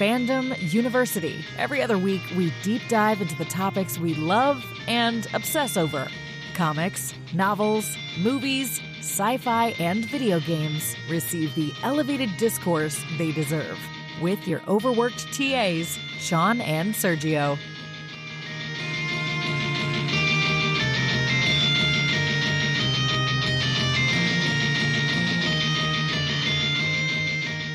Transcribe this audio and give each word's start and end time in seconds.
Fandom 0.00 0.56
University. 0.72 1.44
Every 1.58 1.82
other 1.82 1.98
week, 1.98 2.22
we 2.34 2.54
deep 2.62 2.80
dive 2.88 3.20
into 3.20 3.36
the 3.36 3.44
topics 3.44 3.98
we 3.98 4.14
love 4.14 4.64
and 4.88 5.28
obsess 5.34 5.76
over 5.76 6.08
comics, 6.54 7.12
novels, 7.34 7.98
movies, 8.18 8.80
sci 9.00 9.36
fi, 9.36 9.74
and 9.78 10.06
video 10.06 10.40
games 10.40 10.96
receive 11.10 11.54
the 11.54 11.70
elevated 11.82 12.34
discourse 12.38 12.98
they 13.18 13.30
deserve. 13.32 13.78
With 14.22 14.48
your 14.48 14.62
overworked 14.66 15.34
TAs, 15.34 15.98
Sean 16.18 16.62
and 16.62 16.94
Sergio. 16.94 17.58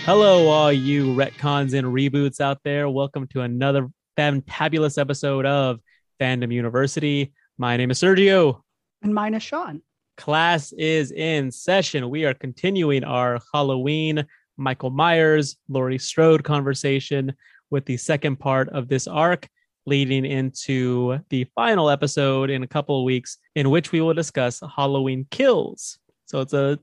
Hello, 0.06 0.50
all 0.50 0.72
you 0.72 1.16
retcons 1.16 1.74
and 1.74 1.88
reboots 1.88 2.40
out 2.40 2.60
there. 2.64 2.88
Welcome 2.88 3.26
to 3.30 3.42
another 3.42 3.90
fantabulous 4.16 5.00
episode 5.00 5.48
of 5.48 5.80
Fandom 6.22 6.54
University. 6.54 7.34
My 7.58 7.76
name 7.76 7.90
is 7.90 8.00
Sergio. 8.00 8.62
And 9.02 9.16
mine 9.16 9.34
is 9.34 9.42
Sean. 9.42 9.82
Class 10.16 10.72
is 10.74 11.12
in 11.12 11.50
session. 11.50 12.12
We 12.12 12.24
are 12.26 12.36
continuing 12.36 13.04
our 13.04 13.40
Halloween 13.52 14.28
Michael 14.58 14.92
Myers, 14.92 15.58
Laurie 15.70 15.98
Strode 15.98 16.44
conversation 16.44 17.34
with 17.72 17.86
the 17.86 17.98
second 17.98 18.36
part 18.36 18.70
of 18.70 18.88
this 18.88 19.08
arc, 19.08 19.50
leading 19.88 20.24
into 20.24 21.18
the 21.32 21.48
final 21.56 21.90
episode 21.90 22.52
in 22.52 22.62
a 22.62 22.68
couple 22.68 23.00
of 23.00 23.06
weeks, 23.06 23.40
in 23.56 23.72
which 23.72 23.92
we 23.92 24.02
will 24.02 24.14
discuss 24.14 24.62
Halloween 24.76 25.26
Kills. 25.32 25.98
So 26.26 26.42
it's 26.42 26.54
a 26.54 26.78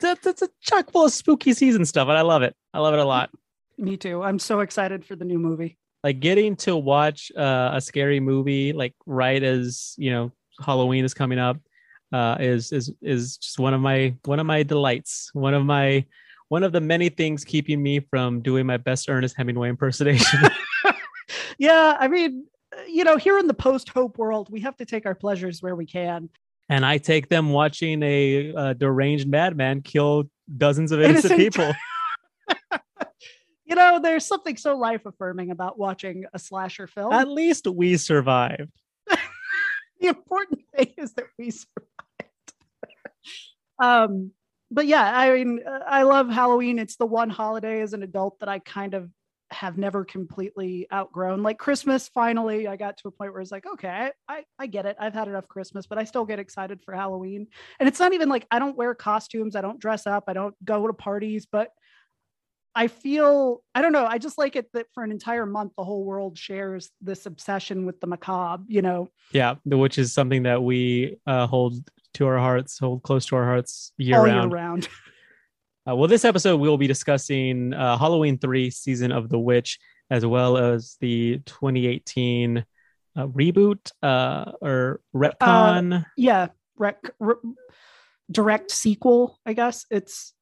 that's, 0.00 0.26
it's 0.26 0.42
a 0.42 0.48
chock 0.60 0.90
full 0.90 1.06
of 1.06 1.12
spooky 1.12 1.52
season 1.52 1.84
stuff, 1.84 2.08
and 2.08 2.16
I 2.16 2.22
love 2.22 2.42
it. 2.42 2.54
I 2.72 2.80
love 2.80 2.94
it 2.94 3.00
a 3.00 3.04
lot. 3.04 3.30
Me 3.78 3.96
too. 3.96 4.22
I'm 4.22 4.38
so 4.38 4.60
excited 4.60 5.04
for 5.04 5.16
the 5.16 5.24
new 5.24 5.38
movie. 5.38 5.78
Like 6.02 6.20
getting 6.20 6.56
to 6.56 6.76
watch 6.76 7.32
uh, 7.36 7.70
a 7.74 7.80
scary 7.80 8.20
movie, 8.20 8.72
like 8.72 8.94
right 9.06 9.42
as 9.42 9.94
you 9.98 10.10
know 10.10 10.32
Halloween 10.64 11.04
is 11.04 11.14
coming 11.14 11.38
up, 11.38 11.58
uh, 12.12 12.36
is 12.38 12.72
is 12.72 12.92
is 13.02 13.36
just 13.38 13.58
one 13.58 13.74
of 13.74 13.80
my 13.80 14.14
one 14.24 14.38
of 14.38 14.46
my 14.46 14.62
delights. 14.62 15.30
One 15.32 15.54
of 15.54 15.64
my 15.64 16.04
one 16.48 16.62
of 16.62 16.72
the 16.72 16.80
many 16.80 17.08
things 17.08 17.44
keeping 17.44 17.82
me 17.82 18.00
from 18.00 18.40
doing 18.40 18.66
my 18.66 18.76
best 18.76 19.08
Ernest 19.08 19.36
Hemingway 19.36 19.68
impersonation. 19.68 20.40
yeah, 21.58 21.96
I 21.98 22.08
mean, 22.08 22.46
you 22.88 23.04
know, 23.04 23.16
here 23.16 23.38
in 23.38 23.46
the 23.46 23.54
post 23.54 23.88
hope 23.88 24.18
world, 24.18 24.48
we 24.50 24.60
have 24.60 24.76
to 24.76 24.84
take 24.84 25.06
our 25.06 25.14
pleasures 25.14 25.62
where 25.62 25.74
we 25.74 25.86
can 25.86 26.28
and 26.68 26.84
I 26.84 26.98
take 26.98 27.28
them 27.28 27.50
watching 27.50 28.02
a, 28.02 28.52
a 28.56 28.74
deranged 28.74 29.28
madman 29.28 29.82
kill 29.82 30.24
dozens 30.54 30.92
of 30.92 31.00
innocent, 31.00 31.38
innocent. 31.40 31.54
people. 31.54 32.80
you 33.64 33.74
know, 33.74 34.00
there's 34.02 34.24
something 34.24 34.56
so 34.56 34.76
life 34.76 35.06
affirming 35.06 35.50
about 35.50 35.78
watching 35.78 36.24
a 36.32 36.38
slasher 36.38 36.86
film. 36.86 37.12
At 37.12 37.28
least 37.28 37.66
we 37.66 37.96
survived. 37.96 38.72
the 40.00 40.08
important 40.08 40.62
thing 40.74 40.92
is 40.96 41.12
that 41.14 41.26
we 41.38 41.50
survived. 41.50 42.52
um, 43.78 44.32
but 44.70 44.86
yeah, 44.86 45.16
I 45.16 45.32
mean, 45.32 45.60
I 45.86 46.02
love 46.02 46.28
Halloween. 46.28 46.78
It's 46.78 46.96
the 46.96 47.06
one 47.06 47.30
holiday 47.30 47.80
as 47.82 47.92
an 47.92 48.02
adult 48.02 48.40
that 48.40 48.48
I 48.48 48.58
kind 48.58 48.94
of 48.94 49.10
have 49.50 49.78
never 49.78 50.04
completely 50.04 50.86
outgrown. 50.92 51.42
Like 51.42 51.58
Christmas, 51.58 52.08
finally, 52.08 52.66
I 52.66 52.76
got 52.76 52.98
to 52.98 53.08
a 53.08 53.10
point 53.10 53.32
where 53.32 53.40
it's 53.40 53.52
like, 53.52 53.66
okay, 53.66 54.10
I, 54.28 54.44
I 54.58 54.66
get 54.66 54.86
it. 54.86 54.96
I've 54.98 55.14
had 55.14 55.28
enough 55.28 55.46
Christmas, 55.48 55.86
but 55.86 55.98
I 55.98 56.04
still 56.04 56.24
get 56.24 56.38
excited 56.38 56.80
for 56.84 56.94
Halloween. 56.94 57.46
And 57.78 57.88
it's 57.88 58.00
not 58.00 58.12
even 58.12 58.28
like 58.28 58.46
I 58.50 58.58
don't 58.58 58.76
wear 58.76 58.94
costumes, 58.94 59.54
I 59.54 59.60
don't 59.60 59.78
dress 59.78 60.06
up, 60.06 60.24
I 60.26 60.32
don't 60.32 60.54
go 60.64 60.86
to 60.86 60.92
parties, 60.92 61.46
but 61.50 61.70
I 62.74 62.88
feel, 62.88 63.62
I 63.74 63.80
don't 63.80 63.92
know, 63.92 64.04
I 64.04 64.18
just 64.18 64.36
like 64.36 64.54
it 64.54 64.70
that 64.74 64.86
for 64.92 65.02
an 65.02 65.10
entire 65.10 65.46
month, 65.46 65.72
the 65.78 65.84
whole 65.84 66.04
world 66.04 66.36
shares 66.36 66.90
this 67.00 67.24
obsession 67.24 67.86
with 67.86 68.00
the 68.00 68.06
macabre, 68.06 68.64
you 68.68 68.82
know? 68.82 69.08
Yeah, 69.32 69.54
which 69.64 69.96
is 69.96 70.12
something 70.12 70.42
that 70.42 70.62
we 70.62 71.16
uh, 71.26 71.46
hold 71.46 71.88
to 72.14 72.26
our 72.26 72.36
hearts, 72.36 72.78
hold 72.78 73.02
close 73.02 73.24
to 73.26 73.36
our 73.36 73.44
hearts 73.44 73.92
year 73.96 74.18
All 74.18 74.24
round. 74.24 74.50
Year 74.52 74.60
round. 74.60 74.88
Uh, 75.88 75.94
well, 75.94 76.08
this 76.08 76.24
episode 76.24 76.56
we 76.56 76.68
will 76.68 76.78
be 76.78 76.88
discussing 76.88 77.72
uh, 77.72 77.96
Halloween 77.96 78.38
3 78.38 78.70
Season 78.70 79.12
of 79.12 79.28
the 79.28 79.38
Witch, 79.38 79.78
as 80.10 80.26
well 80.26 80.56
as 80.56 80.96
the 81.00 81.40
2018 81.46 82.64
uh, 83.16 83.26
reboot 83.28 83.92
uh, 84.02 84.52
or 84.60 85.00
retcon. 85.14 86.00
Uh, 86.00 86.04
yeah, 86.16 86.48
rec- 86.76 87.12
re- 87.20 87.36
direct 88.28 88.72
sequel, 88.72 89.38
I 89.46 89.52
guess. 89.52 89.86
It's 89.88 90.34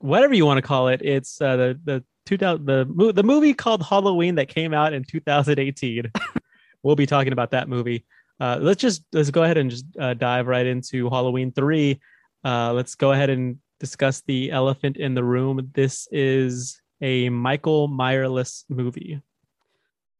whatever 0.00 0.34
you 0.34 0.44
want 0.44 0.58
to 0.58 0.62
call 0.62 0.88
it. 0.88 1.00
It's 1.02 1.40
uh, 1.40 1.56
the, 1.56 1.80
the 1.82 2.04
2000, 2.26 2.66
the, 2.66 3.12
the 3.14 3.22
movie 3.22 3.54
called 3.54 3.82
Halloween 3.82 4.34
that 4.34 4.48
came 4.48 4.74
out 4.74 4.92
in 4.92 5.04
2018. 5.04 6.12
we'll 6.82 6.94
be 6.94 7.06
talking 7.06 7.32
about 7.32 7.52
that 7.52 7.70
movie. 7.70 8.04
Uh, 8.38 8.58
let's 8.60 8.80
just 8.80 9.04
let's 9.12 9.30
go 9.30 9.44
ahead 9.44 9.56
and 9.56 9.70
just 9.70 9.90
dive 10.18 10.46
right 10.46 10.66
into 10.66 11.08
Halloween 11.08 11.52
3. 11.52 11.98
let's 12.44 12.96
go 12.96 13.12
ahead 13.12 13.30
and 13.30 13.58
discuss 13.80 14.20
the 14.20 14.52
elephant 14.52 14.96
in 14.96 15.14
the 15.14 15.24
room. 15.24 15.70
This 15.74 16.06
is 16.12 16.80
a 17.00 17.30
Michael 17.30 17.88
Meyerless 17.88 18.64
movie. 18.68 19.20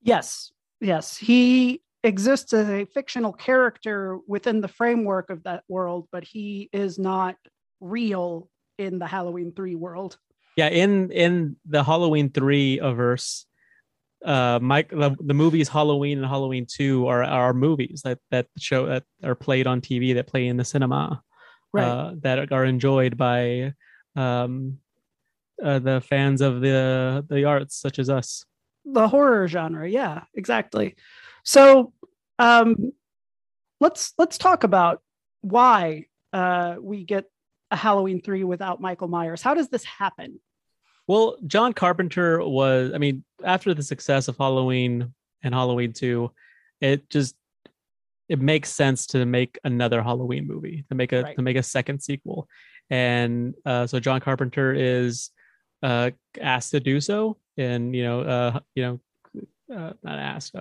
Yes, 0.03 0.51
yes. 0.81 1.17
He 1.17 1.83
exists 2.03 2.53
as 2.55 2.69
a 2.69 2.87
fictional 2.87 3.33
character 3.33 4.19
within 4.27 4.63
the 4.63 4.69
framework 4.69 5.31
of 5.31 5.43
that 5.45 5.63
world, 5.69 6.09
but 6.11 6.25
he 6.25 6.71
is 6.73 6.99
not 6.99 7.37
real 7.81 8.49
in 8.79 8.99
the 8.99 9.07
Halloween 9.07 9.53
3 9.55 9.75
world. 9.75 10.17
Yeah, 10.57 10.69
in 10.69 11.13
in 11.13 11.57
the 11.67 11.85
Halloween 11.85 12.31
3 12.31 12.81
averse, 12.81 13.47
uh 14.25 14.59
Mike 14.61 14.91
the, 14.91 15.17
the 15.21 15.35
movies 15.35 15.69
Halloween 15.69 16.19
and 16.19 16.27
Halloween 16.27 16.67
2 16.67 17.07
are 17.07 17.23
are 17.23 17.55
movies 17.55 18.03
that 18.05 18.19
that 18.31 18.47
show 18.59 18.87
that 18.87 19.05
are 19.23 19.35
played 19.35 19.67
on 19.67 19.81
TV 19.81 20.15
that 20.15 20.27
play 20.27 20.47
in 20.47 20.57
the 20.57 20.65
cinema 20.65 21.23
right. 21.73 21.85
uh, 21.85 22.15
that 22.21 22.53
are 22.53 22.65
enjoyed 22.65 23.17
by 23.17 23.75
um, 24.17 24.79
uh, 25.63 25.79
the 25.79 26.01
fans 26.01 26.41
of 26.41 26.61
the 26.61 27.25
the 27.29 27.45
arts, 27.45 27.77
such 27.77 27.99
as 27.99 28.11
us. 28.11 28.45
The 28.85 29.09
horror 29.09 29.47
genre, 29.47 29.89
yeah, 29.89 30.25
exactly. 30.35 30.97
So 31.45 31.93
um, 32.39 32.93
let's 33.81 34.15
let's 34.19 34.39
talk 34.39 34.65
about 34.65 35.03
why 35.43 36.07
uh, 36.33 36.77
we 36.81 37.05
get 37.05 37.27
a 37.71 37.77
Halloween 37.77 38.21
three 38.21 38.45
without 38.45 38.81
Michael 38.81 39.09
Myers. 39.09 39.43
How 39.43 39.55
does 39.55 39.69
this 39.69 39.85
happen? 39.85 40.41
Well, 41.07 41.37
John 41.47 41.73
Carpenter 41.73 42.41
was, 42.41 42.93
I 42.95 42.99
mean, 42.99 43.25
after 43.43 43.75
the 43.75 43.83
success 43.83 44.29
of 44.29 44.37
Halloween 44.37 45.13
and 45.43 45.53
Halloween 45.53 45.93
2, 45.93 46.31
it 46.81 47.11
just 47.11 47.35
it 48.31 48.41
makes 48.41 48.73
sense 48.73 49.09
to 49.09 49.27
make 49.27 49.59
another 49.65 50.03
Halloween 50.03 50.47
movie 50.47 50.85
to 50.89 50.95
make 50.95 51.13
a 51.13 51.23
right. 51.25 51.37
to 51.37 51.43
make 51.43 51.57
a 51.57 51.63
second 51.63 52.01
sequel, 52.01 52.49
and 52.89 53.55
uh, 53.67 53.87
so 53.89 53.99
John 53.99 54.21
Carpenter 54.21 54.73
is 54.73 55.31
uh, 55.83 56.13
asked 56.41 56.71
to 56.71 56.81
do 56.81 57.01
so, 57.01 57.37
and 57.59 57.95
you 57.95 58.05
know, 58.05 58.21
uh, 58.21 58.61
you 58.77 58.83
know, 58.85 59.77
uh, 59.77 59.93
not 60.05 60.19
asked. 60.19 60.55
Uh, 60.55 60.61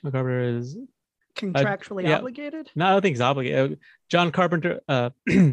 John 0.00 0.12
Carpenter 0.12 0.58
is 0.58 0.78
contractually 1.34 2.04
yeah, 2.04 2.18
obligated. 2.18 2.70
No, 2.76 2.86
I 2.86 2.90
don't 2.92 3.02
think 3.02 3.14
he's 3.14 3.20
obligated. 3.20 3.72
Uh, 3.72 3.76
John 4.08 4.30
Carpenter. 4.30 4.80
Uh, 4.88 5.10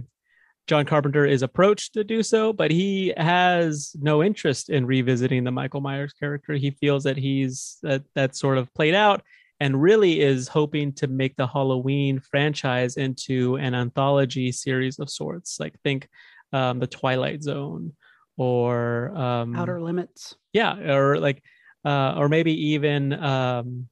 John 0.66 0.86
Carpenter 0.86 1.26
is 1.26 1.42
approached 1.42 1.94
to 1.96 2.06
do 2.06 2.24
so, 2.24 2.54
but 2.54 2.72
he 2.72 3.14
has 3.18 3.94
no 4.00 4.24
interest 4.24 4.70
in 4.70 4.86
revisiting 4.86 5.44
the 5.44 5.52
Michael 5.52 5.82
Myers 5.82 6.14
character. 6.14 6.54
He 6.54 6.72
feels 6.72 7.04
that 7.04 7.18
he's 7.18 7.80
that 7.82 8.04
that 8.16 8.38
sort 8.38 8.58
of 8.58 8.74
played 8.74 8.96
out, 8.96 9.24
and 9.64 9.82
really 9.82 10.20
is 10.20 10.50
hoping 10.50 10.92
to 10.92 11.08
make 11.08 11.38
the 11.38 11.48
Halloween 11.48 12.20
franchise 12.20 12.98
into 12.98 13.56
an 13.56 13.74
anthology 13.74 14.52
series 14.52 15.00
of 15.00 15.10
sorts. 15.10 15.58
Like 15.58 15.80
think 15.86 16.10
um, 16.52 16.80
the 16.80 16.88
Twilight 16.88 17.42
Zone 17.42 17.94
or 18.36 19.16
um, 19.16 19.56
Outer 19.56 19.82
Limits. 19.82 20.36
Yeah, 20.52 20.76
or 20.76 21.18
like 21.18 21.42
uh, 21.86 22.16
or 22.18 22.28
maybe 22.28 22.72
even 22.72 23.14
um, 23.14 23.88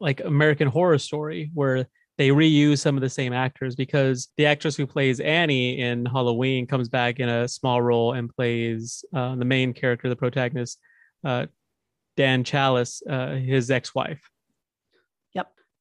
like 0.00 0.20
American 0.20 0.68
Horror 0.68 0.98
Story, 0.98 1.50
where 1.54 1.86
they 2.18 2.28
reuse 2.28 2.80
some 2.80 2.94
of 2.94 3.00
the 3.00 3.08
same 3.08 3.32
actors 3.32 3.74
because 3.74 4.28
the 4.36 4.44
actress 4.44 4.76
who 4.76 4.86
plays 4.86 5.18
Annie 5.18 5.80
in 5.80 6.04
Halloween 6.04 6.66
comes 6.66 6.90
back 6.90 7.20
in 7.20 7.28
a 7.30 7.48
small 7.48 7.80
role 7.80 8.12
and 8.12 8.28
plays 8.28 9.02
uh, 9.14 9.34
the 9.34 9.46
main 9.46 9.72
character, 9.72 10.10
the 10.10 10.16
protagonist, 10.16 10.78
uh, 11.24 11.46
Dan 12.18 12.44
Challis, 12.44 13.00
uh, 13.08 13.36
his 13.36 13.70
ex-wife. 13.70 14.20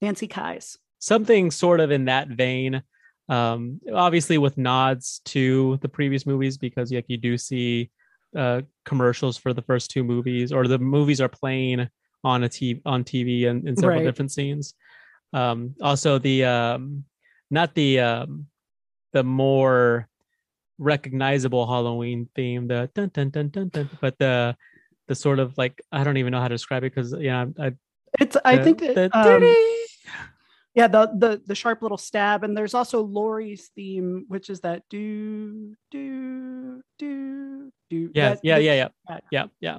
Nancy 0.02 0.28
Kyes. 0.28 0.78
Something 1.00 1.52
sort 1.52 1.80
of 1.80 1.92
in 1.92 2.06
that 2.06 2.28
vein. 2.30 2.84
Um, 3.30 3.80
obviously 3.94 4.38
with 4.38 4.58
nods 4.58 5.22
to 5.26 5.78
the 5.82 5.88
previous 5.88 6.26
movies 6.26 6.58
because 6.58 6.92
like 6.92 7.06
you 7.08 7.18
do 7.18 7.38
see 7.38 7.90
uh, 8.36 8.62
commercials 8.84 9.38
for 9.38 9.54
the 9.54 9.62
first 9.62 9.92
two 9.92 10.04
movies 10.04 10.52
or 10.52 10.68
the 10.68 10.80
movies 10.80 11.22
are 11.22 11.30
playing 11.30 11.88
on 12.24 12.44
a 12.44 12.50
TV 12.50 12.82
on 12.86 13.04
TV 13.04 13.48
and 13.48 13.68
in 13.68 13.76
several 13.76 14.00
right. 14.00 14.06
different 14.06 14.32
scenes. 14.32 14.74
Um, 15.34 15.76
also 15.82 16.20
the 16.20 16.46
um, 16.46 17.06
not 17.50 17.74
the 17.74 18.00
um, 18.00 18.48
the 19.14 19.24
more 19.24 20.08
recognizable 20.78 21.68
Halloween 21.68 22.28
theme, 22.36 22.68
the 22.68 22.90
dun 22.94 23.12
dun 23.14 23.30
dun 23.30 23.50
dun 23.50 23.70
dun, 23.70 23.90
but 24.02 24.18
the 24.18 24.56
the 25.08 25.16
sort 25.16 25.40
of 25.40 25.58
like 25.58 25.82
I 25.92 26.04
don't 26.04 26.18
even 26.18 26.32
know 26.32 26.42
how 26.42 26.48
to 26.48 26.56
describe 26.56 26.84
it 26.84 26.94
because 26.94 27.14
yeah, 27.20 27.46
I 27.60 27.74
It's 28.20 28.38
I 28.44 28.58
think 28.58 28.80
that, 28.80 29.12
the 29.12 29.36
um. 29.36 29.42
Yeah 30.74 30.88
the 30.88 31.08
the 31.18 31.42
the 31.46 31.56
sharp 31.56 31.82
little 31.82 31.98
stab 31.98 32.44
and 32.44 32.56
there's 32.56 32.74
also 32.74 33.02
Laurie's 33.02 33.70
theme 33.76 34.26
which 34.28 34.50
is 34.50 34.62
that 34.62 34.84
do 34.90 35.74
do 35.92 36.82
do 36.98 37.72
do 37.90 38.12
yeah 38.14 38.30
that- 38.30 38.44
yeah 38.44 38.56
that- 38.58 38.64
yeah. 38.66 38.88
Yeah. 39.10 39.20
Yeah 39.32 39.46
yeah. 39.60 39.78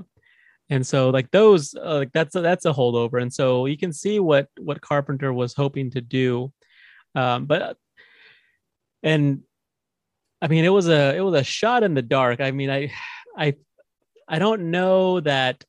And 0.70 0.86
so 0.86 1.10
like 1.10 1.30
those 1.30 1.74
uh, 1.74 1.96
like 1.96 2.12
that's 2.12 2.34
a, 2.34 2.40
that's 2.40 2.64
a 2.64 2.72
holdover 2.72 3.20
and 3.20 3.32
so 3.32 3.66
you 3.66 3.76
can 3.76 3.92
see 3.92 4.20
what 4.20 4.48
what 4.58 4.80
carpenter 4.80 5.32
was 5.32 5.54
hoping 5.54 5.90
to 5.90 6.00
do 6.00 6.50
um 7.14 7.44
but 7.46 7.76
and 9.02 9.42
i 10.40 10.48
mean 10.48 10.64
it 10.64 10.70
was 10.70 10.88
a 10.88 11.14
it 11.16 11.20
was 11.20 11.34
a 11.34 11.44
shot 11.44 11.82
in 11.82 11.92
the 11.94 12.00
dark. 12.02 12.40
I 12.40 12.50
mean 12.52 12.70
i 12.70 12.90
i 13.36 13.54
i 14.28 14.38
don't 14.38 14.70
know 14.70 15.20
that 15.20 15.64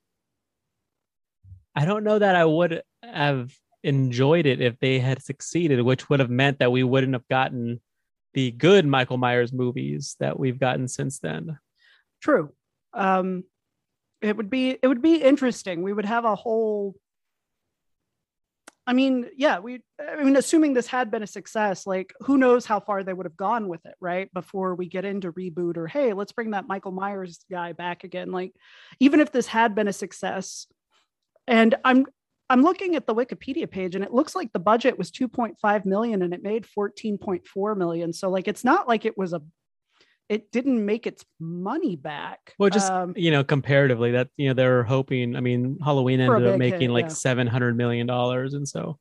i 1.75 1.83
don't 1.85 2.03
know 2.05 2.19
that 2.19 2.35
i 2.35 2.45
would 2.45 2.81
have 3.03 3.51
enjoyed 3.83 4.45
it 4.45 4.61
if 4.61 4.79
they 4.79 4.99
had 4.99 5.21
succeeded 5.21 5.81
which 5.81 6.09
would 6.09 6.19
have 6.19 6.29
meant 6.29 6.59
that 6.59 6.71
we 6.71 6.83
wouldn't 6.83 7.13
have 7.13 7.27
gotten 7.27 7.81
the 8.33 8.51
good 8.51 8.85
michael 8.85 9.17
myers 9.17 9.53
movies 9.53 10.15
that 10.19 10.39
we've 10.39 10.59
gotten 10.59 10.87
since 10.87 11.19
then. 11.19 11.59
True. 12.21 12.51
Um 12.93 13.43
it 14.21 14.37
would 14.37 14.49
be 14.49 14.77
it 14.81 14.87
would 14.87 15.01
be 15.01 15.15
interesting. 15.15 15.81
We 15.81 15.93
would 15.93 16.05
have 16.05 16.25
a 16.25 16.35
whole 16.35 16.95
i 18.85 18.91
mean 18.91 19.29
yeah 19.37 19.59
we 19.59 19.81
i 19.99 20.21
mean 20.21 20.35
assuming 20.35 20.73
this 20.73 20.87
had 20.87 21.09
been 21.09 21.23
a 21.23 21.27
success 21.27 21.87
like 21.87 22.13
who 22.19 22.37
knows 22.37 22.65
how 22.65 22.81
far 22.81 23.01
they 23.01 23.13
would 23.13 23.25
have 23.25 23.37
gone 23.37 23.69
with 23.69 23.85
it 23.85 23.95
right? 24.01 24.33
Before 24.33 24.75
we 24.75 24.87
get 24.87 25.05
into 25.05 25.31
reboot 25.31 25.77
or 25.77 25.87
hey 25.87 26.13
let's 26.13 26.31
bring 26.31 26.51
that 26.51 26.67
michael 26.67 26.91
myers 26.91 27.45
guy 27.51 27.73
back 27.73 28.03
again. 28.03 28.31
Like 28.31 28.53
even 28.99 29.19
if 29.19 29.31
this 29.31 29.47
had 29.47 29.75
been 29.75 29.87
a 29.87 29.93
success 29.93 30.67
and 31.47 31.75
i'm 31.83 32.05
i'm 32.49 32.61
looking 32.61 32.95
at 32.95 33.07
the 33.07 33.15
wikipedia 33.15 33.69
page 33.69 33.95
and 33.95 34.03
it 34.03 34.13
looks 34.13 34.35
like 34.35 34.51
the 34.53 34.59
budget 34.59 34.97
was 34.97 35.11
2.5 35.11 35.85
million 35.85 36.21
and 36.21 36.33
it 36.33 36.43
made 36.43 36.65
14.4 36.77 37.77
million 37.77 38.13
so 38.13 38.29
like 38.29 38.47
it's 38.47 38.63
not 38.63 38.87
like 38.87 39.05
it 39.05 39.17
was 39.17 39.33
a 39.33 39.41
it 40.29 40.51
didn't 40.51 40.83
make 40.85 41.05
its 41.05 41.25
money 41.39 41.95
back 41.95 42.53
Well, 42.57 42.69
just 42.69 42.91
Um, 42.91 43.13
you 43.15 43.29
know, 43.29 43.43
comparatively, 43.43 44.11
that 44.11 44.29
you 44.37 44.47
know 44.47 44.53
they're 44.53 44.83
hoping. 44.83 45.35
I 45.35 45.41
mean, 45.41 45.77
Halloween 45.83 46.21
ended 46.21 46.47
up 46.47 46.57
making 46.57 46.81
hit, 46.81 46.91
like 46.91 47.05
yeah. 47.05 47.09
seven 47.09 47.45
hundred 47.45 47.75
million 47.75 48.07
dollars, 48.07 48.53
and 48.53 48.67
so 48.67 48.97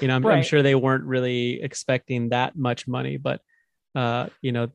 you 0.00 0.08
know, 0.08 0.14
I'm, 0.14 0.24
I'm 0.24 0.42
sure 0.42 0.62
they 0.62 0.76
weren't 0.76 1.04
really 1.04 1.60
expecting 1.60 2.28
that 2.28 2.56
much 2.56 2.86
money. 2.86 3.16
But 3.16 3.40
uh, 3.94 4.28
you 4.40 4.52
know, 4.52 4.70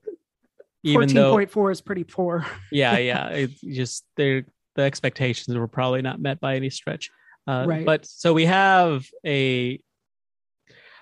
even 0.84 1.08
though 1.08 1.36
14.4 1.36 1.72
is 1.72 1.82
pretty 1.82 2.04
poor 2.04 2.46
yeah, 2.72 2.98
yeah, 3.12 3.30
it's 3.30 3.60
just 3.62 4.06
their 4.18 4.46
the 4.76 4.84
expectations 4.84 5.56
were 5.56 5.68
probably 5.68 6.02
not 6.02 6.20
met 6.20 6.40
by 6.40 6.56
any 6.56 6.70
stretch. 6.70 7.10
Uh, 7.48 7.66
Right. 7.68 7.86
But 7.86 8.06
so 8.06 8.34
we 8.34 8.46
have 8.46 9.08
a. 9.26 9.80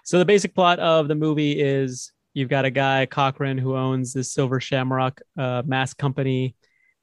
So 0.03 0.19
the 0.19 0.25
basic 0.25 0.53
plot 0.53 0.79
of 0.79 1.07
the 1.07 1.15
movie 1.15 1.61
is 1.61 2.11
you've 2.33 2.49
got 2.49 2.65
a 2.65 2.71
guy 2.71 3.05
Cochran 3.05 3.57
who 3.57 3.77
owns 3.77 4.11
this 4.11 4.33
Silver 4.33 4.59
Shamrock 4.59 5.21
uh, 5.37 5.63
mask 5.65 5.97
company, 5.97 6.55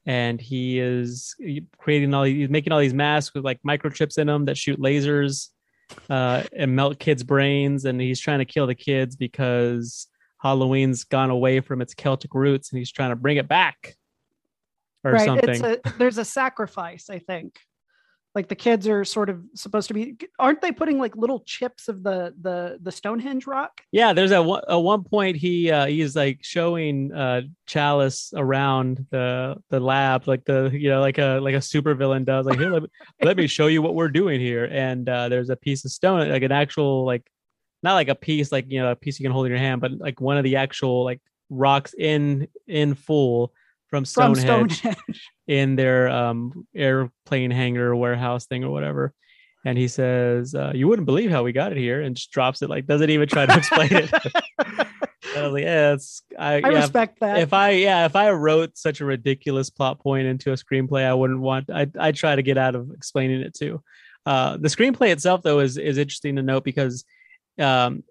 and 0.05 0.39
he 0.39 0.79
is 0.79 1.35
creating 1.77 2.13
all 2.13 2.23
he's 2.23 2.49
making 2.49 2.71
all 2.73 2.79
these 2.79 2.93
masks 2.93 3.33
with 3.33 3.43
like 3.43 3.59
microchips 3.67 4.17
in 4.17 4.27
them 4.27 4.45
that 4.45 4.57
shoot 4.57 4.79
lasers 4.79 5.49
uh, 6.09 6.43
and 6.55 6.75
melt 6.75 6.99
kids' 6.99 7.23
brains, 7.23 7.85
and 7.85 7.99
he's 7.99 8.19
trying 8.19 8.39
to 8.39 8.45
kill 8.45 8.67
the 8.67 8.75
kids 8.75 9.15
because 9.15 10.07
Halloween's 10.37 11.03
gone 11.03 11.31
away 11.31 11.59
from 11.59 11.81
its 11.81 11.95
Celtic 11.95 12.33
roots, 12.35 12.71
and 12.71 12.77
he's 12.77 12.91
trying 12.91 13.09
to 13.09 13.15
bring 13.15 13.37
it 13.37 13.47
back 13.47 13.95
or 15.03 15.13
right 15.13 15.25
something. 15.25 15.49
it's 15.49 15.61
a 15.61 15.79
there's 15.97 16.17
a 16.17 16.25
sacrifice 16.25 17.09
i 17.09 17.19
think 17.19 17.59
like 18.33 18.47
the 18.47 18.55
kids 18.55 18.87
are 18.87 19.03
sort 19.03 19.29
of 19.29 19.41
supposed 19.55 19.87
to 19.89 19.93
be 19.93 20.17
aren't 20.39 20.61
they 20.61 20.71
putting 20.71 20.97
like 20.97 21.15
little 21.17 21.41
chips 21.41 21.87
of 21.87 22.01
the 22.03 22.33
the 22.41 22.77
the 22.81 22.91
stonehenge 22.91 23.45
rock 23.45 23.81
Yeah, 23.91 24.13
there's 24.13 24.31
a 24.31 24.41
one- 24.41 24.61
at 24.69 24.75
one 24.75 25.03
point 25.03 25.35
he 25.37 25.69
uh, 25.69 25.85
he's 25.87 26.15
like 26.15 26.39
showing 26.41 27.11
uh, 27.13 27.41
Challis 27.67 28.33
around 28.35 29.05
the 29.11 29.57
the 29.69 29.79
lab, 29.79 30.27
like 30.27 30.45
the 30.45 30.69
you 30.73 30.89
know 30.89 31.01
like 31.01 31.17
a 31.17 31.39
like 31.41 31.55
a 31.55 31.61
super 31.61 31.93
villain 31.93 32.23
does. 32.23 32.45
Like 32.45 32.59
here, 32.59 32.71
let 32.71 32.83
me, 32.83 32.89
let 33.23 33.37
me 33.37 33.47
show 33.47 33.67
you 33.67 33.81
what 33.81 33.95
we're 33.95 34.09
doing 34.09 34.39
here. 34.39 34.65
And 34.71 35.07
uh, 35.09 35.29
there's 35.29 35.49
a 35.49 35.55
piece 35.55 35.83
of 35.85 35.91
stone, 35.91 36.29
like 36.29 36.43
an 36.43 36.51
actual 36.51 37.05
like 37.05 37.29
not 37.83 37.95
like 37.95 38.09
a 38.09 38.15
piece 38.15 38.51
like 38.51 38.65
you 38.69 38.79
know 38.79 38.91
a 38.91 38.95
piece 38.95 39.19
you 39.19 39.23
can 39.23 39.33
hold 39.33 39.45
in 39.45 39.51
your 39.51 39.59
hand, 39.59 39.81
but 39.81 39.91
like 39.97 40.21
one 40.21 40.37
of 40.37 40.43
the 40.43 40.55
actual 40.55 41.03
like 41.03 41.21
rocks 41.49 41.93
in 41.97 42.47
in 42.67 42.95
full 42.95 43.51
from 43.91 44.05
from 44.05 44.33
Stonehenge 44.33 44.77
stonehenge 44.77 44.97
in 45.47 45.75
their 45.75 46.09
um 46.09 46.65
airplane 46.73 47.51
hangar 47.51 47.95
warehouse 47.95 48.47
thing 48.47 48.63
or 48.63 48.71
whatever. 48.71 49.13
And 49.63 49.77
he 49.77 49.87
says, 49.87 50.55
uh, 50.55 50.71
"You 50.73 50.87
wouldn't 50.87 51.05
believe 51.05 51.29
how 51.29 51.43
we 51.43 51.51
got 51.51 51.71
it 51.71 51.77
here," 51.77 52.01
and 52.01 52.15
just 52.15 52.31
drops 52.31 52.63
it. 52.63 52.69
Like 52.69 52.87
doesn't 52.87 53.11
even 53.11 53.29
try 53.29 53.45
to 53.45 53.55
explain 53.55 53.89
it. 53.91 54.09
I 55.37 55.43
was 55.43 55.53
like, 55.53 55.63
"Yeah, 55.63 55.93
it's 55.93 56.23
I, 56.39 56.53
i 56.53 56.57
yeah, 56.57 56.67
respect 56.67 57.19
that 57.19 57.37
if 57.37 57.53
I 57.53 57.71
yeah 57.71 58.05
if 58.05 58.15
I 58.15 58.31
wrote 58.31 58.75
such 58.75 59.01
a 59.01 59.05
ridiculous 59.05 59.69
plot 59.69 59.99
point 59.99 60.25
into 60.25 60.51
a 60.51 60.55
screenplay, 60.55 61.05
I 61.05 61.13
wouldn't 61.13 61.41
want. 61.41 61.69
I 61.69 61.87
I 61.99 62.11
try 62.11 62.35
to 62.35 62.41
get 62.41 62.57
out 62.57 62.73
of 62.73 62.89
explaining 62.91 63.41
it 63.41 63.53
too. 63.53 63.83
Uh, 64.25 64.57
the 64.57 64.67
screenplay 64.67 65.11
itself 65.11 65.43
though 65.43 65.59
is 65.59 65.77
is 65.77 65.99
interesting 65.99 66.37
to 66.37 66.41
note 66.41 66.63
because 66.63 67.05
um, 67.59 68.03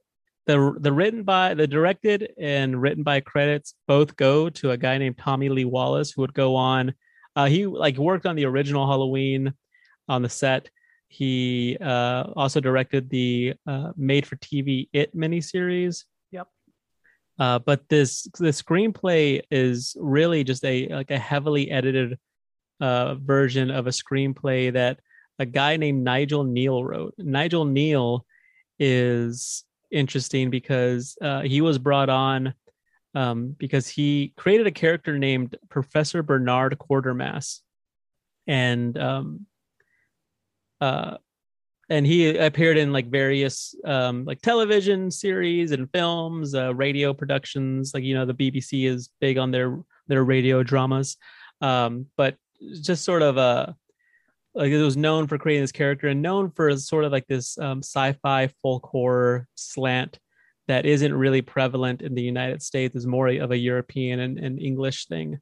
the 0.50 0.74
the 0.80 0.92
written 0.92 1.22
by 1.22 1.54
the 1.54 1.66
directed 1.66 2.32
and 2.38 2.80
written 2.80 3.04
by 3.04 3.20
credits 3.20 3.74
both 3.86 4.16
go 4.16 4.50
to 4.50 4.72
a 4.72 4.76
guy 4.76 4.98
named 4.98 5.16
Tommy 5.16 5.48
Lee 5.48 5.64
Wallace 5.64 6.10
who 6.10 6.22
would 6.22 6.34
go 6.34 6.56
on. 6.56 6.92
Uh, 7.36 7.46
he 7.46 7.66
like 7.66 7.96
worked 7.96 8.26
on 8.26 8.34
the 8.34 8.46
original 8.46 8.86
Halloween 8.86 9.54
on 10.08 10.22
the 10.22 10.28
set. 10.28 10.68
He 11.06 11.76
uh, 11.80 12.24
also 12.34 12.60
directed 12.60 13.10
the 13.10 13.54
uh, 13.66 13.92
made 13.96 14.26
for 14.26 14.36
TV 14.36 14.88
It 14.92 15.16
miniseries. 15.16 16.04
Yep. 16.32 16.48
Uh, 17.38 17.58
but 17.60 17.88
this 17.88 18.22
the 18.38 18.48
screenplay 18.48 19.42
is 19.50 19.96
really 20.00 20.42
just 20.42 20.64
a 20.64 20.88
like 20.88 21.12
a 21.12 21.18
heavily 21.18 21.70
edited 21.70 22.18
uh, 22.80 23.14
version 23.14 23.70
of 23.70 23.86
a 23.86 23.90
screenplay 23.90 24.72
that 24.72 24.98
a 25.38 25.46
guy 25.46 25.76
named 25.76 26.02
Nigel 26.02 26.44
Kneale 26.44 26.84
wrote. 26.84 27.14
Nigel 27.18 27.64
Kneale 27.64 28.22
is 28.80 29.64
interesting 29.90 30.50
because 30.50 31.16
uh, 31.20 31.42
he 31.42 31.60
was 31.60 31.78
brought 31.78 32.08
on 32.08 32.54
um, 33.14 33.56
because 33.58 33.88
he 33.88 34.32
created 34.36 34.66
a 34.66 34.72
character 34.72 35.18
named 35.18 35.56
Professor 35.68 36.22
Bernard 36.22 36.78
Quatermass, 36.78 37.60
and 38.46 38.96
um, 38.96 39.46
uh, 40.80 41.16
and 41.88 42.06
he 42.06 42.36
appeared 42.36 42.76
in 42.76 42.92
like 42.92 43.10
various 43.10 43.74
um, 43.84 44.24
like 44.24 44.40
television 44.40 45.10
series 45.10 45.72
and 45.72 45.90
films, 45.92 46.54
uh, 46.54 46.74
radio 46.74 47.12
productions. 47.12 47.92
Like 47.92 48.04
you 48.04 48.14
know, 48.14 48.24
the 48.24 48.34
BBC 48.34 48.88
is 48.88 49.10
big 49.20 49.38
on 49.38 49.50
their 49.50 49.80
their 50.06 50.22
radio 50.24 50.62
dramas, 50.62 51.16
um, 51.60 52.06
but 52.16 52.36
just 52.82 53.04
sort 53.04 53.22
of 53.22 53.36
a 53.36 53.74
like 54.54 54.72
it 54.72 54.82
was 54.82 54.96
known 54.96 55.26
for 55.26 55.38
creating 55.38 55.62
this 55.62 55.72
character 55.72 56.08
and 56.08 56.22
known 56.22 56.50
for 56.50 56.76
sort 56.76 57.04
of 57.04 57.12
like 57.12 57.26
this 57.26 57.56
um, 57.58 57.78
sci-fi 57.82 58.48
folk 58.62 58.86
horror 58.86 59.46
slant 59.54 60.18
that 60.68 60.86
isn't 60.86 61.14
really 61.14 61.42
prevalent 61.42 62.02
in 62.02 62.14
the 62.14 62.22
United 62.22 62.62
States. 62.62 62.94
is 62.94 63.06
more 63.06 63.28
of 63.28 63.50
a 63.50 63.56
European 63.56 64.20
and, 64.20 64.38
and 64.38 64.60
English 64.60 65.06
thing. 65.06 65.38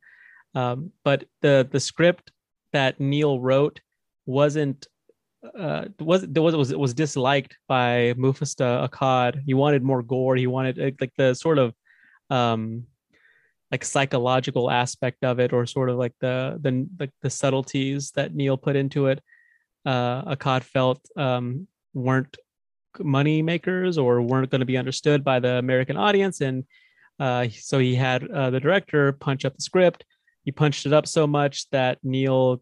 Um, 0.55 0.93
but 1.05 1.25
the 1.43 1.69
the 1.71 1.81
script 1.81 2.33
that 2.73 2.99
Kneale 2.99 3.39
wrote 3.41 3.81
wasn't 4.27 4.87
uh 5.59 5.85
was 6.01 6.27
was 6.27 6.75
was 6.75 6.95
disliked 6.95 7.57
by 7.69 8.15
Moustapha 8.17 8.89
Akkad. 8.89 9.43
He 9.45 9.55
wanted 9.55 9.83
more 9.83 10.03
gore. 10.03 10.37
He 10.37 10.47
wanted 10.47 10.97
like 11.01 11.13
the 11.17 11.35
sort 11.35 11.59
of 11.59 11.75
um 12.31 12.85
like 13.71 13.85
psychological 13.85 14.71
aspect 14.71 15.25
of 15.25 15.39
it 15.41 15.53
or 15.53 15.67
sort 15.67 15.91
of 15.91 15.97
like 15.97 16.15
the 16.21 16.59
the 16.61 16.87
the, 16.97 17.11
the 17.23 17.31
subtleties 17.31 18.11
that 18.13 18.35
Kneale 18.35 18.61
put 18.61 18.77
into 18.77 19.07
it. 19.07 19.21
Uh 19.85 20.35
Akkad 20.35 20.63
felt 20.63 21.01
um 21.17 21.67
weren't 21.95 22.37
money 23.01 23.43
makers 23.43 23.99
or 23.99 24.21
weren't 24.23 24.51
going 24.51 24.61
to 24.61 24.67
be 24.67 24.79
understood 24.79 25.23
by 25.23 25.39
the 25.39 25.55
American 25.59 25.97
audience 25.97 26.41
and 26.41 26.65
uh 27.21 27.47
so 27.61 27.79
he 27.79 27.95
had 27.95 28.29
uh, 28.31 28.51
the 28.51 28.61
director 28.61 29.13
punch 29.13 29.45
up 29.45 29.55
the 29.55 29.63
script. 29.63 30.05
He 30.45 30.53
punched 30.53 30.87
it 30.87 30.93
up 30.93 31.07
so 31.07 31.27
much 31.27 31.69
that 31.71 31.99
Kneale 32.03 32.61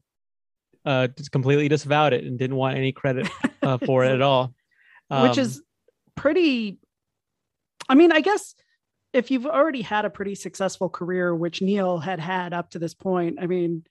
uh, 0.84 1.08
completely 1.32 1.68
disavowed 1.68 2.12
it 2.12 2.24
and 2.24 2.38
didn't 2.38 2.56
want 2.56 2.76
any 2.76 2.92
credit 2.92 3.28
uh, 3.62 3.78
for 3.78 4.04
it 4.04 4.12
at 4.12 4.22
all. 4.30 4.54
which 5.10 5.32
Um, 5.32 5.38
is 5.38 5.62
pretty 6.16 6.78
i 7.88 7.94
mean 7.94 8.10
i 8.10 8.20
guess 8.20 8.54
if 9.16 9.30
you've 9.30 9.46
already 9.46 9.82
had 9.82 10.04
a 10.04 10.10
pretty 10.10 10.34
successful 10.34 10.88
career 10.88 11.34
which 11.34 11.60
Kneale 11.60 12.02
had 12.02 12.20
had 12.20 12.52
up 12.52 12.70
to 12.70 12.78
this 12.78 12.94
point 12.94 13.38
i 13.40 13.46
mean 13.46 13.84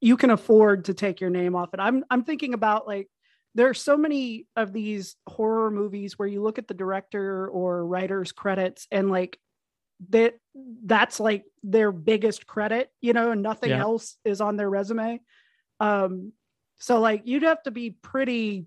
you 0.00 0.16
can 0.16 0.30
afford 0.30 0.84
to 0.86 0.94
take 0.94 1.20
your 1.20 1.30
name 1.30 1.56
off 1.56 1.72
it 1.74 1.80
i'm 1.80 2.04
i'm 2.10 2.24
thinking 2.24 2.54
about 2.54 2.86
like 2.86 3.08
there 3.54 3.68
are 3.68 3.74
so 3.74 3.96
many 3.96 4.46
of 4.56 4.72
these 4.72 5.16
horror 5.26 5.70
movies 5.70 6.18
where 6.18 6.28
you 6.28 6.42
look 6.42 6.58
at 6.58 6.68
the 6.68 6.74
director 6.74 7.48
or 7.48 7.86
writer's 7.86 8.32
credits 8.32 8.86
and 8.90 9.10
like 9.10 9.38
that 10.10 10.34
that's 10.84 11.20
like 11.20 11.44
their 11.62 11.92
biggest 11.92 12.46
credit 12.46 12.90
you 13.00 13.12
know 13.12 13.30
and 13.30 13.42
nothing 13.42 13.70
Yeah. 13.70 13.80
else 13.80 14.16
is 14.24 14.40
on 14.40 14.56
their 14.56 14.68
resume 14.68 15.20
um 15.80 16.32
So 16.78 17.00
like 17.00 17.22
you'd 17.24 17.44
have 17.44 17.62
to 17.62 17.70
be 17.70 17.90
pretty 17.90 18.66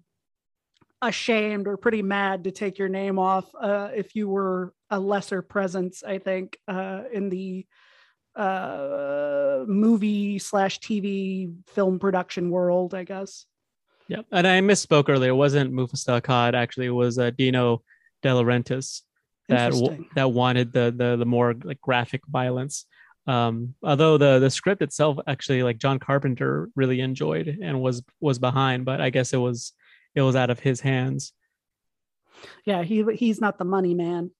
ashamed 1.07 1.67
or 1.67 1.77
pretty 1.77 2.01
mad 2.01 2.43
to 2.45 2.51
take 2.51 2.77
your 2.77 2.89
name 2.89 3.19
off 3.19 3.45
uh, 3.59 3.89
if 3.95 4.15
you 4.15 4.27
were 4.27 4.73
a 4.89 4.99
lesser 4.99 5.41
presence, 5.41 6.03
I 6.03 6.19
think, 6.19 6.57
uh, 6.67 7.03
in 7.11 7.29
the 7.29 7.65
uh, 8.35 9.63
movie 9.67 10.39
slash 10.39 10.79
TV 10.79 11.53
film 11.67 11.99
production 11.99 12.49
world, 12.49 12.93
I 12.93 13.03
guess. 13.03 13.45
Yeah, 14.07 14.21
and 14.31 14.45
I 14.45 14.59
misspoke 14.61 15.09
earlier. 15.09 15.31
It 15.31 15.35
wasn't 15.35 15.73
Mufasa 15.73 16.21
Akkad. 16.21 16.53
Actually, 16.53 16.87
it 16.87 16.91
was 16.91 17.17
uh, 17.17 17.31
Dino 17.31 17.81
De 18.21 18.29
Laurentiis 18.29 19.01
that 19.49 19.71
w- 19.71 20.05
that 20.15 20.31
wanted 20.31 20.73
the 20.73 20.93
the 20.95 21.15
the 21.15 21.25
more 21.25 21.55
like 21.63 21.81
graphic 21.81 22.21
violence. 22.27 22.85
Um, 23.27 23.73
although 23.81 24.17
the 24.17 24.37
the 24.37 24.51
script 24.51 24.83
itself 24.83 25.17
actually 25.25 25.63
like 25.63 25.79
John 25.79 25.97
Carpenter 25.97 26.69
really 26.75 27.01
enjoyed 27.01 27.47
and 27.47 27.81
was 27.81 28.03
was 28.19 28.37
behind, 28.37 28.85
but 28.85 29.01
I 29.01 29.09
guess 29.09 29.33
it 29.33 29.37
was 29.37 29.73
it 30.15 30.21
was 30.21 30.35
out 30.35 30.49
of 30.49 30.59
his 30.59 30.81
hands. 30.81 31.33
Yeah, 32.65 32.83
he 32.83 33.03
he's 33.13 33.39
not 33.39 33.57
the 33.57 33.65
money 33.65 33.93
man. 33.93 34.31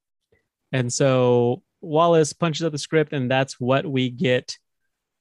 And 0.72 0.91
so 0.91 1.62
Wallace 1.82 2.34
punches 2.34 2.65
up 2.65 2.72
the 2.72 2.77
script, 2.77 3.13
and 3.13 3.29
that's 3.29 3.60
what 3.60 3.86
we 3.86 4.10
get. 4.10 4.58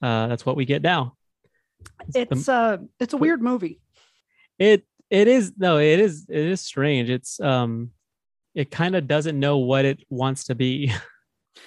Uh, 0.02 0.26
that's 0.28 0.46
what 0.46 0.56
we 0.56 0.64
get 0.64 0.82
now. 0.82 1.16
It's, 2.08 2.32
it's 2.32 2.46
the, 2.46 2.52
uh, 2.52 2.78
it's 2.98 3.14
a 3.14 3.18
weird 3.18 3.42
movie. 3.42 3.80
It 4.58 4.84
it 5.10 5.28
is 5.28 5.52
no, 5.56 5.78
it 5.78 6.00
is 6.00 6.26
it 6.28 6.46
is 6.46 6.60
strange. 6.60 7.10
It's 7.10 7.40
um, 7.40 7.90
it 8.54 8.70
kind 8.70 8.96
of 8.96 9.06
doesn't 9.06 9.38
know 9.38 9.58
what 9.58 9.84
it 9.84 10.02
wants 10.08 10.44
to 10.44 10.54
be. 10.54 10.92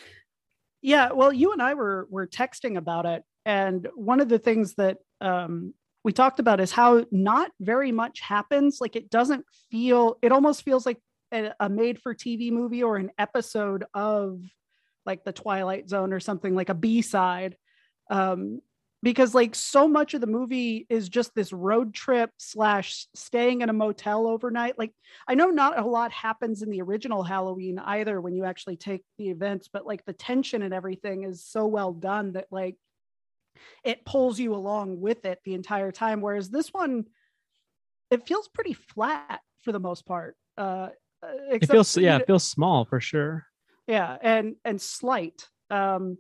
yeah, 0.82 1.12
well, 1.12 1.32
you 1.32 1.54
and 1.54 1.62
I 1.62 1.74
were 1.76 2.08
were 2.10 2.28
texting 2.28 2.78
about 2.78 3.06
it, 3.06 3.24
and 3.46 3.88
one 3.96 4.20
of 4.20 4.30
the 4.30 4.40
things 4.40 4.76
that 4.76 4.98
um 5.22 5.74
we 6.04 6.14
talked 6.14 6.40
about 6.40 6.60
is 6.60 6.72
how 6.72 7.06
not 7.12 7.52
very 7.60 7.92
much 7.92 8.20
happens. 8.22 8.80
Like 8.80 8.96
it 8.96 9.10
doesn't 9.10 9.46
feel. 9.72 10.18
It 10.22 10.32
almost 10.32 10.64
feels 10.64 10.86
like 10.86 11.00
a, 11.34 11.52
a 11.60 11.70
made 11.70 12.00
for 12.00 12.16
TV 12.16 12.52
movie 12.52 12.84
or 12.84 12.98
an 12.98 13.12
episode 13.18 13.86
of 13.94 14.42
like 15.06 15.24
the 15.24 15.34
Twilight 15.34 15.90
Zone 15.90 16.14
or 16.14 16.20
something 16.20 16.56
like 16.56 16.70
a 16.70 16.74
B 16.74 17.02
side. 17.02 17.58
Um, 18.10 18.62
because 19.04 19.36
like 19.36 19.54
so 19.54 19.88
much 19.88 20.14
of 20.14 20.22
the 20.22 20.28
movie 20.28 20.88
is 20.90 21.08
just 21.08 21.34
this 21.36 21.54
road 21.54 21.94
trip 21.94 22.32
slash 22.38 23.08
staying 23.14 23.62
in 23.62 23.70
a 23.70 23.74
motel 23.74 24.28
overnight 24.28 24.78
like 24.78 24.92
i 25.28 25.36
know 25.36 25.50
not 25.50 25.78
a 25.78 25.86
lot 25.86 26.12
happens 26.12 26.62
in 26.62 26.70
the 26.70 26.82
original 26.82 27.24
halloween 27.24 27.80
either 27.80 28.20
when 28.20 28.36
you 28.36 28.44
actually 28.44 28.76
take 28.76 29.04
the 29.18 29.30
events 29.30 29.70
but 29.72 29.86
like 29.86 30.04
the 30.06 30.14
tension 30.14 30.64
and 30.64 30.74
everything 30.74 31.24
is 31.24 31.46
so 31.46 31.68
well 31.68 31.94
done 31.94 32.34
that 32.34 32.48
like 32.50 32.76
it 33.84 34.06
pulls 34.06 34.40
you 34.40 34.54
along 34.56 35.00
with 35.00 35.26
it 35.26 35.40
the 35.44 35.54
entire 35.54 35.92
time 35.92 36.22
whereas 36.22 36.50
this 36.50 36.74
one 36.74 37.06
it 38.12 38.28
feels 38.28 38.48
pretty 38.48 38.74
flat 38.74 39.42
for 39.64 39.72
the 39.72 39.80
most 39.80 40.06
part 40.06 40.36
uh 40.58 40.90
it 41.52 41.68
feels 41.68 41.98
yeah 41.98 42.18
it 42.18 42.28
feels 42.28 42.44
small 42.44 42.86
for 42.86 43.02
sure. 43.02 43.46
Yeah 43.88 44.18
and 44.22 44.56
and 44.64 44.80
slight 44.80 45.48
um 45.70 46.18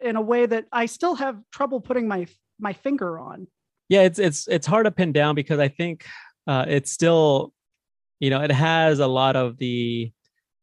in 0.00 0.16
a 0.16 0.20
way 0.20 0.46
that 0.46 0.66
i 0.72 0.86
still 0.86 1.14
have 1.14 1.38
trouble 1.52 1.80
putting 1.80 2.08
my 2.08 2.26
my 2.58 2.72
finger 2.72 3.18
on. 3.18 3.46
Yeah 3.88 4.02
it's 4.02 4.18
it's 4.18 4.48
it's 4.48 4.66
hard 4.66 4.86
to 4.86 4.90
pin 4.90 5.12
down 5.12 5.34
because 5.34 5.58
i 5.58 5.68
think 5.68 6.04
uh 6.46 6.64
it's 6.68 6.90
still 6.92 7.52
you 8.20 8.30
know 8.30 8.40
it 8.42 8.50
has 8.50 8.98
a 8.98 9.06
lot 9.06 9.36
of 9.36 9.56
the 9.58 10.12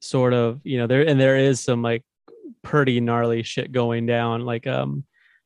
sort 0.02 0.34
of 0.34 0.60
you 0.64 0.78
know 0.78 0.88
there 0.88 1.08
and 1.08 1.20
there 1.20 1.38
is 1.38 1.62
some 1.62 1.82
like 1.82 2.04
pretty 2.64 3.00
gnarly 3.00 3.44
shit 3.44 3.72
going 3.72 4.06
down 4.06 4.42
like 4.42 4.68
um 4.68 5.04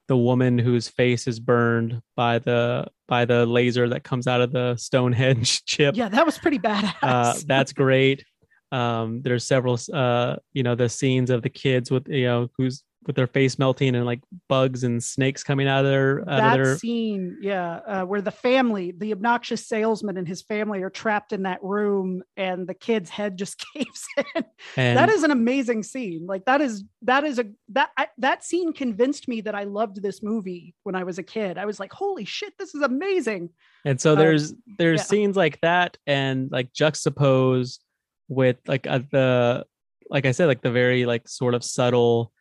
the 0.08 0.18
woman 0.18 0.58
whose 0.58 0.88
face 0.88 1.28
is 1.28 1.40
burned 1.40 2.02
by 2.16 2.40
the 2.40 2.88
by 3.08 3.26
the 3.26 3.46
laser 3.46 3.90
that 3.90 4.04
comes 4.04 4.28
out 4.28 4.42
of 4.42 4.52
the 4.52 4.76
Stonehenge 4.76 5.64
chip. 5.66 5.96
Yeah, 5.96 6.10
that 6.10 6.26
was 6.26 6.38
pretty 6.38 6.60
badass. 6.60 6.94
uh, 7.02 7.34
that's 7.46 7.74
great. 7.74 8.24
Um, 8.72 9.22
there's 9.22 9.46
several, 9.46 9.80
uh, 9.94 10.38
you 10.54 10.64
know, 10.64 10.76
the 10.76 10.90
scenes 10.90 11.30
of 11.30 11.42
the 11.44 11.50
kids 11.50 11.92
with 11.92 12.08
you 12.08 12.26
know 12.26 12.50
who's 12.58 12.84
with 13.06 13.16
their 13.16 13.28
face 13.28 13.60
melting 13.60 13.96
and 13.96 14.06
like 14.06 14.22
bugs 14.50 14.84
and 14.84 15.04
snakes 15.04 15.44
coming 15.44 15.68
out 15.68 15.86
of 15.86 15.92
their 15.92 16.22
out 16.22 16.26
that 16.26 16.60
of 16.60 16.66
their... 16.66 16.78
scene 16.78 17.38
yeah 17.42 17.80
uh, 17.88 18.04
where 18.04 18.22
the 18.22 18.32
family 18.32 18.94
the 18.98 19.12
obnoxious 19.12 19.68
salesman 19.68 20.18
and 20.18 20.28
his 20.28 20.42
family 20.42 20.82
are 20.82 20.90
trapped 20.90 21.32
in 21.34 21.44
that 21.44 21.64
room 21.64 22.24
and 22.38 22.68
the 22.68 22.74
kid's 22.74 23.10
head 23.10 23.38
just 23.38 23.64
caves 23.74 24.06
in. 24.18 24.46
And... 24.76 24.98
that 24.98 25.10
is 25.10 25.24
an 25.24 25.32
amazing 25.32 25.84
scene. 25.84 26.26
Like 26.26 26.46
that 26.46 26.62
is 26.62 26.84
that 27.04 27.24
is 27.24 27.40
a 27.40 27.46
that 27.70 27.90
I, 27.98 28.08
that 28.18 28.44
scene 28.44 28.74
convinced 28.74 29.28
me 29.28 29.42
that 29.42 29.56
i 29.56 29.64
loved 29.64 30.02
this 30.02 30.24
movie 30.24 30.74
when 30.84 30.96
i 30.96 31.04
was 31.04 31.18
a 31.18 31.24
kid. 31.24 31.58
I 31.58 31.66
was 31.66 31.80
like 31.80 31.94
holy 31.94 32.26
shit 32.26 32.54
this 32.58 32.74
is 32.74 32.82
amazing. 32.82 33.50
And 33.86 34.02
so 34.02 34.16
there's 34.16 34.52
um, 34.52 34.58
there's 34.78 35.02
yeah. 35.02 35.06
scenes 35.06 35.36
like 35.36 35.62
that 35.62 35.98
and 36.08 36.52
like 36.52 36.74
juxtaposed 36.74 37.84
with 38.28 38.58
like 38.68 38.88
uh, 38.88 39.00
the 39.12 39.66
like 40.10 40.26
i 40.26 40.32
said 40.32 40.48
like 40.48 40.62
the 40.62 40.72
very 40.72 41.06
like 41.06 41.28
sort 41.28 41.54
of 41.54 41.64
subtle 41.64 42.32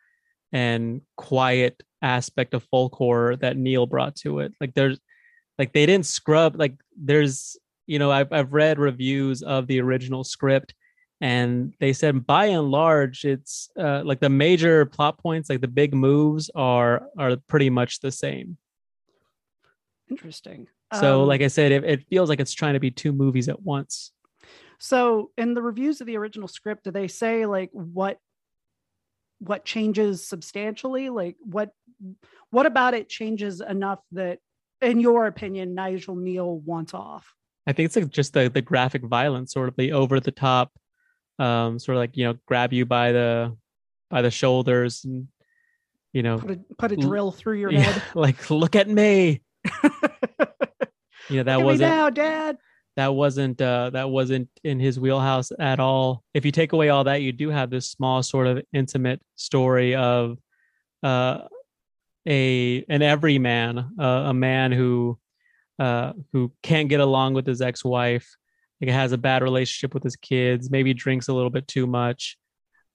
and 0.55 1.01
quiet 1.17 1.83
aspect 2.01 2.53
of 2.53 2.63
folk 2.71 2.95
horror 2.95 3.35
that 3.35 3.57
Kneale 3.57 3.89
brought 3.89 4.15
to 4.15 4.39
it. 4.39 4.53
Like 4.61 4.73
there's 4.73 4.97
like 5.59 5.73
they 5.73 5.85
didn't 5.85 6.05
scrub 6.05 6.55
like 6.55 6.75
there's 6.97 7.57
you 7.87 7.99
know 7.99 8.09
I've 8.09 8.31
I've 8.31 8.53
read 8.53 8.79
reviews 8.79 9.41
of 9.41 9.67
the 9.67 9.81
original 9.81 10.23
script 10.23 10.73
and 11.19 11.73
they 11.81 11.91
said 11.91 12.25
by 12.25 12.45
and 12.45 12.71
large 12.71 13.25
it's 13.25 13.69
uh, 13.77 14.01
like 14.05 14.21
the 14.21 14.29
major 14.29 14.85
plot 14.85 15.17
points 15.17 15.49
like 15.49 15.59
the 15.59 15.67
big 15.67 15.93
moves 15.93 16.49
are 16.55 17.09
are 17.17 17.35
pretty 17.49 17.69
much 17.69 17.99
the 17.99 18.11
same. 18.11 18.57
Interesting. 20.09 20.67
So 20.93 21.23
um, 21.23 21.27
like 21.27 21.41
I 21.41 21.47
said 21.47 21.73
it, 21.73 21.83
it 21.83 22.07
feels 22.07 22.29
like 22.29 22.39
it's 22.39 22.53
trying 22.53 22.75
to 22.75 22.79
be 22.79 22.91
two 22.91 23.11
movies 23.11 23.49
at 23.49 23.61
once. 23.61 24.13
So 24.79 25.31
in 25.37 25.53
the 25.53 25.61
reviews 25.61 25.99
of 25.99 26.07
the 26.07 26.15
original 26.15 26.47
script 26.47 26.85
do 26.85 26.91
they 26.91 27.09
say 27.09 27.45
like 27.45 27.71
what 27.73 28.19
what 29.47 29.65
changes 29.65 30.27
substantially 30.27 31.09
like 31.09 31.35
what 31.43 31.71
what 32.49 32.65
about 32.65 32.93
it 32.93 33.09
changes 33.09 33.61
enough 33.61 33.99
that 34.11 34.39
in 34.81 34.99
your 34.99 35.27
opinion 35.27 35.75
Nigel 35.75 36.15
Kneale 36.15 36.61
wants 36.61 36.93
off? 36.93 37.33
I 37.67 37.73
think 37.73 37.87
it's 37.87 37.95
like 37.95 38.09
just 38.09 38.33
the 38.33 38.49
the 38.49 38.61
graphic 38.61 39.03
violence 39.03 39.53
sort 39.53 39.69
of 39.69 39.75
the 39.75 39.91
over 39.91 40.19
the 40.19 40.31
top 40.31 40.71
um 41.39 41.79
sort 41.79 41.97
of 41.97 41.99
like 41.99 42.15
you 42.15 42.25
know 42.25 42.37
grab 42.45 42.73
you 42.73 42.85
by 42.85 43.11
the 43.11 43.55
by 44.09 44.21
the 44.21 44.31
shoulders 44.31 45.03
and 45.03 45.27
you 46.13 46.23
know 46.23 46.37
put 46.37 46.51
a, 46.51 46.59
put 46.77 46.91
a 46.91 46.95
drill 46.95 47.31
through 47.31 47.59
your 47.59 47.71
yeah, 47.73 47.81
head. 47.81 48.03
like 48.15 48.49
look 48.49 48.75
at 48.75 48.87
me. 48.87 49.41
You 51.29 51.37
know 51.37 51.43
that 51.43 51.61
wasn't 51.61 51.89
now 51.89 52.09
dad 52.09 52.57
that 52.95 53.13
wasn't 53.13 53.61
uh, 53.61 53.89
that 53.91 54.09
wasn't 54.09 54.49
in 54.63 54.79
his 54.79 54.99
wheelhouse 54.99 55.51
at 55.59 55.79
all. 55.79 56.23
If 56.33 56.45
you 56.45 56.51
take 56.51 56.73
away 56.73 56.89
all 56.89 57.03
that, 57.05 57.21
you 57.21 57.31
do 57.31 57.49
have 57.49 57.69
this 57.69 57.89
small 57.89 58.23
sort 58.23 58.47
of 58.47 58.63
intimate 58.71 59.21
story 59.35 59.95
of 59.95 60.37
uh, 61.03 61.39
a 62.27 62.85
an 62.87 63.01
everyman, 63.01 63.91
uh, 63.99 64.23
a 64.27 64.33
man 64.33 64.71
who 64.71 65.19
uh, 65.77 66.13
who 66.31 66.53
can't 66.63 66.87
get 66.87 67.01
along 67.01 67.33
with 67.33 67.45
his 67.45 67.61
ex-wife, 67.61 68.35
like 68.79 68.89
has 68.89 69.11
a 69.11 69.17
bad 69.17 69.43
relationship 69.43 69.93
with 69.93 70.03
his 70.03 70.15
kids, 70.15 70.71
maybe 70.71 70.93
drinks 70.93 71.27
a 71.27 71.33
little 71.33 71.49
bit 71.49 71.67
too 71.67 71.85
much, 71.85 72.37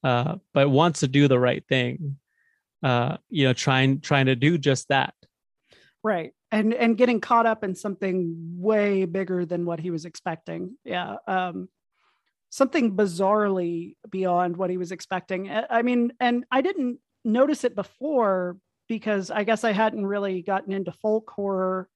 uh, 0.03 0.37
but 0.55 0.71
wants 0.71 1.01
to 1.01 1.09
do 1.09 1.29
the 1.29 1.39
right 1.39 1.63
thing. 1.69 2.17
Uh, 2.83 3.19
you 3.29 3.45
know, 3.45 3.53
trying 3.53 4.01
trying 4.01 4.27
to 4.27 4.35
do 4.35 4.57
just 4.57 4.89
that. 4.89 5.13
Right 6.03 6.33
and 6.53 6.75
and 6.75 6.97
getting 6.97 7.21
caught 7.21 7.47
up 7.47 7.63
in 7.65 7.75
something 7.75 8.35
way 8.57 9.05
bigger 9.05 9.45
than 9.45 9.65
what 9.65 9.81
he 9.81 9.91
was 9.91 10.05
expecting. 10.05 10.77
Yeah 10.85 11.17
um 11.27 11.69
something 12.53 12.97
bizarrely 12.97 13.95
beyond 14.11 14.57
what 14.57 14.71
he 14.71 14.77
was 14.77 14.93
expecting. 14.93 15.51
I 15.51 15.83
mean 15.83 16.13
and 16.21 16.45
i 16.51 16.61
didn't 16.61 16.99
notice 17.25 17.65
it 17.65 17.75
before 17.75 18.57
because 18.89 19.31
i 19.31 19.45
guess 19.45 19.65
i 19.65 19.73
hadn't 19.73 20.05
really 20.05 20.43
gotten 20.43 20.73
into 20.73 20.93
folk 20.93 21.31
horror 21.31 21.89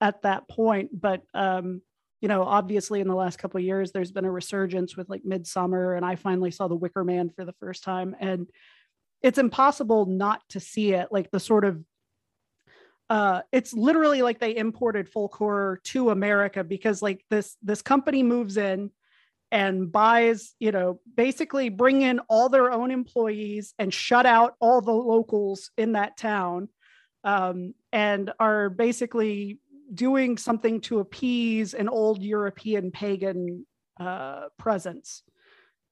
at 0.00 0.22
that 0.22 0.48
point 0.48 0.90
but 0.98 1.22
um 1.34 1.80
you 2.20 2.28
know 2.28 2.42
obviously 2.42 3.00
in 3.00 3.08
the 3.08 3.14
last 3.14 3.38
couple 3.38 3.58
of 3.58 3.64
years 3.64 3.92
there's 3.92 4.12
been 4.12 4.24
a 4.24 4.30
resurgence 4.30 4.96
with 4.96 5.08
like 5.08 5.22
Midsommar 5.24 5.96
and 5.96 6.04
i 6.04 6.14
finally 6.14 6.50
saw 6.50 6.68
the 6.68 6.76
wicker 6.76 7.04
man 7.04 7.30
for 7.30 7.44
the 7.44 7.54
first 7.54 7.82
time 7.82 8.14
and 8.20 8.48
it's 9.22 9.38
impossible 9.38 10.06
not 10.06 10.42
to 10.50 10.60
see 10.60 10.92
it 10.92 11.08
like 11.10 11.30
the 11.30 11.40
sort 11.40 11.64
of 11.64 11.82
uh 13.08 13.42
it's 13.52 13.72
literally 13.72 14.22
like 14.22 14.40
they 14.40 14.56
imported 14.56 15.08
folk 15.08 15.34
horror 15.34 15.80
to 15.84 16.10
america 16.10 16.64
because 16.64 17.02
like 17.02 17.24
this 17.30 17.56
this 17.62 17.82
company 17.82 18.22
moves 18.22 18.56
in 18.56 18.90
and 19.52 19.92
buys 19.92 20.54
you 20.58 20.72
know 20.72 21.00
basically 21.14 21.68
bring 21.68 22.02
in 22.02 22.18
all 22.28 22.48
their 22.48 22.70
own 22.70 22.90
employees 22.90 23.74
and 23.78 23.94
shut 23.94 24.26
out 24.26 24.54
all 24.60 24.80
the 24.80 24.92
locals 24.92 25.70
in 25.76 25.92
that 25.92 26.16
town 26.16 26.68
um, 27.24 27.74
and 27.92 28.32
are 28.38 28.70
basically 28.70 29.58
doing 29.92 30.36
something 30.36 30.80
to 30.80 30.98
appease 30.98 31.74
an 31.74 31.88
old 31.88 32.22
european 32.22 32.90
pagan 32.90 33.66
uh, 33.98 34.48
presence. 34.58 35.22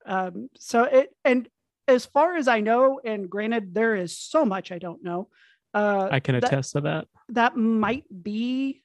Um, 0.07 0.51
so 0.57 0.85
it 0.85 1.11
and 1.25 1.49
as 1.89 2.05
far 2.05 2.37
as 2.37 2.49
i 2.49 2.61
know 2.61 3.01
and 3.05 3.31
granted 3.31 3.75
there 3.75 3.95
is 3.95 4.17
so 4.17 4.45
much 4.45 4.73
i 4.73 4.79
don't 4.79 5.03
know 5.03 5.29
uh, 5.75 6.09
I 6.11 6.21
can 6.21 6.37
attest 6.37 6.75
that, 6.75 6.81
to 6.81 6.85
that. 6.85 7.09
That 7.31 7.57
might 7.57 8.05
be 8.23 8.83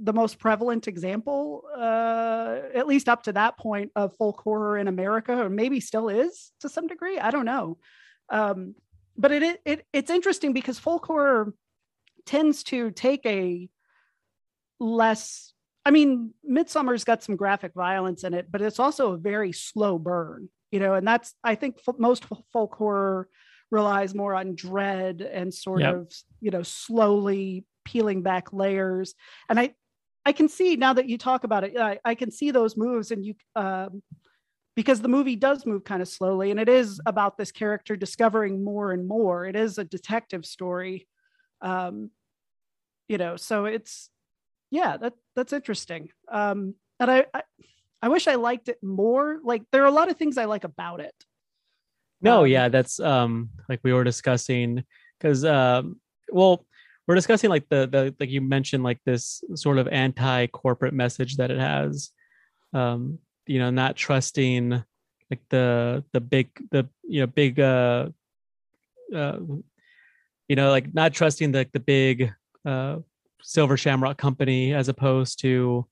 the 0.00 0.12
most 0.12 0.38
prevalent 0.38 0.88
example, 0.88 1.64
uh, 1.76 2.58
at 2.74 2.86
least 2.86 3.08
up 3.08 3.22
to 3.24 3.32
that 3.32 3.56
point, 3.56 3.92
of 3.94 4.16
folk 4.16 4.40
horror 4.40 4.78
in 4.78 4.88
America, 4.88 5.44
or 5.44 5.48
maybe 5.48 5.80
still 5.80 6.08
is 6.08 6.52
to 6.60 6.68
some 6.68 6.86
degree. 6.86 7.18
I 7.18 7.30
don't 7.30 7.44
know. 7.44 7.78
Um, 8.30 8.74
but 9.16 9.30
it, 9.30 9.60
it 9.64 9.86
it's 9.92 10.10
interesting 10.10 10.52
because 10.52 10.78
folk 10.78 11.06
horror 11.06 11.54
tends 12.26 12.64
to 12.64 12.90
take 12.90 13.24
a 13.26 13.68
less 14.80 15.54
I 15.86 15.90
mean, 15.90 16.32
Midsommar's 16.48 17.04
got 17.04 17.22
some 17.22 17.36
graphic 17.36 17.74
violence 17.74 18.24
in 18.24 18.32
it, 18.32 18.50
but 18.50 18.62
it's 18.62 18.78
also 18.78 19.12
a 19.12 19.18
very 19.18 19.52
slow 19.52 19.98
burn, 19.98 20.48
you 20.70 20.80
know, 20.80 20.94
and 20.94 21.06
that's, 21.06 21.34
I 21.44 21.56
think 21.56 21.76
f- 21.86 21.96
most 21.98 22.24
folk 22.52 22.74
horror 22.74 23.28
relies 23.74 24.14
more 24.14 24.34
on 24.34 24.54
dread 24.54 25.20
and 25.20 25.52
sort 25.52 25.82
yep. 25.82 25.94
of, 25.94 26.12
you 26.40 26.50
know, 26.50 26.62
slowly 26.62 27.64
peeling 27.84 28.22
back 28.22 28.52
layers. 28.52 29.14
And 29.48 29.58
I, 29.58 29.74
I 30.24 30.32
can 30.32 30.48
see 30.48 30.76
now 30.76 30.94
that 30.94 31.08
you 31.08 31.18
talk 31.18 31.44
about 31.44 31.64
it, 31.64 31.76
I, 31.76 31.98
I 32.04 32.14
can 32.14 32.30
see 32.30 32.52
those 32.52 32.76
moves 32.76 33.10
and 33.10 33.26
you, 33.26 33.34
um, 33.56 34.02
because 34.76 35.00
the 35.00 35.14
movie 35.16 35.36
does 35.36 35.66
move 35.66 35.82
kind 35.84 36.02
of 36.02 36.08
slowly 36.08 36.50
and 36.50 36.60
it 36.60 36.68
is 36.68 37.00
about 37.04 37.36
this 37.36 37.52
character 37.52 37.96
discovering 37.96 38.64
more 38.64 38.92
and 38.92 39.06
more. 39.06 39.44
It 39.44 39.56
is 39.56 39.78
a 39.78 39.84
detective 39.84 40.46
story. 40.46 41.06
Um, 41.60 42.10
you 43.08 43.18
know, 43.18 43.36
so 43.36 43.66
it's, 43.66 44.08
yeah, 44.70 44.96
that 44.96 45.12
that's 45.36 45.52
interesting. 45.52 46.08
Um, 46.30 46.74
and 46.98 47.10
I, 47.10 47.26
I, 47.34 47.42
I 48.02 48.08
wish 48.08 48.28
I 48.28 48.36
liked 48.36 48.68
it 48.68 48.78
more. 48.82 49.38
Like 49.42 49.62
there 49.70 49.82
are 49.82 49.92
a 49.94 49.98
lot 50.00 50.10
of 50.10 50.16
things 50.16 50.38
I 50.38 50.46
like 50.46 50.64
about 50.64 51.00
it. 51.00 51.14
No, 52.24 52.40
um, 52.42 52.46
yeah, 52.48 52.68
that's 52.68 53.00
um 53.00 53.50
like 53.68 53.80
we 53.84 53.92
were 53.92 54.04
discussing 54.04 54.84
because 55.18 55.44
um 55.44 56.00
well 56.32 56.66
we're 57.06 57.14
discussing 57.14 57.50
like 57.50 57.68
the 57.68 57.86
the 57.86 58.14
like 58.18 58.30
you 58.30 58.40
mentioned 58.40 58.82
like 58.82 58.98
this 59.04 59.44
sort 59.54 59.78
of 59.78 59.88
anti 59.88 60.46
corporate 60.48 60.94
message 60.94 61.36
that 61.36 61.50
it 61.50 61.58
has. 61.58 62.10
Um, 62.72 63.18
you 63.46 63.58
know, 63.60 63.70
not 63.70 63.96
trusting 63.96 64.70
like 65.30 65.40
the 65.50 66.04
the 66.12 66.20
big 66.20 66.48
the 66.70 66.88
you 67.04 67.20
know 67.20 67.26
big 67.26 67.60
uh 67.60 68.08
uh 69.14 69.38
you 70.48 70.56
know 70.56 70.70
like 70.70 70.92
not 70.94 71.12
trusting 71.12 71.52
the 71.52 71.66
the 71.72 71.80
big 71.80 72.32
uh 72.64 72.98
Silver 73.42 73.76
Shamrock 73.76 74.16
Company 74.16 74.72
as 74.74 74.88
opposed 74.88 75.40
to 75.40 75.86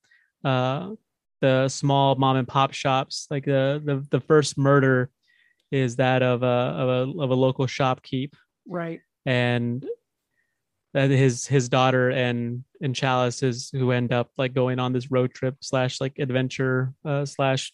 uh, 0.45 0.91
the 1.43 1.69
small 1.69 2.15
mom 2.15 2.37
and 2.37 2.49
pop 2.49 2.73
shops. 2.73 3.27
Like 3.31 3.45
the 3.45 3.83
the, 3.85 4.07
the 4.11 4.21
first 4.21 4.57
murder 4.57 5.11
is 5.73 5.97
that 5.97 6.23
of 6.23 6.43
a 6.43 6.47
of 6.47 6.89
a 6.89 7.21
of 7.23 7.31
a 7.31 7.35
local 7.35 7.67
shopkeep, 7.67 8.35
right? 8.69 9.01
And 9.27 9.85
that 10.93 11.11
his 11.11 11.47
his 11.47 11.69
daughter 11.69 12.11
and 12.11 12.63
and 12.81 12.95
Challis 12.95 13.43
is 13.43 13.71
who 13.71 13.91
end 13.91 14.13
up 14.13 14.31
like 14.37 14.53
going 14.53 14.79
on 14.79 14.93
this 14.93 15.11
road 15.11 15.33
trip 15.33 15.57
slash 15.61 16.01
like 16.01 16.19
adventure 16.19 16.93
uh, 17.05 17.25
slash 17.25 17.73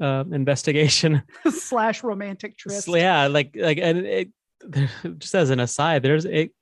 uh, 0.00 0.24
investigation 0.30 1.22
slash 1.50 2.04
romantic 2.04 2.58
trip. 2.58 2.82
Yeah, 2.86 3.26
like 3.28 3.56
like 3.56 3.78
and 3.78 3.98
it 4.06 4.28
just 5.18 5.34
as 5.34 5.50
an 5.50 5.60
aside, 5.60 6.02
there's 6.02 6.26
it 6.26 6.52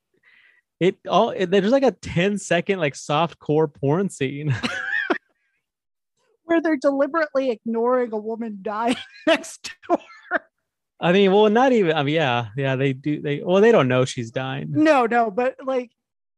it 0.79 0.95
all 1.07 1.31
it, 1.31 1.51
there's 1.51 1.71
like 1.71 1.83
a 1.83 1.91
10 1.91 2.37
second 2.37 2.79
like 2.79 2.95
soft 2.95 3.39
core 3.39 3.67
porn 3.67 4.09
scene 4.09 4.55
where 6.43 6.61
they're 6.61 6.77
deliberately 6.77 7.49
ignoring 7.49 8.13
a 8.13 8.17
woman 8.17 8.59
dying 8.61 8.95
next 9.27 9.71
door. 9.87 9.97
I 10.99 11.11
mean, 11.11 11.31
well, 11.31 11.49
not 11.49 11.71
even. 11.73 11.95
I 11.95 12.03
mean, 12.03 12.15
yeah, 12.15 12.47
yeah, 12.55 12.75
they 12.75 12.93
do. 12.93 13.21
They 13.21 13.41
well, 13.43 13.61
they 13.61 13.71
don't 13.71 13.87
know 13.87 14.05
she's 14.05 14.31
dying. 14.31 14.67
No, 14.71 15.05
no, 15.05 15.29
but 15.29 15.55
like, 15.63 15.91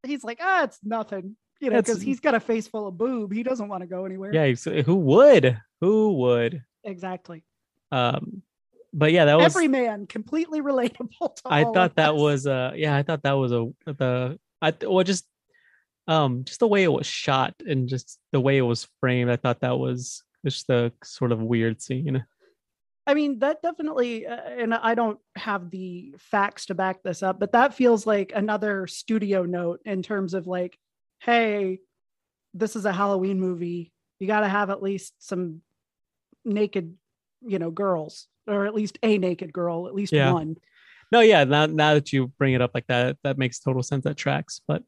he's 0.04 0.24
like, 0.24 0.40
ah, 0.42 0.64
it's 0.64 0.80
nothing, 0.84 1.38
you 1.62 1.70
know, 1.70 1.82
because 1.82 2.02
he's 2.02 2.20
got 2.20 2.36
a 2.36 2.40
face 2.40 2.68
full 2.68 2.88
of 2.88 2.98
boob. 2.98 3.32
He 3.32 3.44
doesn't 3.44 3.68
want 3.68 3.82
to 3.82 3.88
go 3.88 4.06
anywhere. 4.06 4.34
Yeah, 4.34 4.52
who 4.82 4.96
would? 4.96 5.58
Who 5.82 6.14
would? 6.14 6.64
Exactly. 6.84 7.44
Um, 7.92 8.44
but 8.94 9.12
yeah, 9.12 9.26
that 9.26 9.38
was 9.38 9.46
every 9.46 9.68
man 9.68 10.08
completely 10.08 10.62
relatable. 10.62 11.38
I 11.46 11.64
thought 11.64 11.96
that 11.96 12.16
us. 12.16 12.20
was 12.20 12.48
uh 12.48 12.72
yeah, 12.76 12.96
I 12.96 13.04
thought 13.04 13.24
that 13.24 13.34
was 13.34 13.52
a 13.52 13.68
the 13.86 14.40
I 14.62 14.74
well 14.82 15.04
just 15.04 15.26
um 16.08 16.44
just 16.44 16.60
the 16.60 16.68
way 16.68 16.84
it 16.84 16.92
was 16.92 17.06
shot 17.06 17.54
and 17.66 17.88
just 17.88 18.20
the 18.32 18.40
way 18.40 18.58
it 18.58 18.62
was 18.62 18.88
framed. 19.00 19.30
I 19.30 19.36
thought 19.36 19.62
that 19.62 19.78
was 19.78 20.24
just 20.46 20.68
the 20.68 20.92
sort 21.04 21.32
of 21.32 21.42
weird 21.42 21.82
scene. 21.82 22.26
I 23.10 23.16
mean, 23.16 23.40
that 23.40 23.64
definitely, 23.64 24.28
uh, 24.28 24.36
and 24.36 24.72
I 24.72 24.94
don't 24.94 25.18
have 25.36 25.72
the 25.72 26.14
facts 26.20 26.68
to 26.68 26.76
back 26.76 27.02
this 27.02 27.24
up, 27.24 27.40
but 27.40 27.54
that 27.54 27.74
feels 27.74 28.06
like 28.06 28.32
another 28.36 28.86
studio 28.86 29.46
note 29.46 29.80
in 29.84 30.04
terms 30.04 30.36
of 30.36 30.46
like, 30.46 30.78
hey, 31.20 31.80
this 32.54 32.76
is 32.76 32.86
a 32.86 32.94
Halloween 32.94 33.40
movie. 33.40 33.92
You 34.20 34.28
got 34.28 34.42
to 34.42 34.48
have 34.48 34.70
at 34.70 34.84
least 34.84 35.16
some 35.18 35.64
naked, 36.46 36.94
you 37.42 37.58
know, 37.58 37.72
girls 37.72 38.28
or 38.46 38.68
at 38.68 38.76
least 38.76 39.00
a 39.02 39.18
naked 39.18 39.52
girl, 39.52 39.88
at 39.88 39.96
least 39.96 40.14
yeah. 40.14 40.32
one. 40.32 40.58
No, 41.12 41.22
yeah. 41.22 41.46
Now, 41.46 41.66
now 41.66 41.96
that 41.96 42.14
you 42.14 42.28
bring 42.38 42.54
it 42.54 42.62
up 42.62 42.72
like 42.76 42.86
that, 42.90 43.18
that 43.24 43.40
makes 43.40 43.58
total 43.58 43.82
sense. 43.82 44.04
That 44.04 44.18
tracks. 44.18 44.62
But 44.68 44.84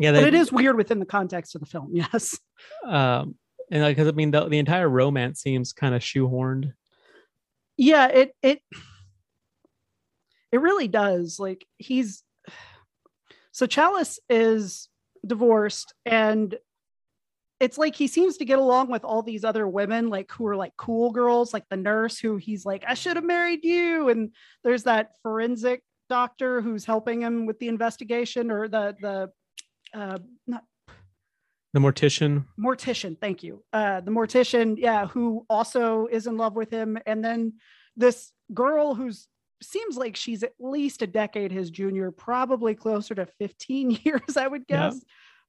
yeah, 0.00 0.10
they, 0.10 0.22
but 0.22 0.26
it 0.26 0.34
is 0.34 0.50
weird 0.50 0.76
within 0.76 0.98
the 0.98 1.06
context 1.06 1.54
of 1.54 1.60
the 1.60 1.68
film. 1.68 1.90
Yes. 1.92 2.36
Um, 2.84 3.36
and 3.70 3.86
because 3.86 4.08
I 4.08 4.10
mean, 4.10 4.32
the, 4.32 4.48
the 4.48 4.58
entire 4.58 4.88
romance 4.88 5.40
seems 5.40 5.72
kind 5.72 5.94
of 5.94 6.02
shoehorned. 6.02 6.72
Yeah, 7.78 8.08
it 8.08 8.34
it 8.42 8.60
it 10.52 10.60
really 10.60 10.88
does. 10.88 11.38
Like 11.38 11.64
he's 11.78 12.22
so 13.52 13.66
Challis 13.66 14.18
is 14.28 14.88
divorced 15.26 15.94
and 16.04 16.56
it's 17.60 17.76
like 17.76 17.96
he 17.96 18.06
seems 18.06 18.36
to 18.36 18.44
get 18.44 18.58
along 18.58 18.90
with 18.90 19.04
all 19.04 19.22
these 19.22 19.44
other 19.44 19.66
women 19.66 20.08
like 20.08 20.30
who 20.30 20.46
are 20.46 20.54
like 20.54 20.72
cool 20.76 21.10
girls 21.10 21.52
like 21.52 21.68
the 21.68 21.76
nurse 21.76 22.20
who 22.20 22.36
he's 22.36 22.64
like 22.64 22.84
i 22.86 22.94
should 22.94 23.16
have 23.16 23.24
married 23.24 23.64
you 23.64 24.08
and 24.10 24.30
there's 24.62 24.84
that 24.84 25.10
forensic 25.24 25.82
doctor 26.08 26.60
who's 26.60 26.84
helping 26.84 27.20
him 27.20 27.46
with 27.46 27.58
the 27.58 27.66
investigation 27.66 28.52
or 28.52 28.68
the 28.68 28.94
the 29.00 29.30
uh 29.98 30.18
not 30.46 30.62
the 31.72 31.80
mortician? 31.80 32.46
Mortician 32.58 33.18
thank 33.20 33.42
you. 33.42 33.62
Uh 33.72 34.00
the 34.00 34.10
mortician 34.10 34.76
yeah 34.78 35.06
who 35.06 35.44
also 35.48 36.06
is 36.10 36.26
in 36.26 36.36
love 36.36 36.54
with 36.54 36.70
him. 36.70 36.98
And 37.06 37.24
then 37.24 37.54
this 37.96 38.32
girl 38.54 38.94
who's 38.94 39.28
seems 39.60 39.96
like 39.96 40.16
she's 40.16 40.42
at 40.44 40.52
least 40.60 41.02
a 41.02 41.06
decade 41.06 41.50
his 41.50 41.70
junior 41.70 42.12
probably 42.12 42.76
closer 42.76 43.12
to 43.12 43.26
15 43.40 43.90
years 44.04 44.36
i 44.36 44.46
would 44.46 44.64
guess 44.68 44.94
yeah 44.94 45.00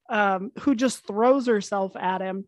um, 0.09 0.51
who 0.61 0.73
just 0.73 1.05
throws 1.05 1.45
herself 1.45 1.95
at 1.95 2.19
him 2.19 2.45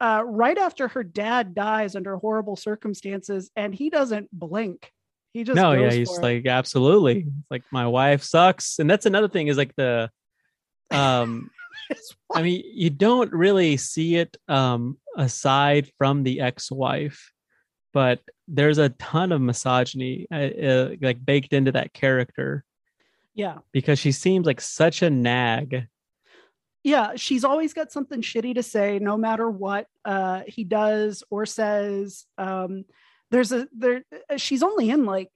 uh, 0.00 0.22
right 0.24 0.56
after 0.56 0.88
her 0.88 1.04
dad 1.04 1.54
dies 1.54 1.94
under 1.94 2.16
horrible 2.16 2.56
circumstances, 2.56 3.50
and 3.54 3.74
he 3.74 3.90
doesn't 3.90 4.28
blink. 4.32 4.90
He 5.34 5.44
just 5.44 5.56
no, 5.56 5.72
yeah, 5.72 5.90
he's 5.92 6.18
like 6.18 6.46
absolutely. 6.46 7.26
Like 7.50 7.62
my 7.70 7.86
wife 7.86 8.22
sucks, 8.22 8.78
and 8.78 8.88
that's 8.88 9.06
another 9.06 9.28
thing 9.28 9.48
is 9.48 9.58
like 9.58 9.76
the, 9.76 10.10
um, 10.90 11.50
I 12.34 12.42
mean, 12.42 12.62
you 12.66 12.90
don't 12.90 13.32
really 13.32 13.76
see 13.76 14.16
it 14.16 14.36
um 14.48 14.98
aside 15.16 15.90
from 15.98 16.22
the 16.22 16.40
ex-wife, 16.40 17.32
but 17.92 18.20
there's 18.48 18.78
a 18.78 18.90
ton 18.90 19.32
of 19.32 19.40
misogyny 19.40 20.26
uh, 20.32 20.36
uh, 20.36 20.90
like 21.00 21.24
baked 21.24 21.52
into 21.52 21.72
that 21.72 21.92
character. 21.92 22.64
Yeah, 23.34 23.58
because 23.72 23.98
she 23.98 24.12
seems 24.12 24.46
like 24.46 24.60
such 24.60 25.02
a 25.02 25.10
nag. 25.10 25.86
Yeah 26.82 27.16
she's 27.16 27.44
always 27.44 27.74
got 27.74 27.92
something 27.92 28.22
shitty 28.22 28.54
to 28.54 28.62
say 28.62 28.98
no 28.98 29.18
matter 29.18 29.50
what 29.50 29.86
uh, 30.04 30.42
he 30.46 30.64
does 30.64 31.22
or 31.30 31.44
says. 31.44 32.24
Um, 32.38 32.84
there's 33.30 33.52
a 33.52 33.68
there 33.76 34.02
uh, 34.30 34.36
she's 34.36 34.62
only 34.62 34.90
in 34.90 35.04
like 35.04 35.28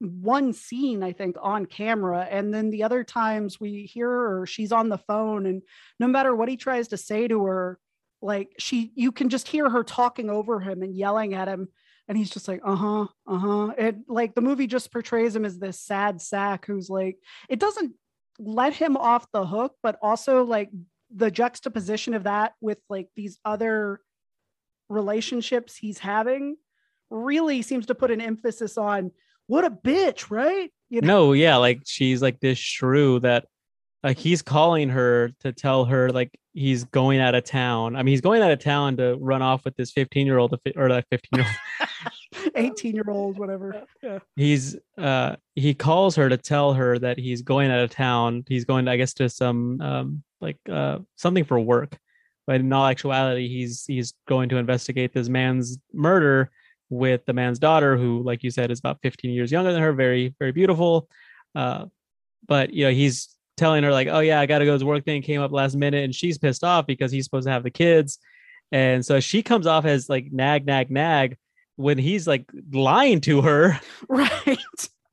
one 0.00 0.52
scene 0.52 1.02
i 1.02 1.12
think 1.12 1.36
on 1.40 1.64
camera 1.64 2.26
and 2.30 2.52
then 2.52 2.70
the 2.70 2.82
other 2.82 3.02
times 3.02 3.58
we 3.58 3.82
hear 3.82 4.08
her 4.08 4.46
she's 4.46 4.72
on 4.72 4.88
the 4.88 4.98
phone 4.98 5.46
and 5.46 5.62
no 5.98 6.06
matter 6.06 6.34
what 6.34 6.48
he 6.48 6.56
tries 6.56 6.88
to 6.88 6.96
say 6.96 7.26
to 7.26 7.44
her 7.44 7.78
like 8.20 8.50
she 8.58 8.92
you 8.94 9.10
can 9.10 9.28
just 9.28 9.48
hear 9.48 9.70
her 9.70 9.82
talking 9.82 10.28
over 10.28 10.60
him 10.60 10.82
and 10.82 10.94
yelling 10.94 11.32
at 11.32 11.48
him 11.48 11.68
and 12.08 12.18
he's 12.18 12.30
just 12.30 12.46
like 12.46 12.60
uh-huh 12.64 13.06
uh-huh 13.26 13.72
and 13.78 14.04
like 14.06 14.34
the 14.34 14.40
movie 14.40 14.66
just 14.66 14.92
portrays 14.92 15.34
him 15.34 15.44
as 15.44 15.58
this 15.58 15.80
sad 15.80 16.20
sack 16.20 16.66
who's 16.66 16.90
like 16.90 17.16
it 17.48 17.58
doesn't 17.58 17.94
let 18.38 18.74
him 18.74 18.96
off 18.96 19.30
the 19.32 19.46
hook, 19.46 19.74
but 19.82 19.98
also 20.02 20.44
like 20.44 20.70
the 21.14 21.30
juxtaposition 21.30 22.14
of 22.14 22.24
that 22.24 22.54
with 22.60 22.78
like 22.88 23.08
these 23.16 23.38
other 23.44 24.00
relationships 24.88 25.76
he's 25.76 25.98
having 25.98 26.56
really 27.10 27.62
seems 27.62 27.86
to 27.86 27.94
put 27.94 28.10
an 28.10 28.20
emphasis 28.20 28.76
on 28.76 29.10
what 29.46 29.64
a 29.64 29.70
bitch, 29.70 30.30
right? 30.30 30.70
You 30.88 31.00
know? 31.00 31.06
No, 31.06 31.32
yeah, 31.32 31.56
like 31.56 31.80
she's 31.84 32.22
like 32.22 32.40
this 32.40 32.58
shrew 32.58 33.20
that 33.20 33.46
like 34.02 34.18
he's 34.18 34.42
calling 34.42 34.88
her 34.90 35.32
to 35.40 35.52
tell 35.52 35.84
her 35.86 36.10
like 36.10 36.38
he's 36.52 36.84
going 36.84 37.20
out 37.20 37.34
of 37.34 37.44
town. 37.44 37.96
I 37.96 38.02
mean, 38.02 38.12
he's 38.12 38.20
going 38.20 38.42
out 38.42 38.50
of 38.50 38.60
town 38.60 38.96
to 38.98 39.16
run 39.16 39.42
off 39.42 39.64
with 39.64 39.76
this 39.76 39.92
15 39.92 40.26
year 40.26 40.38
old 40.38 40.58
or 40.76 40.88
like 40.88 41.06
15 41.10 41.40
year 41.40 41.46
old 41.46 41.88
18 42.54 42.94
year 42.94 43.04
old, 43.08 43.38
whatever. 43.38 43.82
Yeah. 44.02 44.18
He's 44.36 44.76
uh 44.98 45.36
he 45.54 45.74
calls 45.74 46.16
her 46.16 46.28
to 46.28 46.36
tell 46.36 46.74
her 46.74 46.98
that 46.98 47.18
he's 47.18 47.42
going 47.42 47.70
out 47.70 47.80
of 47.80 47.90
town. 47.90 48.44
He's 48.48 48.64
going, 48.64 48.88
I 48.88 48.96
guess, 48.96 49.14
to 49.14 49.28
some 49.28 49.80
um 49.80 50.22
like 50.40 50.58
uh 50.70 50.98
something 51.16 51.44
for 51.44 51.58
work. 51.58 51.98
but 52.46 52.60
in 52.60 52.72
all 52.72 52.86
actuality, 52.86 53.48
he's 53.48 53.84
he's 53.86 54.14
going 54.28 54.48
to 54.50 54.56
investigate 54.56 55.12
this 55.12 55.28
man's 55.28 55.78
murder 55.92 56.50
with 56.90 57.24
the 57.26 57.32
man's 57.32 57.58
daughter, 57.58 57.96
who, 57.96 58.22
like 58.22 58.42
you 58.42 58.50
said, 58.50 58.70
is 58.70 58.78
about 58.78 58.98
15 59.02 59.30
years 59.30 59.50
younger 59.50 59.72
than 59.72 59.82
her, 59.82 59.92
very 59.92 60.34
very 60.38 60.52
beautiful. 60.52 61.08
Uh, 61.54 61.86
but 62.46 62.72
you 62.72 62.84
know, 62.84 62.90
he's 62.90 63.28
telling 63.56 63.82
her 63.84 63.90
like, 63.90 64.08
"Oh 64.08 64.20
yeah, 64.20 64.40
I 64.40 64.46
got 64.46 64.58
to 64.58 64.64
go 64.64 64.78
to 64.78 64.86
work." 64.86 65.04
Thing 65.04 65.22
came 65.22 65.40
up 65.40 65.52
last 65.52 65.76
minute, 65.76 66.04
and 66.04 66.14
she's 66.14 66.38
pissed 66.38 66.64
off 66.64 66.86
because 66.86 67.10
he's 67.10 67.24
supposed 67.24 67.46
to 67.46 67.52
have 67.52 67.62
the 67.62 67.70
kids, 67.70 68.18
and 68.72 69.04
so 69.04 69.20
she 69.20 69.42
comes 69.42 69.66
off 69.66 69.84
as 69.84 70.08
like 70.08 70.32
nag, 70.32 70.66
nag, 70.66 70.90
nag 70.90 71.36
when 71.76 71.98
he's 71.98 72.26
like 72.26 72.50
lying 72.72 73.20
to 73.22 73.42
her, 73.42 73.78
right? 74.08 74.58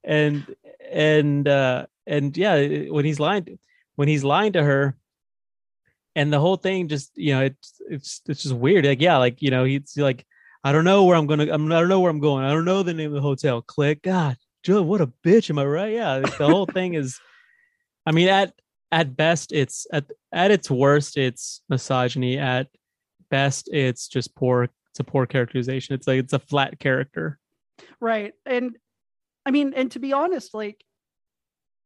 And 0.04 0.56
and 0.92 1.48
uh 1.48 1.86
and 2.08 2.36
yeah, 2.36 2.90
when 2.90 3.06
he's 3.06 3.20
lying, 3.20 3.60
when 3.96 4.08
he's 4.08 4.24
lying 4.24 4.54
to 4.54 4.64
her, 4.64 4.98
and 6.16 6.32
the 6.32 6.40
whole 6.40 6.58
thing 6.58 6.88
just 6.88 7.12
you 7.16 7.34
know 7.34 7.42
it's 7.42 7.82
it's 7.90 8.22
it's 8.28 8.44
just 8.44 8.56
weird. 8.56 8.86
Like 8.86 9.02
yeah, 9.02 9.18
like 9.18 9.42
you 9.42 9.52
know 9.52 9.66
he's 9.66 9.96
like 9.98 10.26
I 10.64 10.72
don't 10.72 10.86
know 10.86 11.04
where 11.04 11.18
I'm 11.18 11.28
gonna 11.28 11.52
I'm 11.52 11.72
I 11.72 11.80
don't 11.80 11.90
know 11.90 12.00
where 12.00 12.12
I'm 12.12 12.20
going. 12.20 12.46
I 12.46 12.52
don't 12.52 12.66
know 12.66 12.84
the 12.84 12.94
name 12.94 13.10
of 13.10 13.16
the 13.16 13.22
hotel. 13.22 13.62
Click. 13.62 14.02
God, 14.02 14.38
Joe, 14.64 14.82
what 14.82 15.02
a 15.02 15.08
bitch. 15.08 15.50
Am 15.50 15.60
I 15.60 15.66
right? 15.66 15.94
Yeah, 15.94 16.20
the 16.20 16.48
whole 16.48 16.66
thing 16.66 16.94
is. 16.94 17.20
I 18.06 18.12
mean, 18.12 18.28
at 18.30 18.54
at 18.92 19.16
best, 19.18 19.52
it's 19.52 19.88
at 19.92 20.06
at 20.32 20.52
its 20.52 20.70
worst, 20.70 21.18
it's 21.18 21.62
misogyny. 21.68 22.38
At 22.38 22.68
best, 23.30 23.70
it's 23.72 24.08
just 24.08 24.36
poor. 24.36 24.64
It's 24.64 25.00
a 25.00 25.04
poor 25.04 25.26
characterization. 25.26 25.96
It's 25.96 26.08
like 26.08 26.20
it's 26.20 26.34
a 26.34 26.40
flat 26.40 26.80
character. 26.80 27.40
Right, 28.00 28.34
and 28.46 28.78
I 29.46 29.52
mean, 29.52 29.74
and 29.76 29.92
to 29.92 30.00
be 30.00 30.14
honest, 30.14 30.54
like 30.54 30.84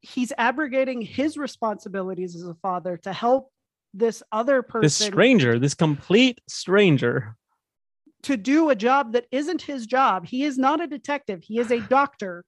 he's 0.01 0.33
abrogating 0.37 1.01
his 1.01 1.37
responsibilities 1.37 2.35
as 2.35 2.43
a 2.43 2.55
father 2.55 2.97
to 2.97 3.13
help 3.13 3.51
this 3.93 4.21
other 4.31 4.61
person, 4.61 4.81
this 4.81 4.95
stranger, 4.95 5.57
this 5.57 5.73
complete 5.73 6.41
stranger, 6.47 7.35
to 8.23 8.37
do 8.37 8.69
a 8.69 8.75
job 8.75 9.13
that 9.13 9.25
isn't 9.31 9.61
his 9.61 9.85
job. 9.85 10.25
He 10.25 10.43
is 10.43 10.57
not 10.57 10.81
a 10.81 10.87
detective. 10.87 11.43
He 11.43 11.59
is 11.59 11.71
a 11.71 11.79
doctor. 11.89 12.43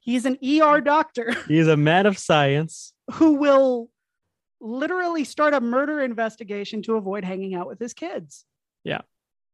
He's 0.00 0.24
an 0.24 0.38
ER 0.42 0.80
doctor. 0.80 1.34
He's 1.48 1.68
a 1.68 1.76
man 1.76 2.06
of 2.06 2.16
science 2.16 2.94
who 3.12 3.34
will 3.34 3.90
literally 4.60 5.24
start 5.24 5.54
a 5.54 5.60
murder 5.60 6.00
investigation 6.00 6.82
to 6.82 6.96
avoid 6.96 7.24
hanging 7.24 7.54
out 7.54 7.66
with 7.66 7.78
his 7.78 7.94
kids. 7.94 8.44
Yeah. 8.84 9.02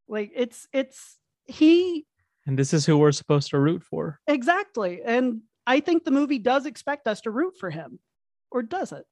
Like 0.07 0.33
it's 0.35 0.69
it's 0.73 1.19
he 1.47 2.07
and 2.47 2.59
this 2.59 2.75
is 2.75 2.85
who 2.85 2.99
we're 2.99 3.13
supposed 3.13 3.51
to 3.51 3.59
root 3.59 3.83
for. 3.83 4.21
Exactly. 4.27 5.01
And 5.05 5.41
I 5.67 5.81
think 5.81 6.05
the 6.05 6.11
movie 6.11 6.39
does 6.39 6.67
expect 6.67 7.09
us 7.09 7.23
to 7.23 7.31
root 7.31 7.55
for 7.59 7.71
him. 7.71 7.99
Or 8.51 8.63
does 8.63 8.93
it? 8.93 9.07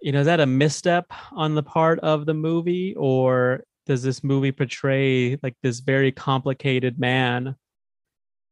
You 0.00 0.12
know, 0.12 0.20
is 0.20 0.26
that 0.26 0.40
a 0.40 0.46
misstep 0.46 1.12
on 1.32 1.54
the 1.54 1.62
part 1.62 2.00
of 2.00 2.24
the 2.24 2.34
movie 2.34 2.94
or 2.96 3.64
does 3.88 4.02
this 4.02 4.22
movie 4.22 4.52
portray 4.52 5.38
like 5.42 5.56
this 5.62 5.80
very 5.80 6.12
complicated 6.12 7.00
man 7.00 7.56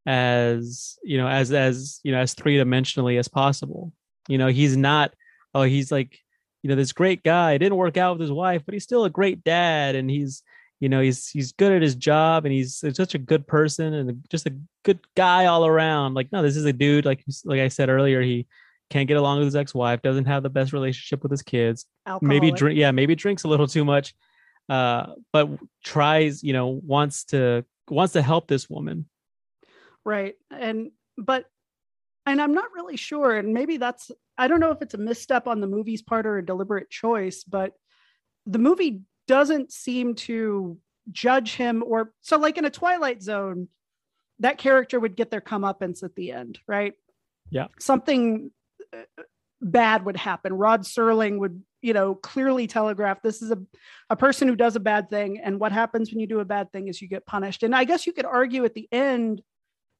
as 0.06 0.98
you 1.04 1.18
know 1.18 1.28
as 1.28 1.52
as 1.52 2.00
you 2.02 2.10
know 2.10 2.18
as 2.18 2.34
three-dimensionally 2.34 3.18
as 3.18 3.28
possible? 3.28 3.92
You 4.28 4.38
know 4.38 4.48
he's 4.48 4.76
not 4.76 5.14
oh 5.54 5.62
he's 5.62 5.92
like 5.92 6.18
you 6.62 6.70
know 6.70 6.74
this 6.74 6.92
great 6.92 7.22
guy 7.22 7.58
didn't 7.58 7.78
work 7.78 7.96
out 7.96 8.14
with 8.14 8.22
his 8.22 8.32
wife 8.32 8.62
but 8.64 8.72
he's 8.72 8.82
still 8.82 9.04
a 9.04 9.10
great 9.10 9.44
dad 9.44 9.94
and 9.94 10.10
he's 10.10 10.42
you 10.80 10.88
know 10.88 11.00
he's 11.00 11.28
he's 11.28 11.52
good 11.52 11.72
at 11.72 11.82
his 11.82 11.94
job 11.94 12.44
and 12.44 12.52
he's 12.52 12.82
such 12.92 13.14
a 13.14 13.18
good 13.18 13.46
person 13.46 13.94
and 13.94 14.24
just 14.30 14.46
a 14.46 14.54
good 14.84 14.98
guy 15.16 15.46
all 15.46 15.66
around. 15.66 16.14
Like 16.14 16.32
no 16.32 16.42
this 16.42 16.56
is 16.56 16.64
a 16.64 16.72
dude 16.72 17.04
like 17.04 17.22
like 17.44 17.60
i 17.60 17.68
said 17.68 17.88
earlier 17.88 18.22
he 18.22 18.46
can't 18.88 19.08
get 19.08 19.16
along 19.16 19.38
with 19.38 19.46
his 19.46 19.56
ex-wife 19.56 20.00
doesn't 20.00 20.26
have 20.26 20.42
the 20.42 20.50
best 20.50 20.72
relationship 20.72 21.22
with 21.22 21.30
his 21.30 21.42
kids. 21.42 21.86
Alcoholic. 22.06 22.22
maybe 22.42 22.56
drink 22.56 22.78
yeah 22.78 22.90
maybe 22.90 23.14
drinks 23.14 23.44
a 23.44 23.48
little 23.48 23.66
too 23.66 23.84
much 23.84 24.14
uh 24.68 25.06
but 25.32 25.48
tries 25.84 26.42
you 26.42 26.52
know 26.52 26.68
wants 26.68 27.24
to 27.24 27.64
wants 27.88 28.14
to 28.14 28.22
help 28.22 28.48
this 28.48 28.68
woman. 28.68 29.06
Right 30.04 30.34
and 30.50 30.90
but 31.18 31.46
and 32.26 32.40
i'm 32.40 32.52
not 32.52 32.72
really 32.74 32.96
sure 32.96 33.36
and 33.36 33.54
maybe 33.54 33.76
that's 33.78 34.10
i 34.36 34.46
don't 34.48 34.60
know 34.60 34.70
if 34.70 34.82
it's 34.82 34.94
a 34.94 34.98
misstep 34.98 35.46
on 35.46 35.60
the 35.60 35.66
movie's 35.66 36.02
part 36.02 36.26
or 36.26 36.38
a 36.38 36.44
deliberate 36.44 36.90
choice 36.90 37.42
but 37.42 37.72
the 38.44 38.58
movie 38.58 39.00
doesn't 39.26 39.72
seem 39.72 40.14
to 40.14 40.78
judge 41.10 41.54
him 41.54 41.82
or 41.86 42.12
so 42.20 42.38
like 42.38 42.58
in 42.58 42.64
a 42.64 42.70
twilight 42.70 43.22
zone 43.22 43.68
that 44.40 44.58
character 44.58 45.00
would 45.00 45.16
get 45.16 45.30
their 45.30 45.40
comeuppance 45.40 46.02
at 46.02 46.14
the 46.14 46.32
end 46.32 46.58
right? 46.68 46.94
Yeah. 47.50 47.68
Something 47.78 48.50
uh, 48.92 49.22
bad 49.60 50.04
would 50.04 50.16
happen. 50.16 50.52
Rod 50.52 50.82
serling 50.82 51.38
would 51.38 51.62
you 51.86 51.92
know 51.92 52.16
clearly 52.16 52.66
telegraph 52.66 53.22
this 53.22 53.40
is 53.42 53.52
a, 53.52 53.58
a 54.10 54.16
person 54.16 54.48
who 54.48 54.56
does 54.56 54.74
a 54.74 54.80
bad 54.80 55.08
thing 55.08 55.38
and 55.38 55.60
what 55.60 55.70
happens 55.70 56.10
when 56.10 56.18
you 56.18 56.26
do 56.26 56.40
a 56.40 56.44
bad 56.44 56.70
thing 56.72 56.88
is 56.88 57.00
you 57.00 57.08
get 57.08 57.24
punished 57.24 57.62
and 57.62 57.74
i 57.74 57.84
guess 57.84 58.06
you 58.06 58.12
could 58.12 58.24
argue 58.24 58.64
at 58.64 58.74
the 58.74 58.88
end 58.90 59.40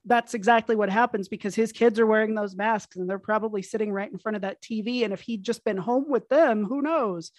that's 0.04 0.34
exactly 0.34 0.74
what 0.74 0.90
happens 0.90 1.28
because 1.28 1.54
his 1.54 1.70
kids 1.72 1.98
are 2.00 2.06
wearing 2.06 2.34
those 2.34 2.56
masks 2.56 2.96
and 2.96 3.08
they're 3.08 3.18
probably 3.18 3.62
sitting 3.62 3.92
right 3.92 4.10
in 4.10 4.18
front 4.18 4.34
of 4.34 4.42
that 4.42 4.60
tv 4.60 5.04
and 5.04 5.12
if 5.12 5.20
he'd 5.20 5.44
just 5.44 5.64
been 5.64 5.76
home 5.76 6.06
with 6.08 6.28
them 6.28 6.64
who 6.64 6.82
knows 6.82 7.30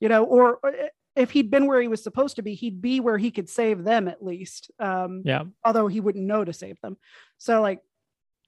you 0.00 0.08
know 0.08 0.24
or, 0.24 0.58
or 0.62 0.74
if 1.16 1.30
he'd 1.30 1.50
been 1.50 1.66
where 1.66 1.80
he 1.80 1.88
was 1.88 2.02
supposed 2.02 2.36
to 2.36 2.42
be, 2.42 2.54
he'd 2.54 2.82
be 2.82 2.98
where 2.98 3.18
he 3.18 3.30
could 3.30 3.48
save 3.48 3.84
them 3.84 4.08
at 4.08 4.24
least. 4.24 4.70
Um, 4.80 5.22
yeah. 5.24 5.44
Although 5.64 5.86
he 5.86 6.00
wouldn't 6.00 6.26
know 6.26 6.44
to 6.44 6.52
save 6.52 6.80
them. 6.80 6.96
So 7.38 7.62
like, 7.62 7.80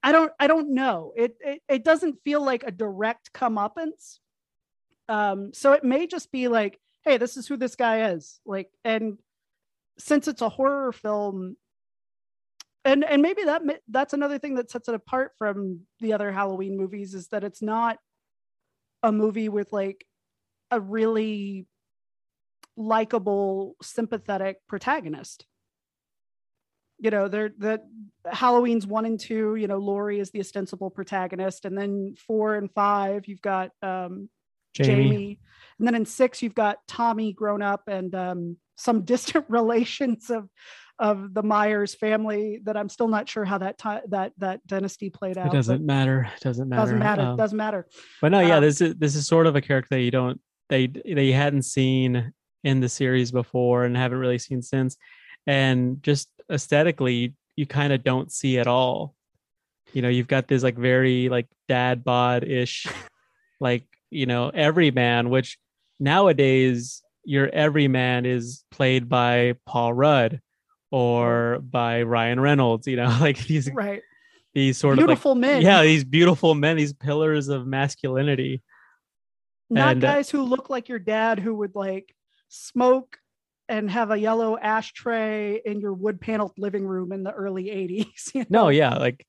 I 0.03 0.11
don't, 0.11 0.31
I 0.39 0.47
don't 0.47 0.73
know. 0.73 1.13
It, 1.15 1.37
it, 1.39 1.61
it 1.69 1.83
doesn't 1.85 2.21
feel 2.23 2.43
like 2.43 2.63
a 2.63 2.71
direct 2.71 3.31
comeuppance. 3.33 4.19
Um, 5.09 5.51
so 5.53 5.73
it 5.73 5.83
may 5.83 6.07
just 6.07 6.31
be 6.31 6.47
like, 6.47 6.79
hey, 7.03 7.17
this 7.17 7.37
is 7.37 7.47
who 7.47 7.57
this 7.57 7.75
guy 7.75 8.11
is. 8.11 8.39
Like, 8.45 8.69
and 8.83 9.17
since 9.97 10.27
it's 10.27 10.41
a 10.41 10.49
horror 10.49 10.91
film, 10.91 11.55
and 12.85 13.03
and 13.03 13.21
maybe 13.21 13.43
that 13.43 13.61
that's 13.89 14.13
another 14.13 14.39
thing 14.39 14.55
that 14.55 14.71
sets 14.71 14.87
it 14.87 14.95
apart 14.95 15.33
from 15.37 15.81
the 15.99 16.13
other 16.13 16.31
Halloween 16.31 16.77
movies 16.77 17.13
is 17.13 17.27
that 17.29 17.43
it's 17.43 17.61
not 17.61 17.97
a 19.03 19.11
movie 19.11 19.49
with 19.49 19.73
like 19.73 20.05
a 20.71 20.79
really 20.79 21.67
likable, 22.77 23.75
sympathetic 23.81 24.57
protagonist. 24.67 25.45
You 26.99 27.11
know, 27.11 27.27
they're 27.27 27.51
the 27.57 27.81
Halloween's 28.31 28.87
one 28.87 29.05
and 29.05 29.19
two, 29.19 29.55
you 29.55 29.67
know, 29.67 29.77
Laurie 29.77 30.19
is 30.19 30.31
the 30.31 30.39
ostensible 30.39 30.89
protagonist. 30.89 31.65
And 31.65 31.77
then 31.77 32.15
four 32.25 32.55
and 32.55 32.71
five, 32.71 33.27
you've 33.27 33.41
got 33.41 33.71
um, 33.81 34.29
Jamie. 34.77 35.09
Jamie. 35.09 35.39
And 35.79 35.87
then 35.87 35.95
in 35.95 36.05
six, 36.05 36.41
you've 36.41 36.55
got 36.55 36.79
Tommy 36.87 37.33
grown 37.33 37.61
up 37.61 37.83
and 37.87 38.13
um, 38.15 38.57
some 38.75 39.01
distant 39.05 39.45
relations 39.49 40.29
of 40.29 40.49
of 40.99 41.31
the 41.31 41.43
Myers 41.43 41.93
family 41.93 42.59
that 42.63 42.75
I'm 42.75 42.89
still 42.89 43.07
not 43.07 43.29
sure 43.29 43.45
how 43.45 43.59
that 43.59 43.77
t- 43.77 44.07
that 44.09 44.33
that 44.39 44.65
dynasty 44.65 45.11
played 45.11 45.37
out. 45.37 45.47
It 45.47 45.53
doesn't 45.53 45.85
matter. 45.85 46.27
It 46.35 46.41
doesn't 46.41 46.67
matter. 46.67 46.81
Doesn't 46.81 46.99
matter. 46.99 47.21
Um, 47.21 47.37
doesn't 47.37 47.57
matter. 47.57 47.87
But 48.19 48.31
no, 48.31 48.39
yeah, 48.39 48.55
um, 48.55 48.63
this 48.63 48.81
is 48.81 48.95
this 48.95 49.15
is 49.15 49.27
sort 49.27 49.45
of 49.45 49.55
a 49.55 49.61
character 49.61 49.95
that 49.95 50.01
you 50.01 50.11
don't 50.11 50.41
they 50.69 50.87
they 50.87 51.31
hadn't 51.31 51.63
seen 51.63 52.33
in 52.63 52.79
the 52.79 52.89
series 52.89 53.31
before 53.31 53.85
and 53.85 53.95
haven't 53.95 54.17
really 54.17 54.39
seen 54.39 54.61
since. 54.61 54.97
And 55.45 56.01
just 56.03 56.29
aesthetically, 56.51 57.35
you 57.55 57.65
kind 57.65 57.93
of 57.93 58.03
don't 58.03 58.31
see 58.31 58.59
at 58.59 58.67
all. 58.67 59.15
You 59.93 60.01
know, 60.01 60.09
you've 60.09 60.27
got 60.27 60.47
this 60.47 60.63
like 60.63 60.77
very 60.77 61.29
like 61.29 61.47
dad 61.67 62.03
bod 62.03 62.43
ish, 62.43 62.87
like, 63.59 63.85
you 64.09 64.25
know, 64.25 64.49
everyman, 64.49 65.29
which 65.29 65.57
nowadays 65.99 67.01
your 67.23 67.49
everyman 67.49 68.25
is 68.25 68.63
played 68.71 69.09
by 69.09 69.55
Paul 69.65 69.93
Rudd 69.93 70.41
or 70.91 71.59
by 71.59 72.03
Ryan 72.03 72.39
Reynolds, 72.39 72.87
you 72.87 72.95
know, 72.95 73.15
like 73.21 73.37
these 73.45 73.69
right 73.71 74.01
these 74.53 74.77
sort 74.77 74.97
beautiful 74.97 75.33
of 75.33 75.41
beautiful 75.41 75.59
men. 75.59 75.61
Yeah, 75.61 75.83
these 75.83 76.03
beautiful 76.03 76.55
men, 76.55 76.77
these 76.77 76.93
pillars 76.93 77.47
of 77.47 77.67
masculinity. 77.67 78.63
Not 79.69 79.97
and, 79.97 80.03
uh, 80.03 80.07
guys 80.13 80.29
who 80.29 80.41
look 80.41 80.69
like 80.69 80.89
your 80.89 80.99
dad 80.99 81.39
who 81.39 81.55
would 81.55 81.75
like 81.75 82.15
smoke 82.47 83.17
and 83.69 83.91
have 83.91 84.11
a 84.11 84.17
yellow 84.17 84.57
ashtray 84.57 85.61
in 85.65 85.81
your 85.81 85.93
wood 85.93 86.21
paneled 86.21 86.53
living 86.57 86.87
room 86.87 87.11
in 87.11 87.23
the 87.23 87.31
early 87.31 87.65
80s. 87.65 88.05
You 88.33 88.45
know? 88.49 88.63
No, 88.63 88.69
yeah, 88.69 88.95
like 88.95 89.25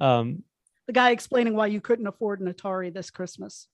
um 0.00 0.42
the 0.86 0.92
guy 0.92 1.10
explaining 1.10 1.54
why 1.54 1.66
you 1.66 1.80
couldn't 1.80 2.06
afford 2.06 2.40
an 2.40 2.52
Atari 2.52 2.92
this 2.92 3.10
Christmas. 3.10 3.68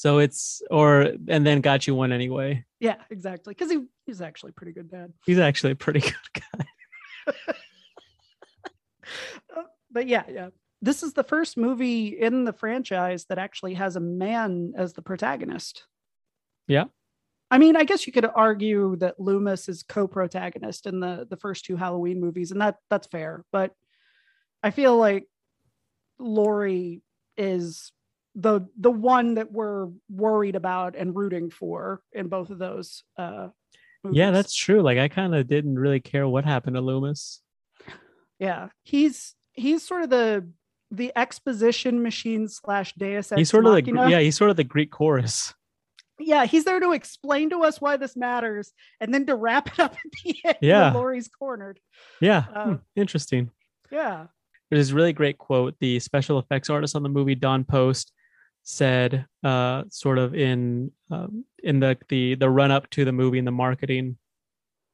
So 0.00 0.16
it's 0.16 0.62
or 0.70 1.12
and 1.28 1.46
then 1.46 1.60
got 1.60 1.86
you 1.86 1.94
one 1.94 2.10
anyway. 2.10 2.64
Yeah, 2.78 2.96
exactly. 3.10 3.52
Because 3.52 3.70
he 3.70 3.84
he's 4.06 4.22
actually 4.22 4.52
pretty 4.52 4.72
good 4.72 4.90
dad. 4.90 5.12
He's 5.26 5.38
actually 5.38 5.72
a 5.72 5.76
pretty 5.76 6.00
good 6.12 6.14
guy. 6.32 7.34
Uh, 9.54 9.64
but 9.90 10.06
yeah, 10.06 10.22
yeah. 10.30 10.48
This 10.80 11.02
is 11.02 11.12
the 11.12 11.22
first 11.22 11.58
movie 11.58 12.18
in 12.18 12.44
the 12.44 12.52
franchise 12.54 13.26
that 13.26 13.36
actually 13.36 13.74
has 13.74 13.96
a 13.96 14.00
man 14.00 14.72
as 14.74 14.94
the 14.94 15.02
protagonist. 15.02 15.84
Yeah. 16.66 16.84
I 17.50 17.58
mean, 17.58 17.76
I 17.76 17.84
guess 17.84 18.06
you 18.06 18.12
could 18.14 18.24
argue 18.24 18.96
that 19.00 19.20
Loomis 19.20 19.68
is 19.68 19.82
co-protagonist 19.82 20.86
in 20.86 21.00
the 21.00 21.26
the 21.28 21.36
first 21.36 21.66
two 21.66 21.76
Halloween 21.76 22.22
movies, 22.22 22.52
and 22.52 22.62
that 22.62 22.76
that's 22.88 23.08
fair. 23.08 23.44
But 23.52 23.74
I 24.62 24.70
feel 24.70 24.96
like 24.96 25.26
Laurie 26.18 27.02
is 27.36 27.92
the 28.34 28.66
the 28.78 28.90
one 28.90 29.34
that 29.34 29.50
we're 29.50 29.88
worried 30.08 30.54
about 30.56 30.94
and 30.96 31.16
rooting 31.16 31.50
for 31.50 32.00
in 32.12 32.28
both 32.28 32.50
of 32.50 32.58
those 32.58 33.02
uh 33.18 33.48
Yeah, 34.10 34.30
that's 34.30 34.54
true. 34.54 34.82
Like 34.82 34.98
I 34.98 35.08
kind 35.08 35.34
of 35.34 35.46
didn't 35.48 35.78
really 35.78 36.00
care 36.00 36.26
what 36.28 36.44
happened 36.44 36.76
to 36.76 36.80
Loomis. 36.80 37.42
yeah 38.38 38.68
he's 38.82 39.34
he's 39.52 39.86
sort 39.86 40.02
of 40.02 40.10
the 40.10 40.46
the 40.90 41.12
exposition 41.16 42.02
machine 42.02 42.48
slash 42.48 42.94
deus 42.94 43.30
ex 43.32 43.38
he's 43.38 43.50
sort 43.50 43.66
of 43.66 43.74
the 43.74 43.82
machina. 43.92 44.08
yeah, 44.10 44.20
he's 44.20 44.36
sort 44.36 44.50
of 44.50 44.56
the 44.56 44.64
Greek 44.64 44.90
chorus. 44.90 45.54
yeah 46.18 46.44
he's 46.46 46.64
there 46.64 46.80
to 46.80 46.92
explain 46.92 47.50
to 47.50 47.62
us 47.64 47.80
why 47.80 47.96
this 47.96 48.16
matters 48.16 48.72
and 49.00 49.12
then 49.14 49.26
to 49.26 49.34
wrap 49.36 49.68
it 49.68 49.78
up 49.80 49.92
at 49.92 50.12
the 50.24 50.36
end 50.44 50.56
Yeah. 50.60 50.84
when 50.86 50.94
Laurie's 50.94 51.28
cornered 51.28 51.80
Yeah, 52.20 52.44
Uh, 52.54 52.64
hmm, 52.64 52.74
interesting. 52.96 53.50
yeah 53.90 54.26
There's 54.70 54.86
this 54.88 54.92
really 54.94 55.12
great 55.12 55.36
quote. 55.38 55.74
The 55.80 55.98
special 56.00 56.38
effects 56.38 56.70
artist 56.70 56.94
on 56.96 57.02
the 57.02 57.08
movie, 57.08 57.34
Don 57.34 57.64
Post, 57.64 58.12
said, 58.70 59.26
uh, 59.42 59.84
sort 59.90 60.18
of 60.18 60.34
in 60.34 60.92
um, 61.10 61.44
in 61.62 61.80
the 61.80 61.98
the 62.08 62.34
the 62.34 62.48
run 62.48 62.70
up 62.70 62.88
to 62.90 63.04
the 63.04 63.12
movie 63.12 63.38
and 63.38 63.46
the 63.46 63.52
marketing, 63.52 64.16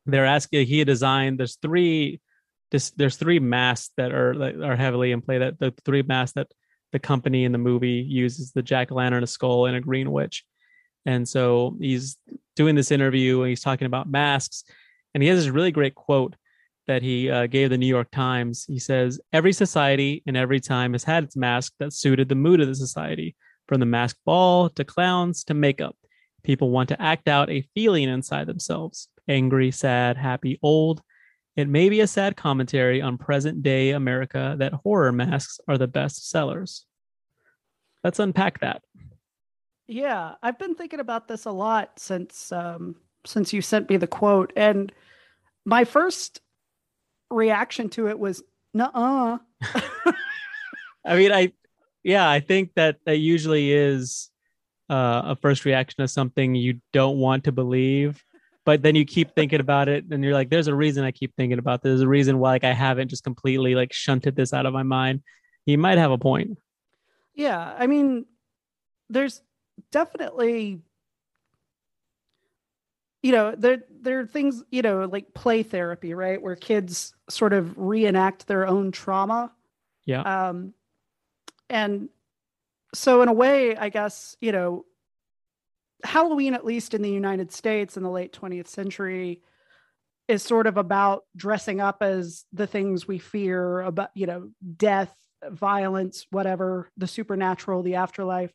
they're 0.07 0.27
asking. 0.27 0.67
He 0.67 0.85
designed. 0.85 1.39
There's 1.39 1.57
three. 1.57 2.21
This, 2.73 2.91
there's 2.91 3.17
three 3.17 3.39
masks 3.39 3.93
that 3.97 4.13
are 4.13 4.37
that 4.39 4.61
are 4.61 4.77
heavily 4.77 5.13
in 5.13 5.21
play. 5.21 5.39
That 5.39 5.59
the 5.59 5.73
three 5.85 6.03
masks 6.03 6.35
that 6.35 6.49
the 6.93 6.99
company 6.99 7.45
in 7.45 7.53
the 7.53 7.59
movie 7.59 8.05
uses: 8.07 8.53
the 8.53 8.63
jack 8.63 8.91
o' 8.91 8.97
lantern, 8.97 9.23
a 9.23 9.27
skull, 9.27 9.67
and 9.67 9.77
a 9.77 9.81
green 9.81 10.11
witch. 10.11 10.45
And 11.05 11.29
so 11.29 11.77
he's 11.79 12.17
doing 12.57 12.75
this 12.75 12.91
interview 12.91 13.43
and 13.43 13.51
he's 13.51 13.61
talking 13.61 13.87
about 13.87 14.09
masks, 14.09 14.65
and 15.15 15.23
he 15.23 15.29
has 15.29 15.45
this 15.45 15.53
really 15.53 15.71
great 15.71 15.95
quote 15.95 16.35
that 16.87 17.03
he 17.03 17.31
uh, 17.31 17.47
gave 17.47 17.71
the 17.71 17.79
New 17.79 17.87
York 17.87 18.11
Times. 18.11 18.65
He 18.69 18.79
says, 18.79 19.21
Every 19.33 19.53
society 19.53 20.23
and 20.27 20.37
every 20.37 20.61
time 20.61 20.93
has 20.93 21.05
had 21.05 21.25
its 21.25 21.37
mask 21.37 21.75
that 21.79 21.93
suited 21.93 22.29
the 22.29 22.35
mood 22.35 22.61
of 22.61 22.69
the 22.69 22.75
society, 22.75 23.37
from 23.67 23.81
the 23.81 23.87
masked 23.87 24.25
ball 24.25 24.71
to 24.71 24.85
clowns 24.85 25.45
to 25.45 25.55
makeup. 25.55 25.97
People 26.43 26.71
want 26.71 26.89
to 26.91 27.03
act 27.03 27.29
out 27.29 27.51
a 27.51 27.67
feeling 27.75 28.09
inside 28.09 28.47
themselves 28.47 29.09
angry, 29.29 29.73
sad, 29.73 30.17
happy, 30.17 30.59
old. 30.63 31.03
It 31.57 31.69
may 31.69 31.89
be 31.89 32.01
a 32.01 32.07
sad 32.07 32.37
commentary 32.37 33.03
on 33.03 33.19
present 33.19 33.63
day 33.63 33.91
America 33.91 34.55
that 34.59 34.73
horror 34.73 35.11
masks 35.11 35.59
are 35.67 35.79
the 35.79 35.89
best 35.89 36.31
sellers. 36.31 36.87
Let's 38.05 38.21
unpack 38.21 38.61
that. 38.61 38.83
Yeah, 39.89 40.35
I've 40.43 40.59
been 40.59 40.77
thinking 40.77 41.01
about 41.01 41.27
this 41.27 41.45
a 41.45 41.51
lot 41.51 41.99
since 41.99 42.53
um 42.53 42.97
since 43.25 43.53
you 43.53 43.61
sent 43.61 43.91
me 43.91 43.97
the 43.97 44.07
quote 44.07 44.53
and 44.55 44.93
my 45.65 45.85
first 45.85 46.41
reaction 47.31 47.89
to 47.91 48.09
it 48.09 48.19
was 48.19 48.43
nuh-uh. 48.73 49.39
I 51.05 51.17
mean, 51.17 51.33
I, 51.33 51.53
yeah, 52.07 52.31
I 52.31 52.39
think 52.39 52.71
that 52.77 52.99
that 53.05 53.17
usually 53.17 53.73
is 53.73 54.31
uh, 54.89 55.23
a 55.25 55.37
first 55.37 55.65
reaction 55.65 55.97
to 56.05 56.07
something 56.07 56.55
you 56.55 56.81
don't 56.93 57.19
want 57.19 57.43
to 57.45 57.53
believe, 57.53 58.23
but 58.65 58.83
then 58.83 58.95
you 58.95 59.05
keep 59.05 59.35
thinking 59.35 59.59
about 59.59 59.89
it, 59.89 60.05
and 60.13 60.23
you're 60.23 60.33
like, 60.33 60.49
"There's 60.49 60.69
a 60.69 60.75
reason 60.75 61.05
I 61.05 61.11
keep 61.11 61.35
thinking 61.35 61.59
about 61.59 61.83
this. 61.83 61.91
There's 61.91 62.03
a 62.03 62.09
reason 62.09 62.39
why 62.39 62.51
like 62.51 62.63
I 62.65 62.73
haven't 62.73 63.09
just 63.09 63.25
completely 63.25 63.75
like 63.75 63.93
shunted 63.93 64.37
this 64.37 64.53
out 64.53 64.67
of 64.67 64.73
my 64.73 64.85
mind." 64.85 65.23
He 65.65 65.77
might 65.77 65.99
have 65.99 66.13
a 66.13 66.19
point. 66.19 66.59
Yeah, 67.35 67.75
I 67.77 67.89
mean 67.89 68.27
there's 69.11 69.43
definitely 69.91 70.81
you 73.21 73.33
know, 73.33 73.53
there 73.59 73.83
there 74.01 74.21
are 74.21 74.27
things, 74.27 74.63
you 74.71 74.83
know, 74.83 75.07
like 75.07 75.35
play 75.35 75.65
therapy, 75.65 76.15
right? 76.15 76.41
Where 76.41 76.55
kids 76.55 77.17
sort 77.29 77.53
of 77.53 77.77
reenact 77.77 78.47
their 78.47 78.65
own 78.69 78.93
trauma. 78.93 79.51
Yeah. 80.05 80.21
Um 80.21 80.73
and 81.69 82.09
so 82.95 83.23
in 83.23 83.29
a 83.29 83.33
way, 83.33 83.77
I 83.77 83.89
guess, 83.89 84.37
you 84.41 84.53
know, 84.53 84.85
Halloween, 86.05 86.55
at 86.55 86.65
least 86.65 86.95
in 86.95 87.03
the 87.03 87.11
United 87.11 87.53
States 87.53 87.97
in 87.97 88.03
the 88.03 88.11
late 88.11 88.33
20th 88.33 88.69
century, 88.69 89.43
is 90.29 90.43
sort 90.43 90.67
of 90.67 90.77
about 90.77 91.25
dressing 91.37 91.81
up 91.81 91.99
as 92.03 92.45
the 92.53 92.67
things 92.67 93.07
we 93.07 93.19
fear 93.19 93.81
about, 93.81 94.11
you 94.15 94.27
know, 94.27 94.51
death, 94.77 95.15
violence, 95.51 96.27
whatever, 96.31 96.91
the 96.97 97.07
supernatural, 97.07 97.83
the 97.83 97.95
afterlife, 97.97 98.53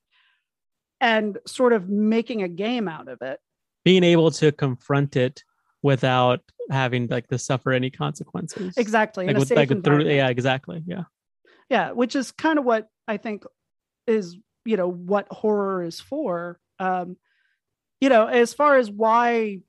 and 0.99 1.37
sort 1.45 1.73
of 1.73 1.89
making 1.89 2.43
a 2.43 2.47
game 2.47 2.87
out 2.87 3.07
of 3.07 3.21
it. 3.21 3.39
Being 3.83 4.03
able 4.03 4.31
to 4.31 4.51
confront 4.51 5.15
it 5.15 5.43
without 5.81 6.41
having 6.69 7.07
like 7.07 7.27
to 7.27 7.37
suffer 7.37 7.71
any 7.71 7.89
consequences. 7.89 8.75
Exactly. 8.77 9.27
Like 9.27 9.37
with, 9.37 9.51
like 9.51 9.83
through, 9.83 10.09
yeah, 10.09 10.29
exactly. 10.29 10.83
Yeah. 10.85 11.03
Yeah 11.71 11.91
which 11.91 12.15
is 12.15 12.31
kind 12.31 12.59
of 12.59 12.65
what 12.65 12.87
i 13.07 13.17
think 13.17 13.43
is 14.05 14.37
you 14.65 14.77
know 14.77 14.89
what 14.89 15.27
horror 15.31 15.83
is 15.83 15.99
for. 15.99 16.59
Um 16.79 17.17
you 17.99 18.09
know 18.09 18.27
as 18.27 18.53
far 18.53 18.77
as 18.77 18.89
why 18.89 19.59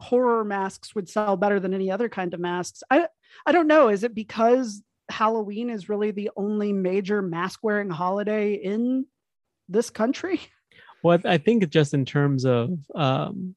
horror 0.00 0.44
masks 0.44 0.94
would 0.94 1.08
sell 1.08 1.36
better 1.36 1.60
than 1.60 1.74
any 1.74 1.90
other 1.90 2.08
kind 2.08 2.34
of 2.34 2.40
masks 2.40 2.82
i 2.90 3.06
i 3.46 3.52
don't 3.52 3.66
know. 3.66 3.88
Is 3.88 4.04
it 4.04 4.14
because 4.14 4.82
halloween 5.10 5.68
is 5.68 5.88
really 5.88 6.10
the 6.10 6.30
only 6.36 6.72
major 6.72 7.20
mask 7.20 7.60
wearing 7.62 7.90
holiday 7.90 8.54
in 8.54 9.06
this 9.68 9.90
country? 9.90 10.40
Well, 11.04 11.18
I 11.24 11.38
think 11.38 11.68
just 11.68 11.94
in 11.94 12.04
terms 12.04 12.44
of 12.44 12.78
um, 12.94 13.56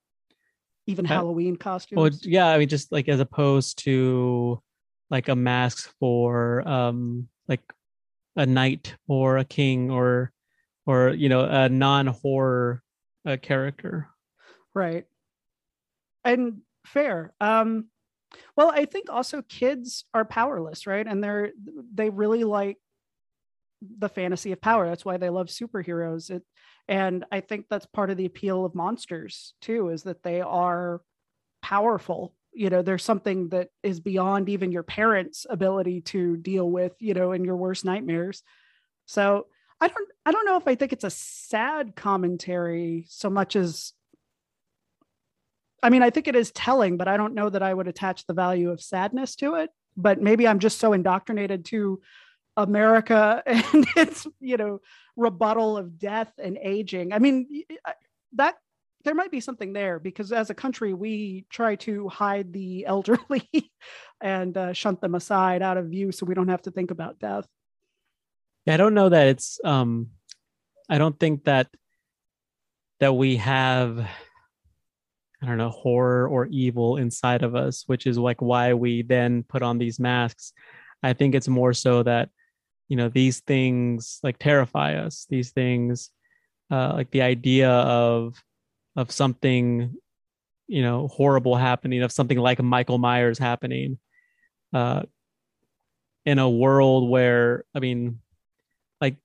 even 0.88 1.06
halloween 1.06 1.58
costumes? 1.58 1.98
Well, 2.00 2.10
yeah, 2.24 2.48
I 2.48 2.58
mean, 2.58 2.68
just 2.68 2.92
like 2.92 3.08
as 3.08 3.20
opposed 3.20 3.84
to 3.84 4.64
like 5.12 5.30
a 5.30 5.36
mask 5.36 5.94
for 6.00 6.68
um 6.68 7.28
like 7.48 7.62
a 8.36 8.46
knight 8.46 8.96
or 9.08 9.38
a 9.38 9.46
king 9.46 9.90
or 9.90 10.32
or 10.86 11.10
you 11.10 11.30
know 11.30 11.46
a 11.46 11.70
non-horror 11.70 12.84
uh, 13.26 13.38
character. 13.42 14.08
right. 14.74 15.06
And 16.24 16.62
fair. 16.86 17.34
Um 17.40 17.88
well 18.58 18.70
i 18.70 18.84
think 18.86 19.10
also 19.10 19.42
kids 19.44 20.06
are 20.14 20.26
powerless 20.26 20.86
right? 20.86 21.08
And 21.08 21.24
they're 21.24 21.52
they 21.94 22.10
really 22.10 22.44
like 22.44 22.78
the 23.82 24.10
fantasy 24.10 24.52
of 24.52 24.62
power. 24.62 24.88
That's 24.88 25.06
why 25.06 25.18
they 25.18 25.30
love 25.30 25.48
superheroes. 25.48 26.30
It 26.30 26.44
and 26.88 27.26
i 27.32 27.40
think 27.40 27.66
that's 27.70 27.86
part 27.88 28.10
of 28.10 28.18
the 28.18 28.26
appeal 28.26 28.66
of 28.66 28.76
monsters 28.76 29.54
too 29.62 29.90
is 29.90 30.04
that 30.04 30.24
they 30.24 30.42
are 30.42 31.02
powerful 31.62 32.36
you 32.56 32.70
know 32.70 32.82
there's 32.82 33.04
something 33.04 33.50
that 33.50 33.70
is 33.84 34.00
beyond 34.00 34.50
even 34.50 34.72
your 34.72 34.84
parents 34.84 35.46
ability 35.50 36.02
to 36.02 36.38
deal 36.38 36.70
with 36.70 36.94
you 37.00 37.14
know 37.14 37.32
in 37.34 37.44
your 37.44 37.58
worst 37.58 37.86
nightmares 37.86 38.42
so 39.06 39.46
i 39.82 39.88
don't 39.88 40.10
i 40.26 40.32
don't 40.32 40.46
know 40.46 40.58
if 40.58 40.68
i 40.68 40.76
think 40.76 40.94
it's 40.94 41.04
a 41.04 41.10
sad 41.10 41.96
commentary 41.96 43.06
so 43.10 43.30
much 43.30 43.56
as 43.56 43.94
I 45.86 45.92
mean, 45.92 46.02
I 46.02 46.10
think 46.10 46.28
it 46.28 46.36
is 46.36 46.52
telling, 46.52 46.98
but 46.98 47.08
I 47.08 47.16
don't 47.16 47.36
know 47.36 47.48
that 47.48 47.62
I 47.62 47.72
would 47.72 47.88
attach 47.88 48.26
the 48.26 48.34
value 48.34 48.72
of 48.72 48.82
sadness 48.82 49.36
to 49.36 49.54
it. 49.54 49.70
But 49.96 50.20
maybe 50.20 50.48
I'm 50.48 50.58
just 50.58 50.80
so 50.80 50.94
indoctrinated 50.94 51.64
to 51.66 52.02
America 52.58 53.44
and 53.46 53.86
its, 53.96 54.26
you 54.40 54.58
know, 54.58 54.82
rebuttal 55.16 55.78
of 55.78 56.00
death 56.00 56.32
and 56.40 56.58
aging. 56.58 57.14
I 57.14 57.20
mean, 57.20 57.66
that 58.34 58.56
there 59.06 59.16
might 59.16 59.32
be 59.32 59.40
something 59.40 59.72
there 59.72 60.00
because 60.00 60.32
as 60.32 60.50
a 60.50 60.56
country, 60.56 60.94
we 60.94 61.46
try 61.50 61.76
to 61.78 62.10
hide 62.10 62.52
the 62.52 62.86
elderly 62.86 63.48
and 64.22 64.58
uh, 64.58 64.74
shunt 64.74 65.00
them 65.00 65.16
aside 65.16 65.62
out 65.62 65.78
of 65.78 65.86
view 65.86 66.12
so 66.12 66.26
we 66.26 66.34
don't 66.34 66.50
have 66.50 66.64
to 66.64 66.72
think 66.72 66.92
about 66.92 67.20
death. 67.20 67.48
Yeah, 68.66 68.74
I 68.74 68.78
don't 68.78 68.96
know 68.96 69.10
that 69.10 69.28
it's 69.28 69.60
um 69.64 70.10
I 70.90 70.98
don't 70.98 71.20
think 71.20 71.46
that 71.46 71.68
that 73.00 73.14
we 73.14 73.38
have 73.38 74.00
I 74.00 75.46
don't 75.46 75.58
know 75.58 75.70
horror 75.70 76.28
or 76.28 76.48
evil 76.48 76.98
inside 76.98 77.44
of 77.44 77.56
us, 77.56 77.84
which 77.86 78.08
is 78.08 78.18
like 78.18 78.42
why 78.42 78.74
we 78.74 79.04
then 79.04 79.44
put 79.44 79.62
on 79.62 79.78
these 79.78 80.00
masks. 80.00 80.52
I 81.04 81.14
think 81.14 81.36
it's 81.36 81.48
more 81.48 81.74
so 81.74 82.02
that 82.04 82.30
you 82.88 82.98
know 82.98 83.10
these 83.10 83.42
things 83.42 84.20
like 84.24 84.40
terrify 84.40 84.96
us. 84.96 85.28
These 85.30 85.52
things 85.52 86.10
uh 86.72 86.94
like 86.96 87.12
the 87.12 87.22
idea 87.22 87.70
of 87.70 88.44
of 88.96 89.12
something 89.12 89.96
you 90.68 90.82
know 90.82 91.08
horrible 91.08 91.56
happening 91.56 92.02
of 92.02 92.12
something 92.12 92.38
like 92.38 92.62
Michael 92.62 92.98
Myers 92.98 93.38
happening 93.38 94.00
uh 94.74 95.04
in 96.26 96.40
a 96.40 96.50
world 96.50 97.10
where 97.10 97.66
I 97.76 97.80
mean 97.80 98.20
like 99.00 99.18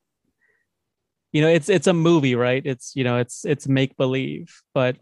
you 1.32 1.40
know 1.40 1.48
it's 1.48 1.68
it's 1.68 1.86
a 1.86 1.94
movie 1.94 2.34
right? 2.34 2.62
It's 2.64 2.94
you 2.94 3.04
know 3.04 3.18
it's 3.18 3.44
it's 3.44 3.66
make 3.66 3.96
believe 3.96 4.60
but 4.74 4.96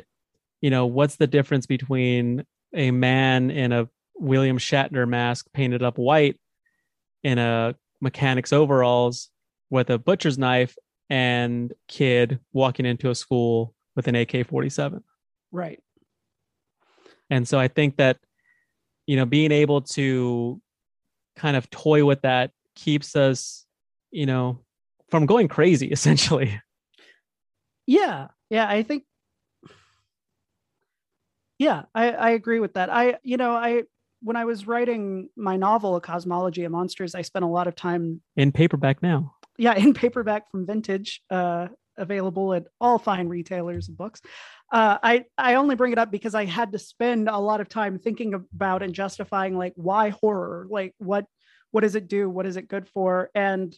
you 0.60 0.70
know 0.70 0.86
what's 0.86 1.16
the 1.16 1.26
difference 1.26 1.66
between 1.66 2.44
a 2.74 2.90
man 2.90 3.50
in 3.50 3.72
a 3.72 3.88
William 4.16 4.58
Shatner 4.58 5.08
mask 5.08 5.46
painted 5.52 5.82
up 5.82 5.98
white 5.98 6.38
in 7.22 7.38
a 7.38 7.74
mechanic's 8.00 8.52
overalls 8.52 9.30
with 9.70 9.90
a 9.90 9.98
butcher's 9.98 10.38
knife 10.38 10.76
and 11.10 11.72
kid 11.88 12.38
walking 12.52 12.86
into 12.86 13.10
a 13.10 13.14
school 13.14 13.74
with 13.98 14.06
an 14.06 14.14
AK-47 14.14 15.02
Right. 15.50 15.80
and 17.30 17.48
so 17.48 17.58
I 17.58 17.66
think 17.66 17.96
that, 17.96 18.18
you 19.08 19.16
know, 19.16 19.26
being 19.26 19.50
able 19.50 19.80
to 19.98 20.62
kind 21.34 21.56
of 21.56 21.68
toy 21.70 22.04
with 22.04 22.22
that 22.22 22.52
keeps 22.76 23.16
us, 23.16 23.66
you 24.12 24.24
know, 24.24 24.60
from 25.10 25.26
going 25.26 25.48
crazy 25.48 25.88
essentially. 25.98 26.60
Yeah, 27.86 28.28
yeah, 28.50 28.68
I 28.68 28.84
think. 28.84 29.02
Yeah, 31.58 31.82
I, 31.92 32.12
I 32.12 32.30
agree 32.30 32.60
with 32.60 32.74
that. 32.74 32.88
I, 32.88 33.16
you 33.24 33.36
know, 33.36 33.50
I 33.52 33.82
when 34.20 34.36
I 34.36 34.44
was 34.44 34.66
writing 34.68 35.28
my 35.36 35.56
novel, 35.56 35.96
A 35.96 36.00
Cosmology 36.00 36.62
of 36.62 36.70
Monsters, 36.70 37.16
I 37.16 37.22
spent 37.22 37.44
a 37.44 37.48
lot 37.48 37.66
of 37.66 37.74
time 37.74 38.20
in 38.36 38.52
paperback 38.52 39.02
now. 39.02 39.34
Yeah, 39.56 39.74
in 39.74 39.92
paperback 39.92 40.50
from 40.52 40.66
Vintage, 40.66 41.20
uh, 41.30 41.66
available 41.98 42.54
at 42.54 42.66
all 42.80 42.98
fine 42.98 43.28
retailers 43.28 43.88
of 43.88 43.96
books. 43.96 44.20
Uh, 44.72 44.98
I 45.02 45.24
I 45.36 45.54
only 45.54 45.74
bring 45.76 45.92
it 45.92 45.98
up 45.98 46.10
because 46.10 46.34
I 46.34 46.44
had 46.44 46.72
to 46.72 46.78
spend 46.78 47.28
a 47.28 47.38
lot 47.38 47.60
of 47.60 47.68
time 47.68 47.98
thinking 47.98 48.34
about 48.34 48.82
and 48.82 48.94
justifying 48.94 49.56
like 49.56 49.72
why 49.76 50.10
horror, 50.10 50.66
like 50.70 50.94
what 50.98 51.26
what 51.70 51.82
does 51.82 51.94
it 51.94 52.08
do, 52.08 52.30
what 52.30 52.46
is 52.46 52.56
it 52.56 52.68
good 52.68 52.88
for, 52.88 53.30
and 53.34 53.76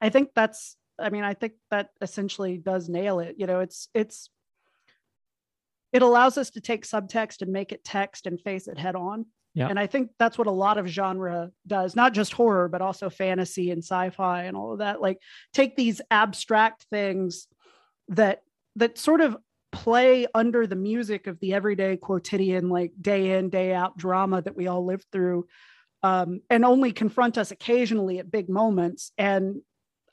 I 0.00 0.08
think 0.08 0.30
that's 0.34 0.76
I 0.98 1.10
mean 1.10 1.24
I 1.24 1.34
think 1.34 1.54
that 1.70 1.88
essentially 2.00 2.58
does 2.58 2.88
nail 2.88 3.20
it. 3.20 3.36
You 3.38 3.46
know, 3.46 3.60
it's 3.60 3.88
it's 3.94 4.30
it 5.92 6.02
allows 6.02 6.38
us 6.38 6.50
to 6.50 6.60
take 6.60 6.86
subtext 6.86 7.42
and 7.42 7.52
make 7.52 7.72
it 7.72 7.84
text 7.84 8.26
and 8.26 8.40
face 8.40 8.68
it 8.68 8.78
head 8.78 8.94
on. 8.94 9.26
Yeah. 9.54 9.68
And 9.68 9.78
I 9.78 9.86
think 9.86 10.10
that's 10.18 10.38
what 10.38 10.46
a 10.46 10.52
lot 10.52 10.78
of 10.78 10.86
genre 10.86 11.50
does, 11.66 11.96
not 11.96 12.14
just 12.14 12.32
horror, 12.32 12.68
but 12.68 12.82
also 12.82 13.10
fantasy 13.10 13.70
and 13.70 13.82
sci-fi 13.82 14.44
and 14.44 14.56
all 14.56 14.72
of 14.72 14.78
that. 14.78 15.00
Like 15.00 15.18
take 15.52 15.76
these 15.76 16.00
abstract 16.10 16.86
things 16.90 17.48
that 18.08 18.42
that 18.76 18.96
sort 18.96 19.20
of 19.20 19.36
play 19.72 20.26
under 20.34 20.66
the 20.66 20.76
music 20.76 21.26
of 21.26 21.38
the 21.40 21.54
everyday 21.54 21.96
quotidian, 21.96 22.68
like 22.68 22.92
day 23.00 23.38
in, 23.38 23.50
day 23.50 23.72
out 23.72 23.96
drama 23.96 24.42
that 24.42 24.56
we 24.56 24.66
all 24.68 24.84
live 24.84 25.04
through, 25.10 25.46
um, 26.02 26.40
and 26.48 26.64
only 26.64 26.92
confront 26.92 27.36
us 27.36 27.50
occasionally 27.50 28.18
at 28.18 28.30
big 28.30 28.48
moments 28.48 29.12
and 29.18 29.62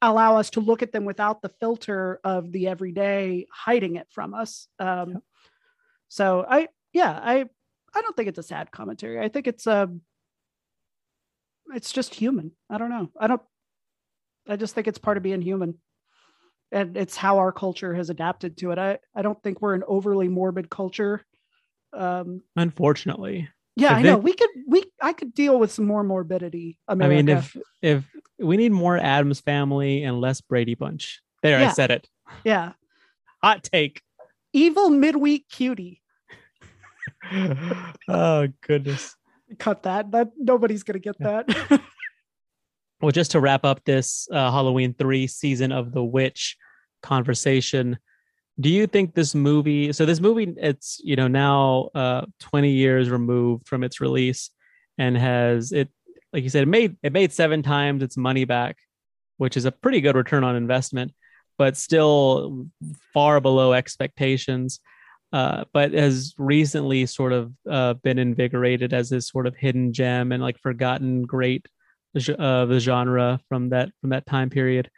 allow 0.01 0.37
us 0.37 0.51
to 0.51 0.59
look 0.59 0.83
at 0.83 0.91
them 0.91 1.05
without 1.05 1.41
the 1.41 1.49
filter 1.49 2.19
of 2.23 2.51
the 2.51 2.67
everyday 2.67 3.47
hiding 3.51 3.95
it 3.95 4.07
from 4.11 4.33
us. 4.33 4.67
Um, 4.79 5.09
yeah. 5.09 5.17
So 6.07 6.45
I, 6.47 6.67
yeah, 6.93 7.19
I 7.21 7.45
I 7.97 8.01
don't 8.01 8.15
think 8.15 8.29
it's 8.29 8.37
a 8.37 8.43
sad 8.43 8.71
commentary. 8.71 9.19
I 9.19 9.27
think 9.27 9.47
it's 9.47 9.65
a 9.67 9.83
um, 9.83 10.01
it's 11.73 11.91
just 11.91 12.13
human. 12.13 12.51
I 12.69 12.77
don't 12.77 12.89
know. 12.89 13.09
I 13.19 13.27
don't 13.27 13.41
I 14.47 14.55
just 14.55 14.75
think 14.75 14.87
it's 14.87 14.99
part 14.99 15.17
of 15.17 15.23
being 15.23 15.41
human. 15.41 15.75
And 16.71 16.97
it's 16.97 17.15
how 17.15 17.37
our 17.37 17.51
culture 17.51 17.93
has 17.93 18.09
adapted 18.09 18.57
to 18.57 18.71
it. 18.71 18.77
I, 18.77 18.99
I 19.15 19.21
don't 19.21 19.41
think 19.41 19.61
we're 19.61 19.73
an 19.73 19.83
overly 19.87 20.27
morbid 20.27 20.69
culture. 20.69 21.25
Um 21.93 22.41
unfortunately. 22.55 23.49
Yeah, 23.75 23.93
I 23.93 24.01
know. 24.01 24.17
we 24.17 24.33
could 24.33 24.49
we 24.67 24.83
I 25.01 25.13
could 25.13 25.33
deal 25.33 25.59
with 25.59 25.71
some 25.71 25.85
more 25.85 26.03
morbidity. 26.03 26.79
America. 26.87 27.13
I 27.13 27.15
mean, 27.15 27.29
if 27.29 27.57
if 27.81 28.05
we 28.39 28.57
need 28.57 28.71
more 28.71 28.97
Addams 28.97 29.39
family 29.39 30.03
and 30.03 30.21
less 30.21 30.41
Brady 30.41 30.75
Bunch. 30.75 31.21
There, 31.43 31.59
yeah. 31.59 31.69
I 31.69 31.73
said 31.73 31.91
it. 31.91 32.07
Yeah. 32.43 32.73
Hot 33.43 33.63
take. 33.63 34.01
Evil 34.53 34.89
midweek 34.89 35.47
cutie. 35.49 36.01
oh 38.07 38.47
goodness. 38.61 39.15
Cut 39.59 39.83
that. 39.83 40.11
That 40.11 40.31
nobody's 40.37 40.83
gonna 40.83 40.99
get 40.99 41.17
that. 41.19 41.47
well, 43.01 43.11
just 43.11 43.31
to 43.31 43.39
wrap 43.39 43.63
up 43.65 43.83
this 43.85 44.27
uh, 44.31 44.51
Halloween 44.51 44.93
three 44.93 45.27
season 45.27 45.71
of 45.71 45.93
the 45.93 46.03
witch 46.03 46.57
conversation, 47.01 47.97
do 48.59 48.69
you 48.69 48.87
think 48.87 49.13
this 49.13 49.33
movie? 49.33 49.93
So 49.93 50.05
this 50.05 50.19
movie, 50.19 50.53
it's 50.57 50.99
you 51.03 51.15
know 51.15 51.27
now 51.27 51.89
uh, 51.95 52.25
twenty 52.39 52.71
years 52.71 53.09
removed 53.09 53.67
from 53.67 53.83
its 53.83 54.01
release, 54.01 54.49
and 54.97 55.17
has 55.17 55.71
it 55.71 55.89
like 56.33 56.43
you 56.43 56.49
said 56.49 56.63
it 56.63 56.67
made 56.67 56.97
it 57.01 57.13
made 57.13 57.31
seven 57.31 57.63
times 57.63 58.03
its 58.03 58.17
money 58.17 58.45
back, 58.45 58.77
which 59.37 59.55
is 59.55 59.65
a 59.65 59.71
pretty 59.71 60.01
good 60.01 60.15
return 60.15 60.43
on 60.43 60.55
investment, 60.55 61.13
but 61.57 61.77
still 61.77 62.67
far 63.13 63.39
below 63.39 63.73
expectations 63.73 64.81
uh, 65.33 65.65
but 65.73 65.93
has 65.93 66.33
recently 66.37 67.05
sort 67.05 67.33
of 67.33 67.51
uh, 67.69 67.93
been 67.95 68.17
invigorated 68.17 68.93
as 68.93 69.09
this 69.09 69.27
sort 69.27 69.47
of 69.47 69.55
hidden 69.55 69.93
gem 69.93 70.31
and 70.31 70.41
like 70.41 70.59
forgotten 70.59 71.23
great 71.23 71.67
uh, 72.15 72.65
the 72.65 72.79
genre 72.79 73.39
from 73.49 73.69
that 73.69 73.89
from 74.01 74.11
that 74.11 74.25
time 74.25 74.49
period. 74.49 74.89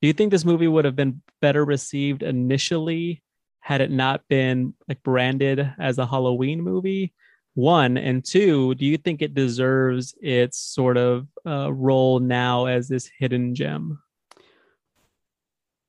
Do 0.00 0.08
you 0.08 0.12
think 0.12 0.30
this 0.30 0.44
movie 0.44 0.68
would 0.68 0.84
have 0.84 0.96
been 0.96 1.22
better 1.40 1.64
received 1.64 2.22
initially 2.22 3.22
had 3.60 3.80
it 3.80 3.90
not 3.90 4.22
been 4.28 4.74
like 4.88 5.02
branded 5.02 5.72
as 5.78 5.98
a 5.98 6.06
Halloween 6.06 6.60
movie? 6.60 7.12
One 7.54 7.96
and 7.96 8.24
two, 8.24 8.74
do 8.74 8.84
you 8.84 8.96
think 8.96 9.22
it 9.22 9.32
deserves 9.32 10.14
its 10.20 10.58
sort 10.58 10.96
of 10.96 11.28
uh, 11.46 11.72
role 11.72 12.18
now 12.18 12.66
as 12.66 12.88
this 12.88 13.08
hidden 13.18 13.54
gem? 13.54 14.02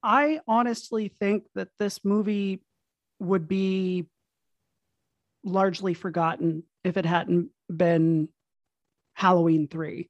I 0.03 0.39
honestly 0.47 1.12
think 1.19 1.45
that 1.55 1.69
this 1.79 2.05
movie 2.05 2.62
would 3.19 3.47
be 3.47 4.08
largely 5.43 5.93
forgotten 5.93 6.63
if 6.84 6.97
it 6.97 7.06
hadn't 7.06 7.49
been 7.69 8.30
Halloween 9.13 9.67
3. 9.67 10.10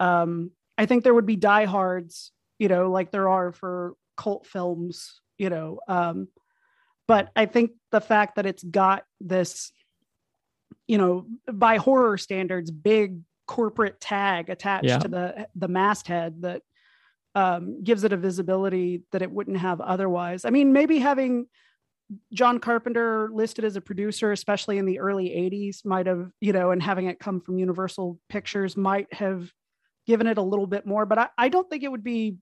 Um, 0.00 0.50
I 0.76 0.86
think 0.86 1.04
there 1.04 1.14
would 1.14 1.26
be 1.26 1.36
diehards, 1.36 2.32
you 2.58 2.68
know, 2.68 2.90
like 2.90 3.10
there 3.10 3.28
are 3.28 3.52
for 3.52 3.94
cult 4.16 4.46
films, 4.46 5.20
you 5.38 5.48
know. 5.48 5.80
Um, 5.88 6.28
but 7.08 7.30
I 7.36 7.46
think 7.46 7.72
the 7.92 8.00
fact 8.00 8.36
that 8.36 8.46
it's 8.46 8.62
got 8.62 9.04
this, 9.20 9.72
you 10.86 10.98
know, 10.98 11.26
by 11.50 11.76
horror 11.76 12.18
standards, 12.18 12.70
big 12.70 13.20
corporate 13.46 14.00
tag 14.00 14.50
attached 14.50 14.86
yeah. 14.86 14.98
to 14.98 15.08
the 15.08 15.48
the 15.54 15.68
masthead 15.68 16.42
that 16.42 16.62
um, 17.34 17.82
gives 17.84 18.02
it 18.02 18.12
a 18.12 18.16
visibility 18.16 19.02
that 19.12 19.22
it 19.22 19.30
wouldn't 19.30 19.58
have 19.58 19.80
otherwise. 19.80 20.44
I 20.44 20.50
mean, 20.50 20.72
maybe 20.72 20.98
having 20.98 21.46
John 22.32 22.58
Carpenter 22.58 23.30
listed 23.32 23.64
as 23.64 23.76
a 23.76 23.80
producer, 23.80 24.32
especially 24.32 24.78
in 24.78 24.86
the 24.86 25.00
early 25.00 25.28
80s, 25.28 25.84
might 25.84 26.06
have, 26.06 26.30
you 26.40 26.52
know, 26.52 26.70
and 26.70 26.82
having 26.82 27.06
it 27.06 27.18
come 27.18 27.40
from 27.40 27.58
Universal 27.58 28.18
Pictures 28.28 28.76
might 28.76 29.12
have 29.12 29.50
given 30.06 30.26
it 30.26 30.38
a 30.38 30.42
little 30.42 30.66
bit 30.66 30.86
more. 30.86 31.04
But 31.04 31.18
I, 31.18 31.28
I 31.36 31.48
don't 31.48 31.68
think 31.68 31.82
it 31.82 31.90
would 31.90 32.04
be, 32.04 32.36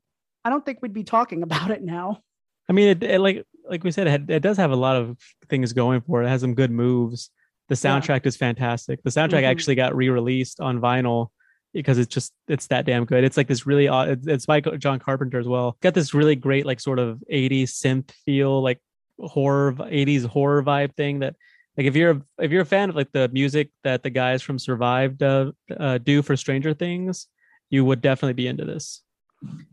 I 0.44 0.50
don't 0.50 0.64
think 0.64 0.80
we'd 0.82 0.92
be 0.92 1.04
talking 1.04 1.42
about 1.44 1.70
it 1.70 1.82
now. 1.82 2.20
I 2.68 2.72
mean, 2.72 2.88
it, 2.88 3.02
it 3.02 3.20
like 3.20 3.44
like 3.68 3.84
we 3.84 3.90
said, 3.90 4.06
it, 4.06 4.30
it, 4.30 4.40
does 4.40 4.56
have 4.56 4.70
a 4.70 4.76
lot 4.76 4.96
of 4.96 5.18
things 5.48 5.72
going 5.72 6.00
for 6.02 6.22
it. 6.22 6.26
It 6.26 6.28
has 6.28 6.40
some 6.40 6.54
good 6.54 6.70
moves. 6.70 7.30
The 7.68 7.74
soundtrack 7.74 8.24
yeah. 8.24 8.28
is 8.28 8.36
fantastic. 8.36 9.02
The 9.02 9.10
soundtrack 9.10 9.38
mm-hmm. 9.38 9.44
actually 9.46 9.74
got 9.74 9.96
re-released 9.96 10.60
on 10.60 10.80
vinyl 10.80 11.28
because 11.72 11.98
it's 11.98 12.12
just 12.12 12.32
it's 12.46 12.66
that 12.68 12.86
damn 12.86 13.04
good. 13.04 13.24
It's 13.24 13.36
like 13.36 13.48
this 13.48 13.66
really 13.66 13.88
odd. 13.88 14.26
It's 14.28 14.46
by 14.46 14.60
John 14.60 14.98
Carpenter 14.98 15.38
as 15.38 15.48
well. 15.48 15.76
Got 15.80 15.94
this 15.94 16.14
really 16.14 16.36
great 16.36 16.66
like 16.66 16.80
sort 16.80 16.98
of 16.98 17.22
80s 17.30 17.64
synth 17.64 18.10
feel, 18.24 18.62
like 18.62 18.80
horror 19.20 19.72
80s 19.72 20.26
horror 20.26 20.62
vibe 20.62 20.94
thing 20.96 21.20
that 21.20 21.36
like 21.76 21.86
if 21.86 21.96
you're 21.96 22.22
if 22.38 22.50
you're 22.50 22.62
a 22.62 22.66
fan 22.66 22.90
of 22.90 22.96
like 22.96 23.12
the 23.12 23.28
music 23.28 23.70
that 23.82 24.02
the 24.02 24.10
guys 24.10 24.42
from 24.42 24.58
survived 24.58 25.22
uh, 25.22 25.52
uh, 25.78 25.98
do 25.98 26.22
for 26.22 26.36
stranger 26.36 26.74
things 26.74 27.28
you 27.70 27.84
would 27.84 28.00
definitely 28.00 28.34
be 28.34 28.46
into 28.46 28.64
this. 28.64 29.02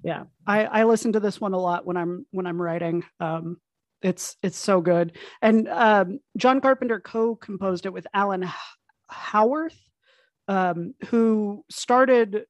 Yeah. 0.04 0.24
I 0.48 0.66
i 0.66 0.84
listen 0.84 1.14
to 1.14 1.20
this 1.20 1.40
one 1.40 1.54
a 1.54 1.60
lot 1.60 1.86
when 1.86 1.98
i'm 1.98 2.26
when 2.32 2.48
i'm 2.48 2.62
writing. 2.62 3.04
Um 3.20 3.58
it's 4.02 4.36
it's 4.42 4.58
so 4.58 4.82
good. 4.82 5.18
And 5.42 5.68
um 5.70 6.20
john 6.38 6.62
carpenter 6.62 7.00
co-composed 7.00 7.86
it 7.86 7.94
with 7.94 8.08
alan 8.14 8.50
howarth 9.10 9.78
um 10.48 10.94
who 11.08 11.64
started 11.70 12.46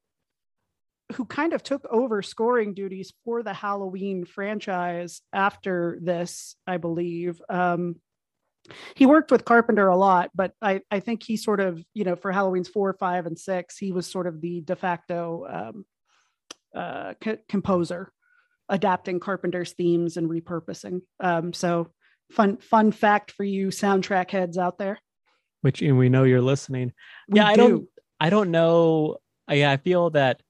who 1.12 1.26
kind 1.26 1.54
of 1.54 1.64
took 1.64 1.86
over 1.90 2.22
scoring 2.22 2.74
duties 2.74 3.14
for 3.24 3.44
the 3.44 3.54
Halloween 3.54 4.26
franchise 4.26 5.22
after 5.34 5.98
this, 6.02 6.56
I 6.66 6.78
believe. 6.78 7.42
Um, 7.50 7.98
he 8.96 9.06
worked 9.06 9.32
with 9.32 9.46
Carpenter 9.46 9.88
a 9.88 9.96
lot, 9.96 10.30
but 10.36 10.54
I, 10.62 10.82
I 10.92 11.00
think 11.00 11.24
he 11.24 11.38
sort 11.38 11.60
of, 11.60 11.84
you 11.94 12.04
know, 12.04 12.16
for 12.16 12.32
Halloween's 12.32 12.70
four, 12.70 12.94
five, 12.94 13.26
and 13.26 13.38
six, 13.38 13.78
he 13.78 13.92
was 13.92 14.08
sort 14.08 14.28
of 14.28 14.42
the 14.42 14.62
de 14.62 14.76
facto 14.76 15.48
um, 15.50 15.86
uh, 16.76 17.14
co- 17.20 17.40
composer, 17.50 18.12
adapting 18.70 19.20
Carpenter's 19.20 19.74
themes 19.74 20.18
and 20.18 20.30
repurposing. 20.30 21.02
Um, 21.20 21.54
so, 21.54 21.90
fun 22.32 22.58
fun 22.58 22.92
fact 22.92 23.32
for 23.32 23.44
you 23.44 23.68
soundtrack 23.68 24.32
heads 24.32 24.58
out 24.58 24.78
there. 24.78 25.00
Which 25.62 25.82
and 25.82 25.98
we 25.98 26.10
know 26.10 26.24
you're 26.24 26.42
listening. 26.42 26.94
We 27.28 27.40
yeah, 27.40 27.46
do. 27.46 27.52
I 27.52 27.56
don't. 27.56 27.88
I 28.20 28.30
don't 28.30 28.52
know. 28.52 29.18
Yeah, 29.50 29.72
I 29.72 29.78
feel 29.78 30.12
that 30.12 30.42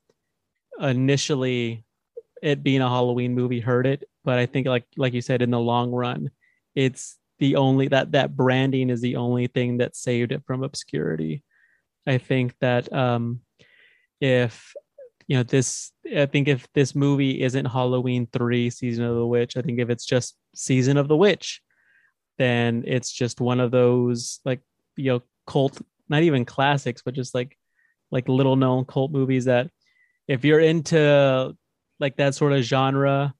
initially 0.82 1.86
it 2.42 2.64
being 2.64 2.82
a 2.82 2.90
Halloween 2.90 3.36
movie 3.36 3.60
hurt 3.60 3.86
it, 3.86 4.04
but 4.24 4.40
I 4.40 4.46
think 4.46 4.68
like 4.68 4.86
like 4.98 5.14
you 5.14 5.22
said 5.22 5.42
in 5.42 5.52
the 5.52 5.60
long 5.60 5.92
run, 5.92 6.32
it's 6.76 7.18
the 7.40 7.56
only 7.56 7.88
that 7.90 8.12
that 8.14 8.36
branding 8.36 8.90
is 8.90 9.02
the 9.02 9.16
only 9.16 9.48
thing 9.48 9.78
that 9.78 9.96
saved 9.96 10.32
it 10.32 10.44
from 10.46 10.64
obscurity. 10.64 11.44
I 12.08 12.18
think 12.18 12.56
that 12.62 12.92
um 12.92 13.42
if 14.20 14.74
you 15.28 15.38
know 15.38 15.44
this 15.44 15.92
I 16.16 16.26
think 16.26 16.48
if 16.48 16.68
this 16.74 16.96
movie 16.96 17.42
isn't 17.42 17.66
Halloween 17.66 18.28
3 18.32 18.70
season 18.70 19.06
of 19.06 19.16
the 19.16 19.26
witch, 19.26 19.58
I 19.58 19.62
think 19.62 19.80
if 19.80 19.90
it's 19.90 20.06
just 20.06 20.36
season 20.56 20.98
of 20.98 21.08
the 21.08 21.18
witch, 21.18 21.62
then 22.38 22.84
it's 22.88 23.12
just 23.12 23.40
one 23.40 23.60
of 23.60 23.72
those 23.72 24.40
like 24.46 24.62
you 24.98 25.12
know 25.12 25.22
cult 25.48 25.80
not 26.10 26.24
even 26.24 26.46
classics 26.46 27.02
but 27.04 27.14
just 27.14 27.34
like 27.34 27.58
like 28.12 28.28
little 28.28 28.56
known 28.56 28.86
cult 28.86 29.12
movies 29.12 29.46
that 29.46 29.70
if 30.32 30.46
you're 30.46 30.60
into 30.60 31.56
like 32.00 32.16
that 32.18 32.34
sort 32.36 32.54
of 32.54 32.62
genre 32.64 33.34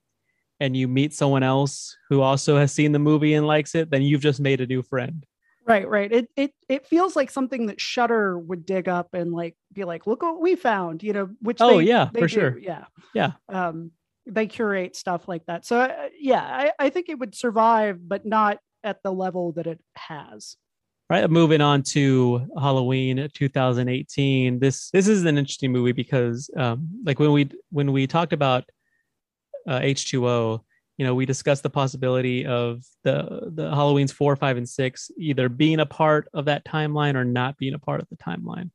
and 0.60 0.76
you 0.76 0.88
meet 0.88 1.14
someone 1.14 1.42
else 1.44 1.96
who 2.10 2.22
also 2.22 2.58
has 2.58 2.72
seen 2.72 2.92
the 2.92 3.00
movie 3.00 3.34
and 3.34 3.48
likes 3.48 3.74
it, 3.76 3.90
then 3.90 4.02
you've 4.02 4.22
just 4.22 4.40
made 4.40 4.62
a 4.62 4.68
new 4.68 4.82
friend. 4.84 5.26
Right, 5.66 5.88
right. 5.88 6.12
It 6.12 6.28
it 6.36 6.52
it 6.68 6.88
feels 6.88 7.16
like 7.16 7.30
something 7.32 7.68
that 7.68 7.80
Shutter 7.80 8.38
would 8.38 8.66
dig 8.66 8.90
up 8.90 9.10
and 9.14 9.32
like 9.32 9.56
be 9.72 9.84
like, 9.84 10.06
look 10.08 10.22
what 10.22 10.42
we 10.42 10.56
found, 10.56 11.02
you 11.04 11.14
know, 11.14 11.30
which 11.42 11.58
Oh 11.62 11.78
they- 11.78 11.86
yeah, 11.86 12.10
they 12.14 12.20
for 12.22 12.28
do, 12.28 12.34
sure. 12.34 12.60
Yeah. 12.60 12.86
Yeah. 13.14 13.32
Um 13.48 13.92
they 14.28 14.48
curate 14.48 14.96
stuff 14.96 15.28
like 15.28 15.46
that. 15.48 15.66
So 15.66 15.80
uh, 15.80 16.10
yeah, 16.20 16.44
I, 16.44 16.86
I 16.86 16.90
think 16.90 17.10
it 17.10 17.18
would 17.20 17.34
survive, 17.36 18.00
but 18.08 18.26
not 18.26 18.60
at 18.84 19.02
the 19.04 19.12
level 19.14 19.54
that 19.54 19.66
it 19.68 19.80
has. 19.96 20.58
Right, 21.12 21.30
moving 21.30 21.60
on 21.60 21.84
to 21.92 22.48
Halloween 22.58 23.30
2018. 23.34 24.60
This 24.60 24.90
this 24.92 25.10
is 25.10 25.26
an 25.26 25.38
interesting 25.38 25.70
movie 25.70 25.92
because, 25.92 26.50
um, 26.56 26.88
like 27.04 27.20
when 27.20 27.34
we 27.34 27.50
when 27.70 27.92
we 27.92 28.08
talked 28.08 28.32
about 28.32 28.64
uh, 29.68 29.82
H2O, 29.82 30.62
you 30.96 31.06
know, 31.06 31.14
we 31.14 31.26
discussed 31.26 31.64
the 31.64 31.70
possibility 31.70 32.46
of 32.46 32.86
the 33.04 33.52
the 33.54 33.70
Halloween's 33.76 34.14
four, 34.14 34.38
five, 34.38 34.56
and 34.56 34.70
six 34.70 35.12
either 35.18 35.50
being 35.50 35.82
a 35.82 35.86
part 35.86 36.30
of 36.34 36.46
that 36.46 36.64
timeline 36.64 37.16
or 37.16 37.26
not 37.26 37.58
being 37.58 37.74
a 37.74 37.80
part 37.80 38.00
of 38.00 38.08
the 38.08 38.16
timeline, 38.16 38.72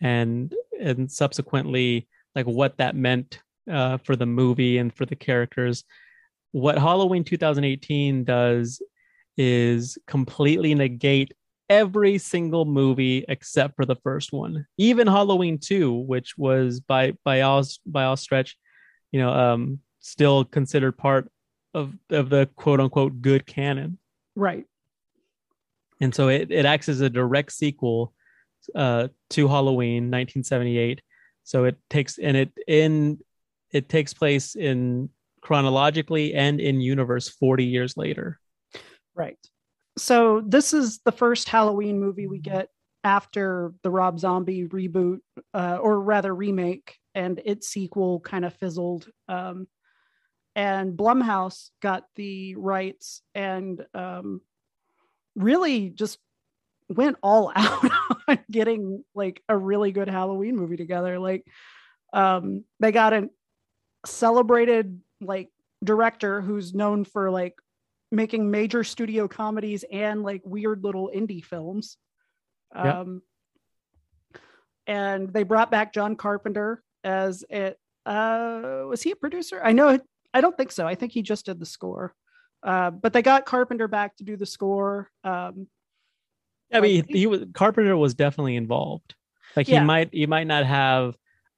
and 0.00 0.54
and 0.80 1.10
subsequently, 1.10 2.06
like 2.36 2.46
what 2.46 2.78
that 2.78 2.94
meant 2.94 3.40
uh, 3.68 3.96
for 3.96 4.14
the 4.14 4.26
movie 4.26 4.78
and 4.78 4.94
for 4.94 5.06
the 5.06 5.16
characters. 5.16 5.82
What 6.52 6.78
Halloween 6.78 7.24
2018 7.24 8.22
does 8.22 8.80
is 9.36 9.98
completely 10.06 10.72
negate 10.76 11.34
every 11.70 12.18
single 12.18 12.64
movie 12.64 13.24
except 13.28 13.74
for 13.76 13.84
the 13.86 13.96
first 13.96 14.32
one 14.32 14.66
even 14.76 15.06
halloween 15.06 15.58
2 15.58 15.92
which 15.92 16.36
was 16.36 16.80
by 16.80 17.12
by 17.24 17.40
all 17.40 17.62
by 17.86 18.04
all 18.04 18.16
stretch 18.16 18.56
you 19.12 19.20
know 19.20 19.30
um 19.30 19.78
still 20.00 20.44
considered 20.44 20.92
part 20.96 21.30
of 21.72 21.94
of 22.10 22.28
the 22.28 22.46
quote 22.56 22.80
unquote 22.80 23.20
good 23.22 23.46
canon 23.46 23.98
Right. 24.36 24.66
and 26.00 26.14
so 26.14 26.28
it, 26.28 26.50
it 26.50 26.66
acts 26.66 26.88
as 26.88 27.00
a 27.00 27.08
direct 27.08 27.52
sequel 27.52 28.12
uh 28.74 29.08
to 29.30 29.48
halloween 29.48 30.10
1978 30.10 31.00
so 31.44 31.64
it 31.64 31.76
takes 31.88 32.18
and 32.18 32.36
it 32.36 32.50
in 32.66 33.18
it 33.70 33.88
takes 33.88 34.12
place 34.14 34.54
in 34.54 35.08
chronologically 35.40 36.34
and 36.34 36.60
in 36.60 36.80
universe 36.80 37.28
40 37.28 37.64
years 37.64 37.96
later 37.96 38.38
Right. 39.14 39.38
So 39.96 40.42
this 40.44 40.72
is 40.72 41.00
the 41.04 41.12
first 41.12 41.48
Halloween 41.48 42.00
movie 42.00 42.26
we 42.26 42.38
get 42.38 42.68
after 43.04 43.72
the 43.82 43.90
Rob 43.90 44.18
Zombie 44.18 44.66
reboot, 44.66 45.18
uh, 45.52 45.78
or 45.80 46.00
rather 46.00 46.34
remake, 46.34 46.98
and 47.14 47.40
its 47.44 47.68
sequel 47.68 48.20
kind 48.20 48.44
of 48.44 48.54
fizzled. 48.54 49.08
Um, 49.28 49.68
and 50.56 50.96
Blumhouse 50.96 51.70
got 51.82 52.04
the 52.16 52.54
rights 52.56 53.22
and 53.34 53.84
um, 53.94 54.40
really 55.36 55.90
just 55.90 56.18
went 56.88 57.16
all 57.22 57.52
out 57.56 57.90
on 58.28 58.38
getting 58.50 59.04
like 59.14 59.42
a 59.48 59.56
really 59.56 59.92
good 59.92 60.08
Halloween 60.08 60.56
movie 60.56 60.76
together. 60.76 61.18
Like 61.18 61.44
um, 62.12 62.64
they 62.80 62.92
got 62.92 63.12
a 63.12 63.28
celebrated 64.06 65.00
like 65.20 65.50
director 65.82 66.40
who's 66.40 66.74
known 66.74 67.04
for 67.04 67.30
like 67.30 67.54
making 68.14 68.50
major 68.50 68.84
studio 68.84 69.28
comedies 69.28 69.84
and 69.90 70.22
like 70.22 70.42
weird 70.44 70.84
little 70.84 71.10
indie 71.14 71.44
films. 71.44 71.96
Um, 72.74 73.22
and 74.86 75.32
they 75.32 75.42
brought 75.42 75.70
back 75.70 75.92
John 75.92 76.16
Carpenter 76.16 76.82
as 77.02 77.44
it. 77.48 77.78
Uh, 78.06 78.84
was 78.88 79.02
he 79.02 79.12
a 79.12 79.16
producer? 79.16 79.60
I 79.62 79.72
know. 79.72 79.98
I 80.34 80.40
don't 80.40 80.56
think 80.56 80.72
so. 80.72 80.86
I 80.86 80.94
think 80.94 81.12
he 81.12 81.22
just 81.22 81.46
did 81.46 81.58
the 81.58 81.66
score. 81.66 82.14
Uh, 82.62 82.90
but 82.90 83.12
they 83.12 83.22
got 83.22 83.46
Carpenter 83.46 83.88
back 83.88 84.16
to 84.16 84.24
do 84.24 84.36
the 84.36 84.46
score. 84.46 85.10
Um, 85.22 85.68
I 86.72 86.80
mean, 86.80 87.04
he, 87.08 87.20
he 87.20 87.26
was 87.26 87.44
Carpenter 87.54 87.96
was 87.96 88.14
definitely 88.14 88.56
involved. 88.56 89.14
Like 89.54 89.68
Yeah. 89.68 89.80
he 89.80 89.86
might 89.86 90.08
he 90.12 90.26
might 90.26 90.46
not 90.46 90.66
have 90.66 91.14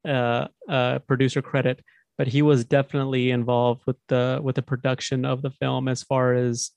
uh, 0.07 0.49
uh, 0.69 0.99
producer 1.01 1.43
credit, 1.43 1.83
but 2.19 2.27
he 2.27 2.43
was 2.43 2.65
definitely 2.65 3.31
involved 3.31 3.83
with 3.87 3.97
the 4.09 4.41
with 4.43 4.57
the 4.57 4.63
production 4.63 5.25
of 5.25 5.43
the 5.43 5.51
film. 5.51 5.89
As 5.89 6.03
far 6.03 6.35
as, 6.35 6.71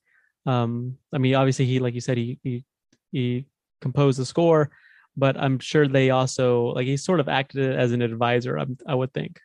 um, 0.46 0.96
I 1.12 1.18
mean, 1.18 1.34
obviously 1.34 1.66
he 1.66 1.78
like 1.78 1.94
you 1.94 2.00
said 2.00 2.16
he 2.16 2.38
he 2.42 2.64
he 3.12 3.46
composed 3.80 4.18
the 4.18 4.26
score, 4.26 4.70
but 5.16 5.36
I'm 5.36 5.58
sure 5.58 5.88
they 5.88 6.10
also 6.10 6.66
like 6.66 6.86
he 6.86 6.96
sort 6.96 7.20
of 7.20 7.28
acted 7.28 7.74
as 7.74 7.92
an 7.92 8.02
advisor. 8.02 8.58
I, 8.58 8.66
I 8.86 8.94
would 8.94 9.12
think. 9.12 9.40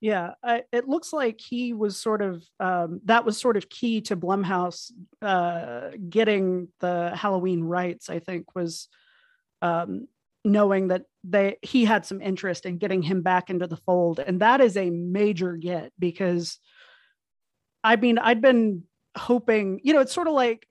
Yeah, 0.00 0.32
I, 0.42 0.62
it 0.72 0.88
looks 0.88 1.12
like 1.12 1.38
he 1.40 1.74
was 1.74 2.00
sort 2.00 2.22
of 2.22 2.42
um, 2.58 3.00
that 3.04 3.26
was 3.26 3.36
sort 3.36 3.58
of 3.58 3.68
key 3.68 4.00
to 4.02 4.16
Blumhouse 4.16 4.90
uh, 5.20 5.90
getting 6.08 6.68
the 6.80 7.14
Halloween 7.14 7.62
rights. 7.62 8.08
I 8.08 8.18
think 8.18 8.54
was 8.54 8.88
um, 9.60 10.08
knowing 10.44 10.88
that 10.88 11.02
they 11.24 11.56
he 11.62 11.84
had 11.84 12.06
some 12.06 12.20
interest 12.20 12.66
in 12.66 12.78
getting 12.78 13.02
him 13.02 13.22
back 13.22 13.50
into 13.50 13.66
the 13.66 13.76
fold, 13.76 14.20
and 14.20 14.40
that 14.40 14.60
is 14.60 14.76
a 14.76 14.90
major 14.90 15.56
get 15.56 15.92
because 15.98 16.58
I 17.84 17.96
mean 17.96 18.18
I'd 18.18 18.40
been 18.40 18.84
hoping, 19.16 19.80
you 19.82 19.92
know, 19.92 20.00
it's 20.00 20.12
sort 20.12 20.28
of 20.28 20.34
like 20.34 20.66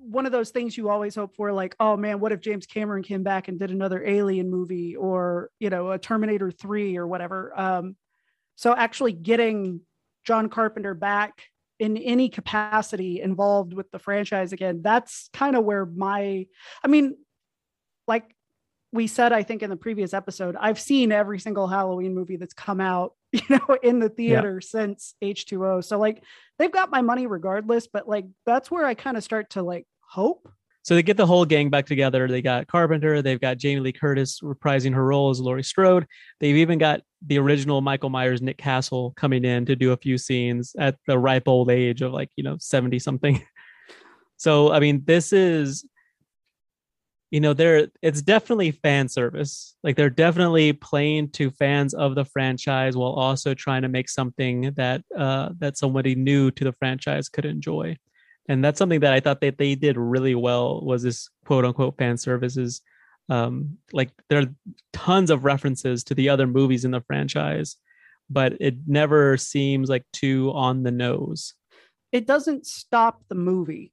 one 0.00 0.26
of 0.26 0.32
those 0.32 0.50
things 0.50 0.76
you 0.76 0.88
always 0.88 1.14
hope 1.14 1.36
for 1.36 1.52
like 1.52 1.76
oh 1.78 1.96
man 1.96 2.18
what 2.18 2.32
if 2.32 2.40
james 2.40 2.66
cameron 2.66 3.04
came 3.04 3.22
back 3.22 3.46
and 3.46 3.60
did 3.60 3.70
another 3.70 4.04
alien 4.04 4.50
movie 4.50 4.96
or 4.96 5.48
you 5.60 5.70
know 5.70 5.92
a 5.92 5.98
terminator 5.98 6.50
3 6.50 6.96
or 6.96 7.06
whatever? 7.06 7.58
Um 7.58 7.96
so 8.56 8.74
actually 8.74 9.12
getting 9.12 9.80
john 10.26 10.48
carpenter 10.48 10.94
back 10.94 11.42
in 11.78 11.96
any 11.96 12.28
capacity 12.28 13.20
involved 13.20 13.72
with 13.72 13.90
the 13.90 13.98
franchise 13.98 14.52
again 14.52 14.80
that's 14.82 15.30
kind 15.32 15.56
of 15.56 15.64
where 15.64 15.86
my 15.86 16.46
i 16.84 16.88
mean 16.88 17.16
like 18.10 18.34
we 18.92 19.06
said 19.06 19.32
i 19.32 19.42
think 19.42 19.62
in 19.62 19.70
the 19.70 19.76
previous 19.76 20.12
episode 20.12 20.54
i've 20.60 20.78
seen 20.78 21.12
every 21.12 21.38
single 21.38 21.66
halloween 21.66 22.14
movie 22.14 22.36
that's 22.36 22.52
come 22.52 22.80
out 22.80 23.14
you 23.32 23.40
know 23.48 23.76
in 23.82 24.00
the 24.00 24.10
theater 24.10 24.60
since 24.60 25.14
h2o 25.22 25.82
so 25.82 25.98
like 25.98 26.22
they've 26.58 26.72
got 26.72 26.90
my 26.90 27.00
money 27.00 27.26
regardless 27.26 27.86
but 27.86 28.06
like 28.08 28.26
that's 28.44 28.70
where 28.70 28.84
i 28.84 28.92
kind 28.92 29.16
of 29.16 29.24
start 29.24 29.48
to 29.50 29.62
like 29.62 29.86
hope 30.00 30.48
So 30.82 30.94
they 30.94 31.02
get 31.02 31.16
the 31.16 31.26
whole 31.26 31.44
gang 31.44 31.68
back 31.70 31.86
together. 31.86 32.26
They 32.26 32.42
got 32.42 32.66
Carpenter, 32.66 33.22
they've 33.22 33.40
got 33.40 33.58
Jamie 33.58 33.80
Lee 33.80 33.92
Curtis 33.92 34.40
reprising 34.40 34.94
her 34.94 35.04
role 35.04 35.30
as 35.30 35.38
Laurie 35.38 35.62
Strode. 35.62 36.06
They've 36.40 36.56
even 36.56 36.78
got 36.78 37.02
the 37.24 37.38
original 37.38 37.80
Michael 37.82 38.08
Myers, 38.08 38.40
Nick 38.40 38.56
Castle, 38.56 39.12
coming 39.14 39.44
in 39.44 39.66
to 39.66 39.76
do 39.76 39.92
a 39.92 39.96
few 39.96 40.16
scenes 40.16 40.74
at 40.78 40.96
the 41.06 41.18
ripe 41.18 41.46
old 41.46 41.70
age 41.70 42.00
of 42.00 42.12
like, 42.12 42.30
you 42.34 42.42
know, 42.42 42.56
70 42.58 42.98
something. 42.98 43.44
So, 44.40 44.72
I 44.72 44.80
mean, 44.80 45.02
this 45.04 45.34
is, 45.34 45.84
you 47.30 47.40
know, 47.40 47.52
they're, 47.52 47.88
it's 48.02 48.22
definitely 48.22 48.72
fan 48.72 49.08
service. 49.08 49.76
Like 49.82 49.96
they're 49.96 50.10
definitely 50.10 50.72
playing 50.72 51.30
to 51.30 51.50
fans 51.50 51.94
of 51.94 52.14
the 52.14 52.24
franchise 52.24 52.96
while 52.96 53.12
also 53.12 53.54
trying 53.54 53.82
to 53.82 53.88
make 53.88 54.08
something 54.08 54.72
that, 54.76 55.02
uh, 55.16 55.50
that 55.58 55.78
somebody 55.78 56.14
new 56.14 56.50
to 56.50 56.64
the 56.64 56.72
franchise 56.72 57.28
could 57.28 57.44
enjoy 57.44 57.96
and 58.50 58.64
that's 58.64 58.78
something 58.78 58.98
that 59.00 59.12
I 59.12 59.20
thought 59.20 59.40
that 59.42 59.58
they 59.58 59.76
did 59.76 59.96
really 59.96 60.34
well 60.34 60.80
was 60.84 61.04
this 61.04 61.30
quote 61.44 61.64
unquote 61.64 61.96
fan 61.96 62.16
services. 62.16 62.80
Um, 63.28 63.78
like 63.92 64.10
there 64.28 64.40
are 64.40 64.54
tons 64.92 65.30
of 65.30 65.44
references 65.44 66.02
to 66.04 66.16
the 66.16 66.30
other 66.30 66.48
movies 66.48 66.84
in 66.84 66.90
the 66.90 67.00
franchise, 67.00 67.76
but 68.28 68.54
it 68.60 68.74
never 68.88 69.36
seems 69.36 69.88
like 69.88 70.04
too 70.12 70.50
on 70.52 70.82
the 70.82 70.90
nose. 70.90 71.54
it 72.10 72.26
doesn't 72.26 72.66
stop 72.66 73.22
the 73.28 73.36
movie 73.36 73.92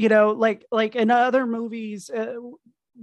you 0.00 0.08
know 0.08 0.30
like 0.30 0.64
like 0.72 0.96
in 0.96 1.10
other 1.10 1.46
movies 1.46 2.08
uh, 2.08 2.36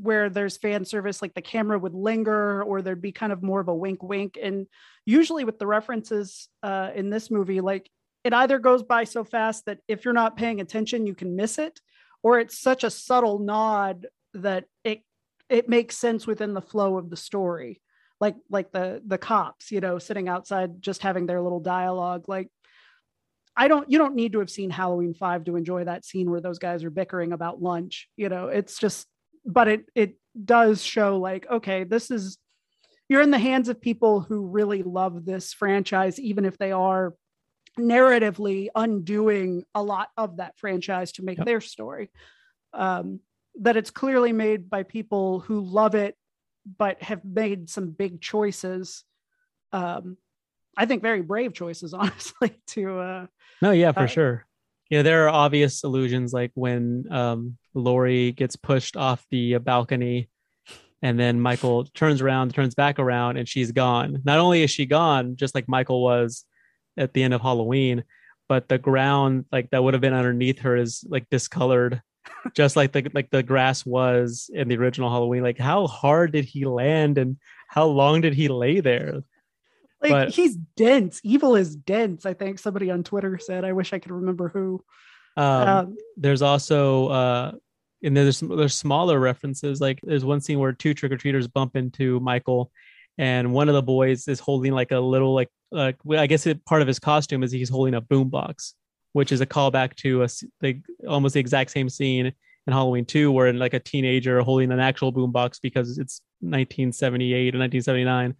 where 0.02 0.30
there's 0.30 0.58
fan 0.58 0.84
service 0.84 1.22
like 1.22 1.36
the 1.36 1.42
camera 1.42 1.78
would 1.78 1.94
linger 1.94 2.64
or 2.64 2.82
there'd 2.82 3.02
be 3.02 3.12
kind 3.12 3.32
of 3.32 3.44
more 3.44 3.60
of 3.60 3.68
a 3.68 3.76
wink 3.76 4.02
wink. 4.02 4.38
And 4.42 4.66
usually 5.06 5.44
with 5.44 5.60
the 5.60 5.68
references 5.68 6.50
uh, 6.64 6.90
in 6.96 7.12
this 7.12 7.30
movie 7.30 7.62
like 7.62 7.90
it 8.24 8.34
either 8.34 8.58
goes 8.58 8.82
by 8.84 9.04
so 9.04 9.24
fast 9.24 9.66
that 9.66 9.80
if 9.88 10.04
you're 10.04 10.14
not 10.14 10.38
paying 10.38 10.60
attention 10.60 11.06
you 11.06 11.14
can 11.14 11.36
miss 11.36 11.60
it 11.60 11.80
or 12.24 12.40
it's 12.40 12.60
such 12.60 12.84
a 12.84 12.90
subtle 12.90 13.40
nod 13.40 14.08
that 14.34 14.66
it 14.84 15.02
it 15.50 15.70
makes 15.70 15.98
sense 15.98 16.26
within 16.26 16.54
the 16.54 16.62
flow 16.62 16.98
of 16.98 17.12
the 17.12 17.16
story. 17.16 17.80
Like 18.20 18.36
like 18.50 18.72
the 18.72 19.04
the 19.06 19.20
cops 19.20 19.72
you 19.72 19.82
know 19.82 20.00
sitting 20.00 20.28
outside 20.28 20.82
just 20.82 21.04
having 21.04 21.28
their 21.28 21.42
little 21.42 21.60
dialogue 21.60 22.28
like 22.28 22.50
I 23.58 23.68
don't 23.68 23.90
you 23.92 23.98
don't 23.98 24.16
need 24.16 24.34
to 24.34 24.40
have 24.40 24.50
seen 24.50 24.70
Halloween 24.70 25.14
5 25.16 25.46
to 25.46 25.56
enjoy 25.56 25.84
that 25.86 26.06
scene 26.06 26.30
where 26.30 26.42
those 26.42 26.60
guys 26.60 26.84
are 26.84 26.92
bickering 26.92 27.34
about 27.34 27.62
lunch. 27.62 28.08
You 28.16 28.30
know, 28.30 28.48
it's 28.48 28.78
just 28.78 29.08
but 29.46 29.68
it 29.68 29.86
it 29.96 30.18
does 30.46 30.84
show 30.84 31.18
like 31.18 31.50
okay, 31.50 31.84
this 31.84 32.12
is 32.12 32.38
you're 33.10 33.22
in 33.22 33.32
the 33.32 33.40
hands 33.40 33.68
of 33.70 33.82
people 33.82 34.22
who 34.22 34.46
really 34.48 34.84
love 34.84 35.26
this 35.26 35.54
franchise 35.54 36.20
even 36.20 36.46
if 36.46 36.58
they 36.58 36.72
are 36.72 37.16
narratively 37.80 38.68
undoing 38.76 39.64
a 39.74 39.82
lot 39.84 40.10
of 40.18 40.38
that 40.38 40.58
franchise 40.58 41.12
to 41.14 41.24
make 41.24 41.38
Yep. 41.40 41.46
their 41.48 41.62
story. 41.62 42.12
Um 42.74 43.22
that 43.60 43.76
it's 43.76 43.90
clearly 43.90 44.32
made 44.34 44.70
by 44.70 44.84
people 44.84 45.40
who 45.40 45.62
love 45.62 45.96
it 45.96 46.16
but 46.78 47.02
have 47.02 47.26
made 47.26 47.70
some 47.70 47.90
big 47.90 48.22
choices 48.22 49.04
um, 49.72 50.18
I 50.78 50.86
think 50.86 51.02
very 51.02 51.22
brave 51.22 51.54
choices, 51.54 51.94
honestly. 51.94 52.56
To 52.68 53.00
uh, 53.00 53.26
no, 53.62 53.72
yeah, 53.72 53.92
for 53.92 54.02
uh, 54.02 54.08
sure. 54.08 54.46
Yeah, 54.90 55.02
there 55.02 55.26
are 55.26 55.30
obvious 55.30 55.84
illusions, 55.84 56.32
like 56.32 56.52
when 56.54 57.06
um, 57.12 57.58
Laurie 57.74 58.32
gets 58.32 58.56
pushed 58.56 58.96
off 58.96 59.26
the 59.32 59.58
balcony, 59.58 60.30
and 61.02 61.20
then 61.20 61.42
Michael 61.42 61.84
turns 61.86 62.22
around, 62.22 62.54
turns 62.54 62.74
back 62.74 62.98
around, 62.98 63.38
and 63.38 63.50
she's 63.50 63.72
gone. 63.72 64.22
Not 64.24 64.40
only 64.40 64.64
is 64.64 64.72
she 64.72 64.86
gone, 64.86 65.36
just 65.36 65.56
like 65.56 65.68
Michael 65.68 66.02
was 66.02 66.46
at 66.96 67.14
the 67.14 67.24
end 67.24 67.34
of 67.34 67.42
Halloween, 67.42 68.04
but 68.48 68.70
the 68.70 68.78
ground 68.78 69.46
like 69.52 69.70
that 69.72 69.84
would 69.84 69.94
have 69.94 70.02
been 70.02 70.14
underneath 70.14 70.60
her 70.60 70.78
is 70.78 71.04
like 71.10 71.30
discolored 71.30 72.02
just 72.54 72.76
like 72.76 72.92
the 72.92 73.10
like 73.14 73.30
the 73.30 73.44
grass 73.44 73.86
was 73.86 74.50
in 74.54 74.68
the 74.68 74.78
original 74.78 75.10
Halloween. 75.10 75.44
Like 75.44 75.58
how 75.58 75.88
hard 75.88 76.32
did 76.32 76.46
he 76.46 76.66
land 76.66 77.18
and 77.18 77.38
how 77.68 77.86
long 77.86 78.22
did 78.22 78.34
he 78.34 78.48
lay 78.48 78.80
there? 78.80 79.24
Like 80.02 80.12
but, 80.12 80.30
he's 80.30 80.56
dense. 80.56 81.20
Evil 81.24 81.56
is 81.56 81.76
dense. 81.76 82.26
I 82.26 82.34
think 82.34 82.60
somebody 82.60 82.92
on 82.92 83.04
Twitter 83.04 83.40
said. 83.40 83.66
I 83.66 83.74
wish 83.74 83.94
I 83.94 84.00
could 84.00 84.12
remember 84.12 84.50
who. 84.50 84.84
Um, 85.36 85.68
um, 85.68 85.98
there's 86.16 86.42
also 86.42 87.08
uh, 87.08 87.52
and 88.04 88.16
there's 88.16 88.40
there's 88.40 88.76
smaller 88.76 89.20
references. 89.20 89.82
Like 89.82 90.00
there's 90.04 90.26
one 90.26 90.42
scene 90.42 90.60
where 90.60 90.72
two 90.72 90.94
trick 90.94 91.12
or 91.12 91.18
treaters 91.18 91.48
bump 91.48 91.76
into 91.76 92.20
Michael, 92.20 92.72
and 93.18 93.54
one 93.54 93.70
of 93.70 93.76
the 93.76 93.82
boys 93.82 94.28
is 94.28 94.40
holding 94.40 94.74
like 94.74 94.92
a 94.92 95.00
little 95.00 95.34
like 95.34 95.50
like 95.72 95.98
I 96.10 96.28
guess 96.28 96.46
it, 96.46 96.64
part 96.66 96.82
of 96.82 96.88
his 96.88 97.00
costume 97.00 97.44
is 97.44 97.52
he's 97.52 97.70
holding 97.70 97.96
a 97.96 98.02
boombox 98.02 98.74
which 99.18 99.32
is 99.32 99.42
a 99.42 99.46
callback 99.48 99.96
to 99.96 100.24
a 100.24 100.28
like 100.62 100.78
almost 101.08 101.34
the 101.34 101.40
exact 101.40 101.72
same 101.72 101.90
scene 101.90 102.28
in 102.28 102.74
Halloween 102.74 103.04
2 103.04 103.32
where 103.32 103.48
in 103.48 103.58
like 103.58 103.74
a 103.74 103.80
teenager 103.80 104.42
holding 104.42 104.72
an 104.72 104.80
actual 104.80 105.12
boombox 105.12 105.60
because 105.60 105.98
it's 105.98 106.22
1978 106.42 107.56
or 107.56 107.58
1979 107.58 108.36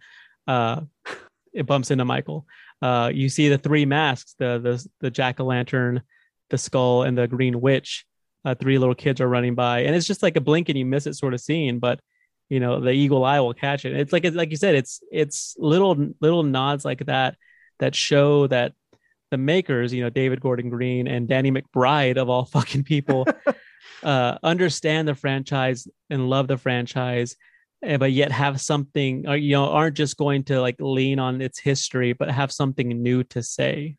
uh 0.46 0.80
it 1.52 1.66
bumps 1.66 1.90
into 1.90 2.04
Michael. 2.04 2.46
Uh 2.82 3.10
you 3.12 3.28
see 3.28 3.48
the 3.48 3.58
three 3.58 3.86
masks, 3.86 4.34
the 4.38 4.58
the 4.58 4.86
the 5.00 5.10
jack-o'-lantern, 5.10 6.02
the 6.50 6.58
skull 6.58 7.02
and 7.02 7.16
the 7.16 7.28
green 7.28 7.60
witch. 7.60 8.04
Uh, 8.44 8.54
three 8.54 8.78
little 8.78 8.94
kids 8.94 9.20
are 9.20 9.28
running 9.28 9.56
by 9.56 9.80
and 9.80 9.96
it's 9.96 10.06
just 10.06 10.22
like 10.22 10.36
a 10.36 10.40
blink 10.40 10.68
and 10.68 10.78
you 10.78 10.86
miss 10.86 11.08
it 11.08 11.14
sort 11.14 11.34
of 11.34 11.40
scene 11.40 11.80
but 11.80 11.98
you 12.48 12.60
know 12.60 12.80
the 12.80 12.92
eagle 12.92 13.24
eye 13.24 13.40
will 13.40 13.52
catch 13.52 13.84
it 13.84 13.92
it's 13.94 14.12
like 14.12 14.24
it's 14.24 14.36
like 14.36 14.50
you 14.52 14.56
said 14.56 14.76
it's 14.76 15.02
it's 15.10 15.56
little 15.58 15.96
little 16.20 16.44
nods 16.44 16.84
like 16.84 17.04
that 17.06 17.36
that 17.80 17.96
show 17.96 18.46
that 18.46 18.72
the 19.30 19.38
makers, 19.38 19.92
you 19.92 20.02
know, 20.02 20.10
David 20.10 20.40
Gordon 20.40 20.70
Green 20.70 21.06
and 21.06 21.28
Danny 21.28 21.50
McBride 21.50 22.16
of 22.16 22.28
all 22.28 22.44
fucking 22.46 22.84
people, 22.84 23.26
uh, 24.02 24.38
understand 24.42 25.08
the 25.08 25.14
franchise 25.14 25.88
and 26.10 26.28
love 26.28 26.48
the 26.48 26.58
franchise, 26.58 27.36
but 27.82 28.12
yet 28.12 28.32
have 28.32 28.60
something, 28.60 29.26
or, 29.26 29.32
uh, 29.32 29.34
you 29.34 29.52
know, 29.52 29.66
aren't 29.66 29.96
just 29.96 30.16
going 30.16 30.44
to 30.44 30.60
like 30.60 30.76
lean 30.80 31.18
on 31.18 31.40
its 31.40 31.58
history, 31.58 32.12
but 32.12 32.30
have 32.30 32.50
something 32.50 32.88
new 32.88 33.22
to 33.24 33.42
say. 33.42 33.96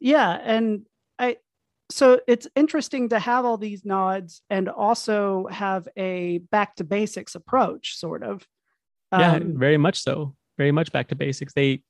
Yeah, 0.00 0.32
and 0.42 0.86
I, 1.18 1.36
so 1.90 2.20
it's 2.26 2.48
interesting 2.56 3.10
to 3.10 3.18
have 3.18 3.44
all 3.44 3.58
these 3.58 3.84
nods 3.84 4.42
and 4.50 4.68
also 4.68 5.46
have 5.50 5.86
a 5.96 6.38
back 6.50 6.76
to 6.76 6.84
basics 6.84 7.34
approach, 7.34 7.96
sort 7.96 8.24
of. 8.24 8.46
Yeah, 9.12 9.34
um, 9.34 9.58
very 9.58 9.76
much 9.76 10.00
so. 10.00 10.34
Very 10.58 10.72
much 10.72 10.90
back 10.90 11.08
to 11.08 11.14
basics. 11.14 11.52
They 11.52 11.82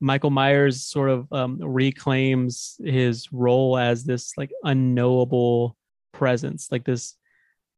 Michael 0.00 0.30
Myers 0.30 0.82
sort 0.82 1.10
of 1.10 1.30
um, 1.32 1.58
reclaims 1.60 2.76
his 2.82 3.30
role 3.32 3.76
as 3.76 4.04
this 4.04 4.32
like 4.38 4.50
unknowable 4.64 5.76
presence, 6.12 6.68
like 6.72 6.84
this 6.84 7.16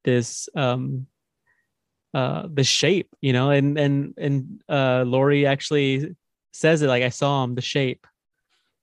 this 0.04 0.48
um 0.54 1.06
uh 2.14 2.46
the 2.52 2.64
shape, 2.64 3.08
you 3.20 3.32
know, 3.32 3.50
and 3.50 3.78
and 3.78 4.14
and 4.18 4.62
uh 4.68 5.04
Laurie 5.06 5.46
actually 5.46 6.14
says 6.52 6.82
it 6.82 6.88
like 6.88 7.02
I 7.02 7.08
saw 7.08 7.44
him, 7.44 7.54
the 7.54 7.62
shape. 7.62 8.06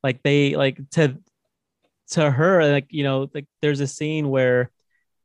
Like 0.03 0.23
they 0.23 0.55
like 0.55 0.77
to 0.91 1.17
to 2.11 2.31
her, 2.31 2.71
like 2.71 2.87
you 2.89 3.03
know, 3.03 3.29
like 3.33 3.45
there's 3.61 3.79
a 3.79 3.87
scene 3.87 4.29
where 4.29 4.71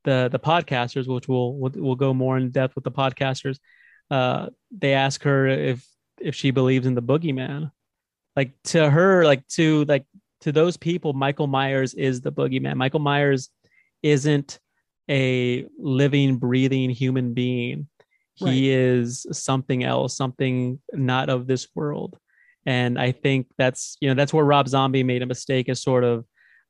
the 0.04 0.28
the 0.30 0.38
podcasters, 0.38 1.08
which 1.08 1.28
will 1.28 1.56
we'll, 1.56 1.72
we'll 1.74 1.94
go 1.94 2.12
more 2.14 2.36
in 2.36 2.50
depth 2.50 2.74
with 2.74 2.84
the 2.84 2.90
podcasters, 2.90 3.58
uh, 4.10 4.48
they 4.70 4.92
ask 4.92 5.22
her 5.22 5.46
if 5.48 5.86
if 6.20 6.34
she 6.34 6.50
believes 6.50 6.86
in 6.86 6.94
the 6.94 7.02
boogeyman. 7.02 7.70
Like 8.36 8.52
to 8.64 8.90
her 8.90 9.24
like 9.24 9.46
to 9.48 9.84
like 9.86 10.06
to 10.42 10.52
those 10.52 10.76
people 10.76 11.12
michael 11.14 11.46
myers 11.46 11.94
is 11.94 12.20
the 12.20 12.32
boogeyman. 12.32 12.76
Michael 12.76 13.00
myers 13.00 13.48
isn't 14.02 14.58
a 15.08 15.66
living 15.78 16.36
breathing 16.36 16.90
human 16.90 17.34
being 17.34 17.88
he 18.36 18.44
right. 18.44 18.78
is 18.78 19.26
something 19.32 19.84
else 19.84 20.16
something 20.16 20.78
not 20.92 21.28
of 21.28 21.46
this 21.46 21.68
world 21.74 22.18
and 22.66 22.98
i 22.98 23.12
think 23.12 23.46
that's 23.58 23.96
you 24.00 24.08
know 24.08 24.14
that's 24.14 24.32
where 24.32 24.44
rob 24.44 24.68
zombie 24.68 25.02
made 25.02 25.22
a 25.22 25.26
mistake 25.26 25.68
is 25.68 25.80
sort 25.82 26.04
of 26.04 26.24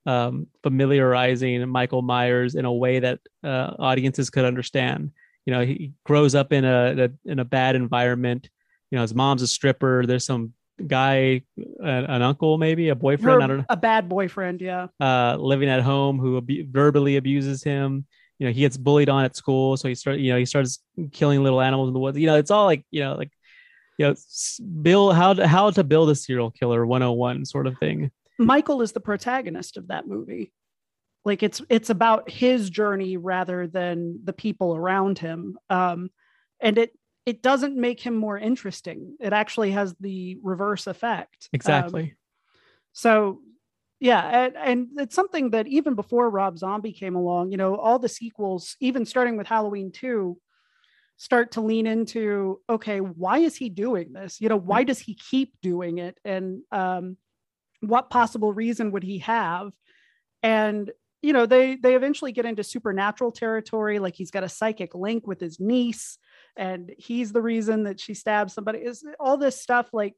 um, 0.06 0.46
familiarizing 0.62 1.66
michael 1.68 2.02
myers 2.02 2.54
in 2.54 2.66
a 2.66 2.72
way 2.72 3.00
that 3.00 3.20
uh, 3.42 3.72
audiences 3.78 4.28
could 4.28 4.44
understand 4.44 5.10
you 5.46 5.52
know 5.52 5.64
he 5.64 5.92
grows 6.04 6.34
up 6.34 6.52
in 6.52 6.64
a, 6.64 7.04
a 7.04 7.30
in 7.30 7.38
a 7.38 7.44
bad 7.44 7.74
environment 7.74 8.50
you 8.90 8.96
know 8.96 9.02
his 9.02 9.14
mom's 9.14 9.40
a 9.40 9.46
stripper 9.46 10.04
there's 10.04 10.26
some 10.26 10.52
guy, 10.86 11.42
an, 11.56 12.04
an 12.04 12.22
uncle, 12.22 12.58
maybe 12.58 12.88
a 12.88 12.94
boyfriend. 12.94 13.40
Her, 13.40 13.42
I 13.42 13.46
don't 13.46 13.58
know. 13.58 13.64
A 13.68 13.76
bad 13.76 14.08
boyfriend, 14.08 14.60
yeah. 14.60 14.88
Uh, 15.00 15.36
living 15.38 15.68
at 15.68 15.82
home 15.82 16.18
who 16.18 16.38
ab- 16.38 16.72
verbally 16.72 17.16
abuses 17.16 17.62
him. 17.62 18.06
You 18.38 18.46
know, 18.46 18.52
he 18.52 18.60
gets 18.60 18.76
bullied 18.76 19.08
on 19.08 19.24
at 19.24 19.36
school, 19.36 19.76
so 19.76 19.88
he 19.88 19.94
starts. 19.94 20.20
You 20.20 20.32
know, 20.32 20.38
he 20.38 20.44
starts 20.44 20.80
killing 21.12 21.42
little 21.42 21.60
animals 21.60 21.88
in 21.88 21.94
the 21.94 22.00
woods. 22.00 22.18
You 22.18 22.26
know, 22.26 22.36
it's 22.36 22.50
all 22.50 22.66
like 22.66 22.84
you 22.90 23.02
know, 23.02 23.14
like 23.14 23.30
you 23.98 24.06
know, 24.06 24.14
build 24.82 25.14
how 25.14 25.34
to, 25.34 25.46
how 25.46 25.70
to 25.70 25.84
build 25.84 26.10
a 26.10 26.14
serial 26.14 26.50
killer 26.50 26.84
101 26.84 27.44
sort 27.44 27.66
of 27.66 27.78
thing. 27.78 28.10
Michael 28.38 28.82
is 28.82 28.92
the 28.92 29.00
protagonist 29.00 29.76
of 29.76 29.88
that 29.88 30.08
movie. 30.08 30.52
Like 31.24 31.42
it's 31.42 31.62
it's 31.68 31.90
about 31.90 32.28
his 32.28 32.68
journey 32.68 33.16
rather 33.16 33.66
than 33.66 34.20
the 34.24 34.32
people 34.32 34.74
around 34.74 35.18
him. 35.18 35.56
Um, 35.70 36.10
and 36.60 36.76
it 36.76 36.92
it 37.24 37.42
doesn't 37.42 37.76
make 37.76 38.00
him 38.00 38.14
more 38.14 38.36
interesting. 38.36 39.16
It 39.20 39.32
actually 39.32 39.70
has 39.70 39.94
the 40.00 40.38
reverse 40.42 40.86
effect. 40.86 41.48
Exactly. 41.52 42.02
Um, 42.02 42.10
so 42.92 43.40
yeah, 44.04 44.44
and, 44.44 44.54
and, 44.56 44.88
it's 44.98 45.14
something 45.14 45.48
that 45.50 45.66
even 45.66 45.94
before 45.94 46.28
Rob 46.28 46.58
Zombie 46.58 46.92
came 46.92 47.16
along, 47.16 47.52
you 47.52 47.56
know, 47.56 47.74
all 47.76 47.98
the 47.98 48.06
sequels, 48.06 48.76
even 48.78 49.06
starting 49.06 49.38
with 49.38 49.46
Halloween 49.46 49.92
2, 49.92 50.36
start 51.16 51.52
to 51.52 51.62
lean 51.62 51.86
into 51.86 52.60
okay, 52.68 52.98
why 52.98 53.38
is 53.38 53.56
he 53.56 53.70
doing 53.70 54.12
this? 54.12 54.42
You 54.42 54.50
know, 54.50 54.58
why 54.58 54.84
does 54.84 54.98
he 54.98 55.14
keep 55.14 55.54
doing 55.62 55.96
it? 55.98 56.18
And 56.22 56.60
um, 56.70 57.16
what 57.80 58.10
possible 58.10 58.52
reason 58.52 58.90
would 58.90 59.04
he 59.04 59.20
have? 59.20 59.70
And 60.42 60.90
you 61.22 61.32
know, 61.32 61.46
they 61.46 61.76
they 61.76 61.96
eventually 61.96 62.32
get 62.32 62.44
into 62.44 62.62
supernatural 62.62 63.32
territory, 63.32 64.00
like 64.00 64.16
he's 64.16 64.30
got 64.30 64.44
a 64.44 64.50
psychic 64.50 64.94
link 64.94 65.26
with 65.26 65.40
his 65.40 65.58
niece 65.58 66.18
and 66.58 66.92
he's 66.98 67.32
the 67.32 67.40
reason 67.40 67.84
that 67.84 67.98
she 67.98 68.12
stabs 68.12 68.52
somebody 68.52 68.80
is 68.80 69.02
all 69.18 69.38
this 69.38 69.58
stuff 69.58 69.88
like 69.94 70.14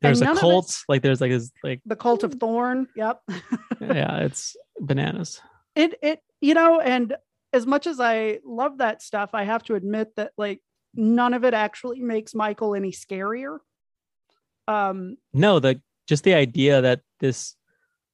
there's 0.00 0.22
a 0.22 0.34
cult 0.34 0.74
like 0.88 1.02
there's 1.02 1.20
like 1.20 1.30
his 1.30 1.52
like 1.62 1.80
the 1.86 1.96
cult 1.96 2.22
of 2.22 2.34
thorn 2.34 2.86
yep 2.94 3.20
yeah 3.80 4.18
it's 4.18 4.56
bananas 4.80 5.40
it 5.74 5.98
it 6.02 6.20
you 6.40 6.54
know 6.54 6.80
and 6.80 7.16
as 7.52 7.66
much 7.66 7.86
as 7.86 8.00
i 8.00 8.38
love 8.44 8.78
that 8.78 9.02
stuff 9.02 9.30
i 9.32 9.44
have 9.44 9.62
to 9.62 9.74
admit 9.74 10.14
that 10.16 10.32
like 10.36 10.60
none 10.94 11.34
of 11.34 11.44
it 11.44 11.54
actually 11.54 12.00
makes 12.00 12.34
michael 12.34 12.74
any 12.74 12.92
scarier 12.92 13.58
um 14.68 15.16
no 15.32 15.58
the 15.58 15.80
just 16.06 16.24
the 16.24 16.34
idea 16.34 16.80
that 16.80 17.00
this 17.20 17.56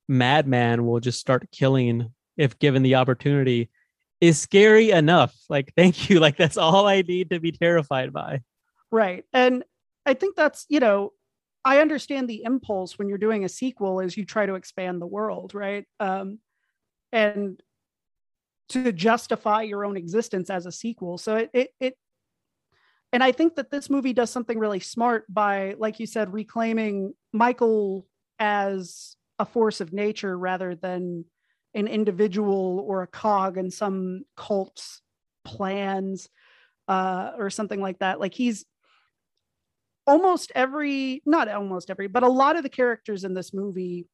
madman 0.09 0.87
will 0.87 1.01
just 1.01 1.18
start 1.18 1.49
killing 1.53 2.12
if 2.37 2.59
given 2.59 2.83
the 2.83 2.95
opportunity 2.95 3.70
is 4.22 4.39
scary 4.39 4.91
enough. 4.91 5.35
Like, 5.51 5.72
thank 5.76 6.09
you. 6.09 6.20
Like, 6.20 6.39
that's 6.39 6.57
all 6.57 6.87
I 6.87 7.03
need 7.03 7.30
to 7.30 7.41
be 7.41 7.53
terrified 7.53 8.12
by. 8.12 8.41
Right. 8.91 9.24
And 9.33 9.64
I 10.07 10.14
think 10.14 10.37
that's, 10.37 10.64
you 10.68 10.80
know, 10.80 11.12
I 11.65 11.79
understand 11.79 12.29
the 12.29 12.43
impulse 12.45 12.99
when 12.99 13.09
you're 13.09 13.19
doing 13.19 13.45
a 13.45 13.49
sequel 13.49 14.01
is 14.01 14.17
you 14.17 14.25
try 14.25 14.47
to 14.47 14.55
expand 14.55 15.01
the 15.01 15.07
world, 15.07 15.55
right? 15.55 15.85
Um, 16.01 16.39
and 17.13 17.61
to 18.71 18.93
justify 18.93 19.63
your 19.63 19.85
own 19.85 19.97
existence 19.97 20.51
as 20.51 20.67
a 20.67 20.73
sequel. 20.73 21.19
So 21.19 21.37
it, 21.37 21.51
it, 21.53 21.71
it, 21.79 21.97
and 23.13 23.23
I 23.23 23.33
think 23.33 23.57
that 23.57 23.71
this 23.71 23.91
movie 23.91 24.15
does 24.15 24.31
something 24.31 24.59
really 24.59 24.81
smart 24.81 25.25
by, 25.29 25.75
like 25.79 26.01
you 26.01 26.07
said, 26.07 26.33
reclaiming 26.33 27.13
Michael 27.33 28.07
as 28.39 29.17
a 29.39 29.45
force 29.45 29.81
of 29.81 29.93
nature 29.93 30.37
rather 30.37 30.75
than 30.75 31.27
an 31.75 31.87
individual 31.87 32.85
or 32.87 33.03
a 33.03 33.07
cog 33.07 33.59
in 33.59 33.71
some 33.71 34.25
cult's 34.37 35.03
plans 35.45 36.29
uh, 36.89 37.33
or 37.37 37.51
something 37.51 37.81
like 37.81 37.99
that. 37.99 38.21
Like 38.21 38.35
he's 38.35 38.65
almost 40.07 40.53
every, 40.55 41.23
not 41.25 41.49
almost 41.49 41.91
every, 41.91 42.09
but 42.09 42.23
a 42.23 42.29
lot 42.29 42.57
of 42.57 42.63
the 42.63 42.69
characters 42.69 43.25
in 43.25 43.35
this 43.35 43.55
movie 43.55 44.07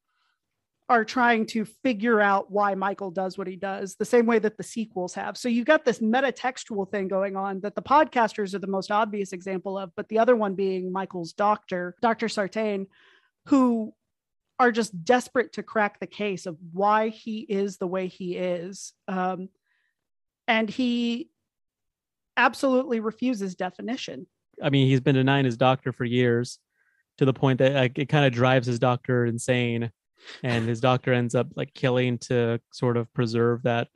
are 0.90 1.04
trying 1.04 1.44
to 1.44 1.66
figure 1.66 2.20
out 2.20 2.50
why 2.50 2.74
Michael 2.74 3.10
does 3.10 3.36
what 3.36 3.46
he 3.46 3.56
does, 3.56 3.96
the 3.96 4.06
same 4.06 4.24
way 4.24 4.38
that 4.38 4.56
the 4.56 4.62
sequels 4.62 5.12
have. 5.14 5.36
So 5.36 5.48
you've 5.48 5.66
got 5.66 5.84
this 5.84 5.98
metatextual 5.98 6.90
thing 6.90 7.08
going 7.08 7.36
on 7.36 7.60
that 7.60 7.74
the 7.74 7.82
podcasters 7.82 8.54
are 8.54 8.58
the 8.58 8.66
most 8.66 8.90
obvious 8.90 9.32
example 9.32 9.76
of, 9.76 9.90
but 9.96 10.08
the 10.08 10.18
other 10.18 10.34
one 10.34 10.54
being 10.54 10.90
Michael's 10.90 11.34
doctor, 11.34 11.94
Dr. 12.00 12.28
Sartain, 12.28 12.86
who 13.46 13.92
are 14.58 14.72
just 14.72 15.04
desperate 15.04 15.52
to 15.52 15.62
crack 15.62 16.00
the 16.00 16.06
case 16.06 16.46
of 16.46 16.56
why 16.72 17.10
he 17.10 17.40
is 17.40 17.76
the 17.76 17.86
way 17.86 18.08
he 18.08 18.36
is. 18.36 18.94
Um, 19.06 19.50
and 20.46 20.70
he 20.70 21.30
absolutely 22.36 23.00
refuses 23.00 23.54
definition. 23.54 24.26
I 24.62 24.70
mean, 24.70 24.88
he's 24.88 25.00
been 25.00 25.14
denying 25.14 25.44
his 25.44 25.56
doctor 25.56 25.92
for 25.92 26.04
years 26.04 26.58
to 27.18 27.24
the 27.24 27.32
point 27.32 27.58
that 27.58 27.72
like, 27.74 27.98
it 27.98 28.08
kind 28.08 28.24
of 28.24 28.32
drives 28.32 28.66
his 28.66 28.78
doctor 28.78 29.26
insane 29.26 29.90
and 30.42 30.68
his 30.68 30.80
doctor 30.80 31.12
ends 31.12 31.34
up 31.34 31.48
like 31.54 31.74
killing 31.74 32.18
to 32.18 32.60
sort 32.72 32.96
of 32.96 33.12
preserve 33.12 33.62
that 33.62 33.88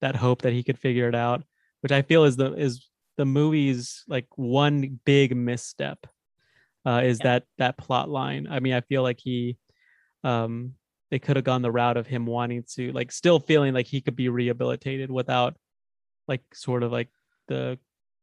that 0.00 0.16
hope 0.16 0.42
that 0.42 0.52
he 0.52 0.62
could 0.62 0.78
figure 0.78 1.08
it 1.08 1.14
out 1.14 1.42
which 1.80 1.92
i 1.92 2.02
feel 2.02 2.24
is 2.24 2.36
the 2.36 2.52
is 2.54 2.88
the 3.16 3.24
movie's 3.24 4.04
like 4.08 4.26
one 4.36 4.98
big 5.04 5.36
misstep 5.36 6.06
uh, 6.86 7.02
is 7.04 7.18
yeah. 7.20 7.32
that 7.32 7.44
that 7.58 7.76
plot 7.76 8.08
line 8.08 8.46
i 8.50 8.60
mean 8.60 8.72
i 8.72 8.80
feel 8.80 9.02
like 9.02 9.20
he 9.20 9.58
um 10.24 10.72
they 11.10 11.18
could 11.18 11.36
have 11.36 11.44
gone 11.44 11.62
the 11.62 11.70
route 11.70 11.96
of 11.96 12.06
him 12.06 12.24
wanting 12.24 12.64
to 12.74 12.92
like 12.92 13.12
still 13.12 13.40
feeling 13.40 13.74
like 13.74 13.86
he 13.86 14.00
could 14.00 14.16
be 14.16 14.28
rehabilitated 14.28 15.10
without 15.10 15.56
like 16.28 16.42
sort 16.54 16.82
of 16.82 16.92
like 16.92 17.08
the 17.48 17.78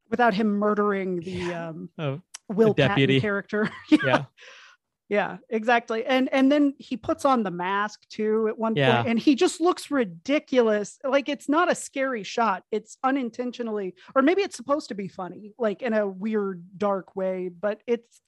without 0.09 0.33
him 0.33 0.47
murdering 0.47 1.19
the 1.19 1.31
yeah. 1.31 1.69
um 1.69 1.89
oh, 1.99 2.21
will 2.49 2.73
the 2.73 2.87
deputy. 2.87 3.15
Patton 3.15 3.21
character. 3.21 3.69
Yeah. 3.89 3.99
yeah. 4.05 4.25
Yeah 5.09 5.37
exactly. 5.49 6.03
And 6.05 6.27
and 6.33 6.51
then 6.51 6.73
he 6.79 6.97
puts 6.97 7.23
on 7.23 7.43
the 7.43 7.51
mask 7.51 8.07
too 8.09 8.47
at 8.49 8.57
one 8.59 8.75
yeah. 8.75 8.97
point 8.97 9.07
and 9.07 9.19
he 9.19 9.35
just 9.35 9.61
looks 9.61 9.89
ridiculous. 9.89 10.99
Like 11.01 11.29
it's 11.29 11.47
not 11.47 11.71
a 11.71 11.75
scary 11.75 12.23
shot. 12.23 12.63
It's 12.71 12.97
unintentionally 13.05 13.95
or 14.15 14.21
maybe 14.21 14.41
it's 14.41 14.57
supposed 14.57 14.89
to 14.89 14.95
be 14.95 15.07
funny 15.07 15.53
like 15.57 15.81
in 15.81 15.93
a 15.93 16.05
weird 16.05 16.63
dark 16.77 17.15
way 17.15 17.49
but 17.49 17.81
it's 17.87 18.21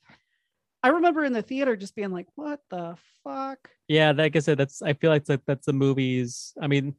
i 0.84 0.90
remember 0.90 1.26
in 1.26 1.34
the 1.34 1.42
theater 1.42 1.76
just 1.76 1.96
being 1.96 2.12
like 2.12 2.28
what 2.36 2.62
the 2.70 2.96
fuck? 3.24 3.70
Yeah 3.88 4.12
like 4.12 4.36
i 4.36 4.40
said 4.40 4.58
that's 4.58 4.82
i 4.82 4.94
feel 4.94 5.10
like 5.10 5.26
that's, 5.26 5.44
that's 5.46 5.66
the 5.66 5.74
movies 5.74 6.54
i 6.62 6.68
mean 6.68 6.96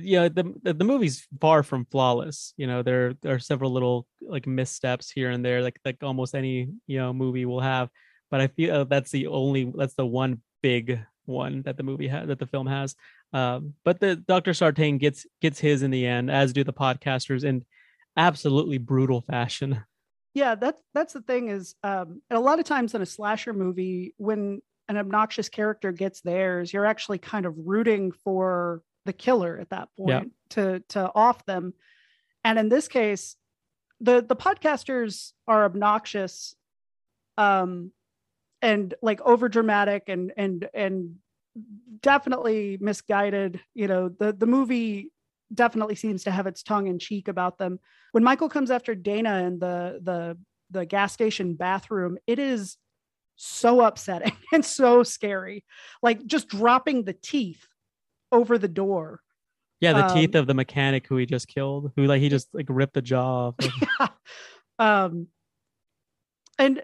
you 0.00 0.18
know 0.18 0.28
the, 0.28 0.52
the, 0.62 0.74
the 0.74 0.84
movie's 0.84 1.26
far 1.40 1.62
from 1.62 1.86
flawless 1.90 2.54
you 2.56 2.66
know 2.66 2.82
there 2.82 3.14
are 3.26 3.38
several 3.38 3.72
little 3.72 4.06
like 4.20 4.46
missteps 4.46 5.10
here 5.10 5.30
and 5.30 5.44
there 5.44 5.62
like 5.62 5.78
like 5.84 5.98
almost 6.02 6.34
any 6.34 6.68
you 6.86 6.98
know 6.98 7.12
movie 7.12 7.44
will 7.44 7.60
have 7.60 7.88
but 8.32 8.40
I 8.40 8.46
feel 8.48 8.74
uh, 8.74 8.84
that's 8.84 9.10
the 9.10 9.28
only 9.28 9.70
that's 9.76 9.94
the 9.94 10.06
one 10.06 10.40
big 10.62 10.98
one 11.26 11.62
that 11.62 11.76
the 11.76 11.82
movie 11.82 12.08
has 12.08 12.26
that 12.28 12.38
the 12.38 12.46
film 12.46 12.66
has. 12.66 12.96
Um, 13.32 13.74
but 13.84 14.00
the 14.00 14.16
Dr. 14.16 14.54
Sartain 14.54 14.98
gets 14.98 15.26
gets 15.40 15.60
his 15.60 15.82
in 15.82 15.90
the 15.90 16.06
end, 16.06 16.30
as 16.30 16.54
do 16.54 16.64
the 16.64 16.72
podcasters, 16.72 17.44
in 17.44 17.64
absolutely 18.16 18.78
brutal 18.78 19.20
fashion. 19.20 19.84
Yeah, 20.34 20.54
that's 20.54 20.82
that's 20.94 21.12
the 21.12 21.20
thing 21.20 21.50
is, 21.50 21.74
um, 21.84 22.22
a 22.30 22.40
lot 22.40 22.58
of 22.58 22.64
times 22.64 22.94
in 22.94 23.02
a 23.02 23.06
slasher 23.06 23.52
movie, 23.52 24.14
when 24.16 24.62
an 24.88 24.96
obnoxious 24.96 25.50
character 25.50 25.92
gets 25.92 26.22
theirs, 26.22 26.72
you're 26.72 26.86
actually 26.86 27.18
kind 27.18 27.44
of 27.44 27.54
rooting 27.58 28.12
for 28.12 28.80
the 29.04 29.12
killer 29.12 29.58
at 29.60 29.70
that 29.70 29.88
point 29.96 30.08
yeah. 30.08 30.22
to 30.50 30.80
to 30.90 31.10
off 31.14 31.44
them. 31.44 31.74
And 32.44 32.58
in 32.58 32.68
this 32.68 32.88
case, 32.88 33.36
the 34.02 34.20
the 34.20 34.36
podcasters 34.36 35.32
are 35.46 35.64
obnoxious 35.64 36.54
um 37.38 37.92
and 38.60 38.94
like 39.00 39.20
over 39.22 39.48
dramatic 39.48 40.08
and 40.08 40.32
and 40.36 40.68
and 40.74 41.14
definitely 42.00 42.76
misguided 42.80 43.60
you 43.74 43.86
know 43.86 44.08
the 44.08 44.32
the 44.32 44.46
movie 44.46 45.10
definitely 45.54 45.94
seems 45.94 46.24
to 46.24 46.30
have 46.30 46.46
its 46.46 46.62
tongue 46.62 46.86
in 46.86 46.98
cheek 46.98 47.28
about 47.28 47.58
them 47.58 47.78
when 48.12 48.24
michael 48.24 48.48
comes 48.48 48.70
after 48.70 48.94
dana 48.94 49.44
in 49.44 49.58
the 49.58 50.00
the 50.02 50.36
the 50.70 50.84
gas 50.84 51.12
station 51.12 51.54
bathroom 51.54 52.18
it 52.26 52.38
is 52.38 52.76
so 53.36 53.82
upsetting 53.82 54.32
and 54.52 54.64
so 54.64 55.02
scary 55.02 55.64
like 56.02 56.24
just 56.26 56.48
dropping 56.48 57.04
the 57.04 57.12
teeth 57.12 57.66
over 58.32 58.58
the 58.58 58.68
door 58.68 59.20
yeah 59.80 59.92
the 59.92 60.06
um, 60.06 60.14
teeth 60.14 60.34
of 60.34 60.46
the 60.46 60.54
mechanic 60.54 61.06
who 61.06 61.16
he 61.16 61.26
just 61.26 61.46
killed 61.46 61.92
who 61.96 62.04
like 62.04 62.20
he 62.20 62.28
just 62.28 62.48
like 62.52 62.66
ripped 62.68 62.94
the 62.94 63.02
jaw 63.02 63.48
off 63.48 63.54
yeah. 64.00 64.08
um 64.78 65.28
and 66.58 66.82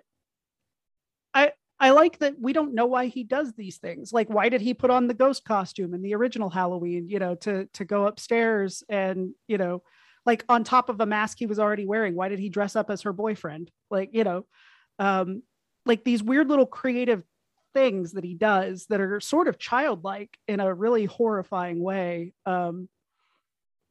I 1.34 1.52
I 1.80 1.90
like 1.90 2.18
that 2.18 2.34
we 2.40 2.52
don't 2.52 2.74
know 2.74 2.86
why 2.86 3.06
he 3.06 3.22
does 3.22 3.52
these 3.52 3.78
things. 3.78 4.12
Like, 4.12 4.28
why 4.28 4.48
did 4.48 4.60
he 4.60 4.74
put 4.74 4.90
on 4.90 5.06
the 5.06 5.14
ghost 5.14 5.44
costume 5.44 5.94
in 5.94 6.02
the 6.02 6.14
original 6.14 6.50
Halloween? 6.50 7.08
You 7.08 7.18
know, 7.18 7.34
to 7.36 7.66
to 7.74 7.84
go 7.84 8.06
upstairs 8.06 8.82
and 8.88 9.34
you 9.46 9.58
know, 9.58 9.82
like 10.26 10.44
on 10.48 10.64
top 10.64 10.88
of 10.88 11.00
a 11.00 11.06
mask 11.06 11.38
he 11.38 11.46
was 11.46 11.58
already 11.58 11.86
wearing. 11.86 12.14
Why 12.14 12.28
did 12.28 12.40
he 12.40 12.48
dress 12.48 12.74
up 12.74 12.90
as 12.90 13.02
her 13.02 13.12
boyfriend? 13.12 13.70
Like, 13.90 14.10
you 14.12 14.24
know, 14.24 14.46
um, 14.98 15.42
like 15.86 16.04
these 16.04 16.22
weird 16.22 16.48
little 16.48 16.66
creative 16.66 17.22
things 17.78 18.12
that 18.14 18.24
he 18.24 18.34
does 18.34 18.86
that 18.86 19.00
are 19.00 19.20
sort 19.20 19.46
of 19.46 19.56
childlike 19.56 20.36
in 20.48 20.58
a 20.58 20.74
really 20.74 21.04
horrifying 21.04 21.80
way. 21.80 22.32
Um, 22.44 22.88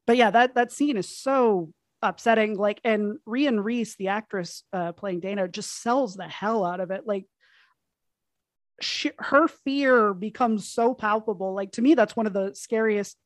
but 0.06 0.18
yeah, 0.18 0.30
that 0.30 0.56
that 0.56 0.72
scene 0.72 0.98
is 0.98 1.08
so 1.08 1.72
upsetting. 2.02 2.58
Like, 2.58 2.82
and 2.84 3.18
Rhian 3.26 3.64
Rees, 3.64 3.96
the 3.96 4.08
actress 4.08 4.62
uh, 4.74 4.92
playing 4.92 5.20
Dana, 5.20 5.48
just 5.48 5.82
sells 5.82 6.16
the 6.16 6.28
hell 6.28 6.66
out 6.66 6.80
of 6.80 6.90
it. 6.90 7.06
Like 7.06 7.24
she, 8.82 9.10
her 9.18 9.48
fear 9.48 10.12
becomes 10.12 10.68
so 10.68 10.92
palpable. 10.92 11.54
Like 11.54 11.72
to 11.72 11.82
me, 11.82 11.94
that's 11.94 12.16
one 12.16 12.26
of 12.26 12.34
the 12.34 12.54
scariest. 12.54 13.16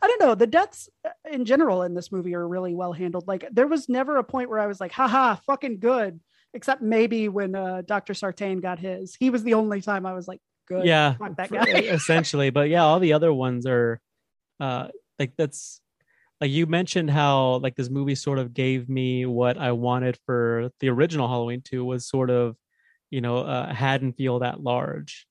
I 0.00 0.06
don't 0.06 0.20
know. 0.20 0.34
The 0.34 0.46
deaths 0.46 0.88
uh, 1.04 1.10
in 1.30 1.44
general 1.44 1.82
in 1.82 1.94
this 1.94 2.10
movie 2.10 2.34
are 2.34 2.48
really 2.48 2.74
well 2.74 2.94
handled. 2.94 3.28
Like 3.28 3.46
there 3.52 3.66
was 3.66 3.90
never 3.90 4.16
a 4.16 4.24
point 4.24 4.48
where 4.48 4.60
I 4.60 4.66
was 4.66 4.80
like, 4.80 4.92
haha, 4.92 5.36
fucking 5.46 5.78
good. 5.78 6.20
Except 6.56 6.82
maybe 6.82 7.28
when 7.28 7.54
uh, 7.54 7.82
Dr. 7.86 8.14
Sartain 8.14 8.60
got 8.60 8.78
his. 8.78 9.14
He 9.14 9.30
was 9.30 9.44
the 9.44 9.54
only 9.54 9.80
time 9.80 10.06
I 10.06 10.14
was 10.14 10.26
like, 10.26 10.40
good. 10.66 10.84
Yeah, 10.84 11.14
that 11.36 11.50
guy. 11.50 11.64
essentially. 11.64 12.50
But 12.50 12.68
yeah, 12.68 12.82
all 12.84 12.98
the 12.98 13.12
other 13.12 13.32
ones 13.32 13.66
are 13.66 14.00
uh 14.58 14.88
like 15.18 15.32
that's 15.36 15.80
like 16.40 16.50
you 16.50 16.66
mentioned 16.66 17.10
how 17.10 17.58
like 17.58 17.76
this 17.76 17.90
movie 17.90 18.14
sort 18.14 18.38
of 18.38 18.54
gave 18.54 18.88
me 18.88 19.26
what 19.26 19.58
I 19.58 19.72
wanted 19.72 20.18
for 20.26 20.70
the 20.80 20.88
original 20.88 21.28
Halloween 21.28 21.62
2 21.62 21.84
was 21.84 22.08
sort 22.08 22.30
of 22.30 22.56
you 23.10 23.20
know, 23.20 23.38
uh, 23.38 23.72
Haddonfield 23.72 24.42
at 24.42 24.62
large, 24.62 25.26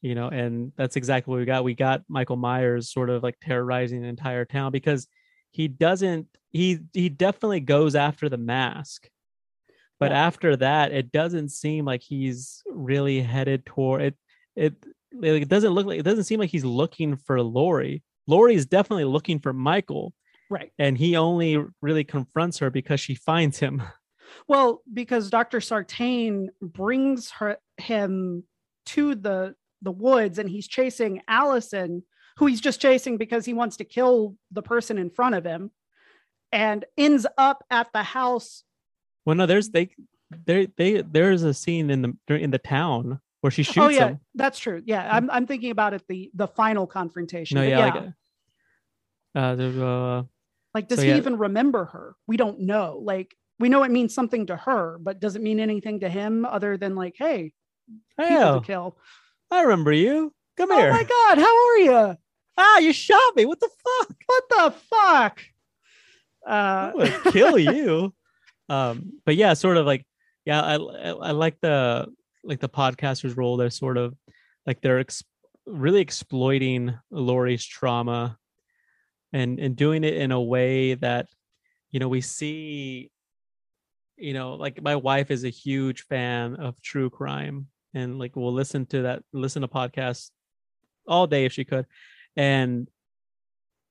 you 0.00 0.14
know, 0.14 0.28
and 0.28 0.72
that's 0.76 0.96
exactly 0.96 1.30
what 1.30 1.38
we 1.38 1.44
got. 1.44 1.64
We 1.64 1.74
got 1.74 2.02
Michael 2.08 2.36
Myers 2.36 2.92
sort 2.92 3.10
of 3.10 3.22
like 3.22 3.36
terrorizing 3.40 4.02
the 4.02 4.08
entire 4.08 4.44
town 4.44 4.72
because 4.72 5.06
he 5.50 5.68
doesn't, 5.68 6.26
he, 6.50 6.80
he 6.92 7.08
definitely 7.08 7.60
goes 7.60 7.94
after 7.94 8.28
the 8.28 8.38
mask. 8.38 9.08
But 10.02 10.10
yeah. 10.10 10.26
after 10.26 10.56
that, 10.56 10.90
it 10.90 11.12
doesn't 11.12 11.50
seem 11.50 11.84
like 11.84 12.02
he's 12.02 12.60
really 12.66 13.20
headed 13.20 13.64
toward 13.64 14.02
it. 14.02 14.16
It, 14.56 14.74
it 15.22 15.48
doesn't 15.48 15.70
look 15.70 15.86
like 15.86 16.00
it 16.00 16.02
doesn't 16.02 16.24
seem 16.24 16.40
like 16.40 16.50
he's 16.50 16.64
looking 16.64 17.16
for 17.16 17.40
Laurie. 17.40 18.02
Laurie 18.26 18.56
is 18.56 18.66
definitely 18.66 19.04
looking 19.04 19.38
for 19.38 19.52
Michael. 19.52 20.12
Right. 20.50 20.72
And 20.76 20.98
he 20.98 21.16
only 21.16 21.64
really 21.80 22.02
confronts 22.02 22.58
her 22.58 22.68
because 22.68 22.98
she 22.98 23.14
finds 23.14 23.58
him. 23.58 23.82
Well, 24.48 24.80
because 24.90 25.28
Dr. 25.28 25.60
Sartain 25.60 26.48
brings 26.62 27.30
her 27.32 27.58
him 27.76 28.44
to 28.86 29.14
the 29.14 29.54
the 29.82 29.92
woods 29.92 30.38
and 30.38 30.48
he's 30.48 30.66
chasing 30.66 31.20
Allison, 31.28 32.02
who 32.38 32.46
he's 32.46 32.62
just 32.62 32.80
chasing 32.80 33.18
because 33.18 33.44
he 33.44 33.52
wants 33.52 33.76
to 33.76 33.84
kill 33.84 34.36
the 34.50 34.62
person 34.62 34.96
in 34.96 35.10
front 35.10 35.34
of 35.34 35.44
him, 35.44 35.70
and 36.50 36.86
ends 36.96 37.26
up 37.36 37.62
at 37.70 37.88
the 37.92 38.02
house. 38.02 38.64
Well, 39.24 39.36
no, 39.36 39.46
there's 39.46 39.70
they 39.70 39.90
there 40.46 40.66
they 40.76 41.02
there's 41.02 41.42
a 41.42 41.54
scene 41.54 41.90
in 41.90 42.02
the 42.02 42.34
in 42.34 42.50
the 42.50 42.58
town 42.58 43.20
where 43.40 43.50
she 43.50 43.62
shoots 43.62 43.78
oh 43.78 43.88
yeah 43.88 44.08
him. 44.08 44.20
that's 44.34 44.58
true 44.58 44.80
yeah 44.86 45.06
i'm, 45.14 45.28
I'm 45.30 45.46
thinking 45.46 45.72
about 45.72 45.92
it 45.92 46.02
the 46.08 46.30
the 46.32 46.46
final 46.46 46.86
confrontation 46.86 47.56
no 47.56 47.62
yeah, 47.62 47.78
yeah. 47.78 47.84
Like, 47.84 48.04
uh, 49.34 49.84
uh, 49.84 50.22
like 50.74 50.88
does 50.88 50.98
so, 50.98 51.02
he 51.02 51.10
yeah. 51.10 51.16
even 51.16 51.36
remember 51.36 51.84
her 51.86 52.14
we 52.26 52.38
don't 52.38 52.60
know 52.60 52.98
like 53.04 53.36
we 53.62 53.68
know 53.68 53.84
it 53.84 53.92
means 53.92 54.12
something 54.12 54.46
to 54.46 54.56
her, 54.56 54.98
but 55.00 55.20
does 55.20 55.36
it 55.36 55.42
mean 55.42 55.60
anything 55.60 56.00
to 56.00 56.08
him 56.08 56.44
other 56.44 56.76
than 56.76 56.96
like, 56.96 57.14
hey, 57.16 57.52
hey, 58.18 58.60
kill? 58.64 58.98
I 59.52 59.62
remember 59.62 59.92
you. 59.92 60.34
Come 60.56 60.72
here. 60.72 60.88
Oh 60.88 60.92
my 60.92 61.04
god, 61.04 61.38
how 61.38 61.68
are 61.68 61.78
you? 61.78 62.16
Ah, 62.58 62.78
you 62.78 62.92
shot 62.92 63.36
me. 63.36 63.46
What 63.46 63.60
the 63.60 63.68
fuck? 63.68 64.16
What 64.26 64.44
the 64.50 64.74
fuck? 64.90 65.40
Uh, 66.44 66.50
I 66.50 66.92
would 66.94 67.32
kill 67.32 67.58
you. 67.58 68.12
um, 68.72 69.12
but 69.26 69.36
yeah, 69.36 69.52
sort 69.52 69.76
of 69.76 69.84
like, 69.84 70.06
yeah, 70.46 70.62
I, 70.62 70.74
I, 70.76 71.30
like 71.32 71.60
the 71.60 72.06
like 72.42 72.60
the 72.60 72.70
podcaster's 72.70 73.36
role. 73.36 73.58
They're 73.58 73.68
sort 73.68 73.98
of 73.98 74.14
like 74.66 74.80
they're 74.80 74.98
ex- 74.98 75.22
really 75.66 76.00
exploiting 76.00 76.94
Laurie's 77.10 77.66
trauma 77.66 78.38
and 79.30 79.60
and 79.60 79.76
doing 79.76 80.04
it 80.04 80.14
in 80.14 80.32
a 80.32 80.40
way 80.40 80.94
that 80.94 81.28
you 81.90 82.00
know 82.00 82.08
we 82.08 82.22
see 82.22 83.10
you 84.16 84.32
know 84.32 84.54
like 84.54 84.80
my 84.82 84.96
wife 84.96 85.30
is 85.30 85.44
a 85.44 85.50
huge 85.50 86.06
fan 86.06 86.56
of 86.56 86.80
true 86.80 87.10
crime 87.10 87.66
and 87.92 88.18
like 88.18 88.36
we'll 88.36 88.54
listen 88.54 88.86
to 88.86 89.02
that 89.02 89.22
listen 89.34 89.60
to 89.62 89.68
podcasts 89.68 90.30
all 91.06 91.26
day 91.26 91.44
if 91.44 91.52
she 91.52 91.64
could 91.64 91.86
and 92.36 92.88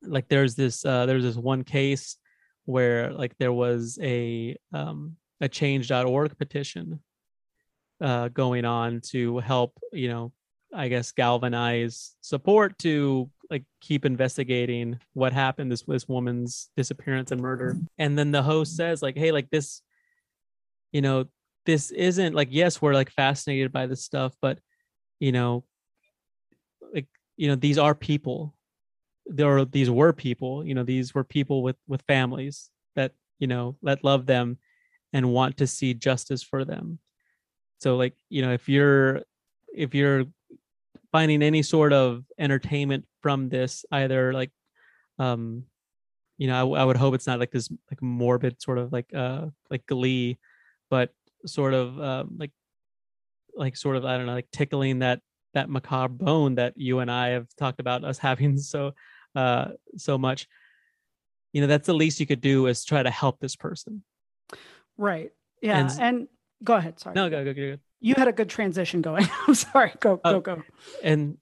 like 0.03 0.27
there's 0.27 0.55
this 0.55 0.83
uh 0.85 1.05
there's 1.05 1.23
this 1.23 1.35
one 1.35 1.63
case 1.63 2.17
where 2.65 3.11
like 3.13 3.37
there 3.37 3.53
was 3.53 3.97
a 4.01 4.55
um 4.73 5.15
a 5.39 5.49
change.org 5.49 6.37
petition 6.37 6.99
uh 8.01 8.27
going 8.29 8.65
on 8.65 9.01
to 9.01 9.39
help 9.39 9.77
you 9.91 10.07
know 10.07 10.31
i 10.73 10.87
guess 10.87 11.11
galvanize 11.11 12.15
support 12.21 12.77
to 12.77 13.29
like 13.51 13.65
keep 13.81 14.05
investigating 14.05 14.97
what 15.13 15.33
happened 15.33 15.69
this 15.69 15.83
this 15.83 16.07
woman's 16.07 16.69
disappearance 16.77 17.31
and 17.31 17.41
murder. 17.41 17.77
And 17.97 18.17
then 18.17 18.31
the 18.31 18.41
host 18.41 18.77
says 18.77 19.01
like 19.01 19.17
hey 19.17 19.33
like 19.33 19.49
this 19.49 19.81
you 20.93 21.01
know 21.01 21.25
this 21.65 21.91
isn't 21.91 22.33
like 22.33 22.47
yes 22.49 22.81
we're 22.81 22.93
like 22.93 23.11
fascinated 23.11 23.71
by 23.71 23.85
this 23.85 24.03
stuff 24.03 24.33
but 24.41 24.57
you 25.19 25.33
know 25.33 25.65
like 26.93 27.07
you 27.35 27.49
know 27.49 27.55
these 27.55 27.77
are 27.77 27.93
people 27.93 28.55
there 29.31 29.57
are 29.57 29.65
these 29.65 29.89
were 29.89 30.13
people 30.13 30.65
you 30.65 30.75
know 30.75 30.83
these 30.83 31.13
were 31.15 31.23
people 31.23 31.63
with 31.63 31.77
with 31.87 32.01
families 32.03 32.69
that 32.95 33.13
you 33.39 33.47
know 33.47 33.77
that 33.81 34.03
love 34.03 34.25
them 34.25 34.57
and 35.13 35.33
want 35.33 35.57
to 35.57 35.67
see 35.67 35.93
justice 35.93 36.43
for 36.43 36.63
them. 36.63 36.99
So 37.79 37.97
like 37.97 38.15
you 38.29 38.41
know 38.41 38.53
if 38.53 38.69
you're 38.69 39.21
if 39.73 39.95
you're 39.95 40.25
finding 41.11 41.41
any 41.41 41.63
sort 41.63 41.93
of 41.93 42.23
entertainment 42.37 43.05
from 43.21 43.49
this 43.49 43.85
either 43.91 44.33
like 44.33 44.51
um 45.19 45.63
you 46.37 46.47
know 46.47 46.73
I, 46.73 46.81
I 46.81 46.83
would 46.85 46.97
hope 46.97 47.15
it's 47.15 47.27
not 47.27 47.39
like 47.39 47.51
this 47.51 47.69
like 47.89 48.01
morbid 48.01 48.61
sort 48.61 48.77
of 48.77 48.93
like 48.93 49.13
uh 49.13 49.47
like 49.69 49.85
glee 49.85 50.37
but 50.89 51.13
sort 51.45 51.73
of 51.73 51.99
um 51.99 52.35
like 52.39 52.51
like 53.55 53.75
sort 53.75 53.97
of 53.97 54.05
i 54.05 54.17
don't 54.17 54.25
know 54.25 54.33
like 54.33 54.51
tickling 54.51 54.99
that 54.99 55.19
that 55.53 55.69
macabre 55.69 56.13
bone 56.13 56.55
that 56.55 56.73
you 56.77 56.99
and 56.99 57.11
i 57.11 57.29
have 57.29 57.47
talked 57.57 57.79
about 57.79 58.03
us 58.03 58.17
having. 58.27 58.57
So 58.57 58.93
uh 59.35 59.69
so 59.97 60.17
much 60.17 60.47
you 61.53 61.61
know 61.61 61.67
that's 61.67 61.87
the 61.87 61.93
least 61.93 62.19
you 62.19 62.25
could 62.25 62.41
do 62.41 62.67
is 62.67 62.83
try 62.85 63.01
to 63.03 63.09
help 63.11 63.39
this 63.39 63.55
person 63.55 64.03
Right. 64.97 65.31
Yeah. 65.61 65.79
And- 65.79 66.01
And, 66.01 66.27
go 66.63 66.75
ahead. 66.75 66.99
Sorry. 66.99 67.15
no 67.15 67.29
go 67.29 67.43
go 67.43 67.53
go, 67.53 67.71
go. 67.71 67.77
You 68.01 68.13
had 68.15 68.27
a 68.27 68.31
good 68.33 68.49
transition 68.49 69.01
going. 69.01 69.27
I'm 69.47 69.55
sorry. 69.55 69.93
Go, 69.99 70.17
go, 70.17 70.21
Oh. 70.25 70.39
go. 70.41 70.63
and 71.03 71.37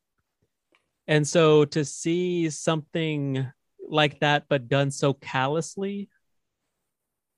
and 1.08 1.28
so 1.28 1.66
to 1.66 1.84
see 1.84 2.50
something 2.50 3.46
like 3.90 4.20
that 4.20 4.46
but 4.50 4.68
done 4.70 4.92
so 4.92 5.14
callously 5.14 6.10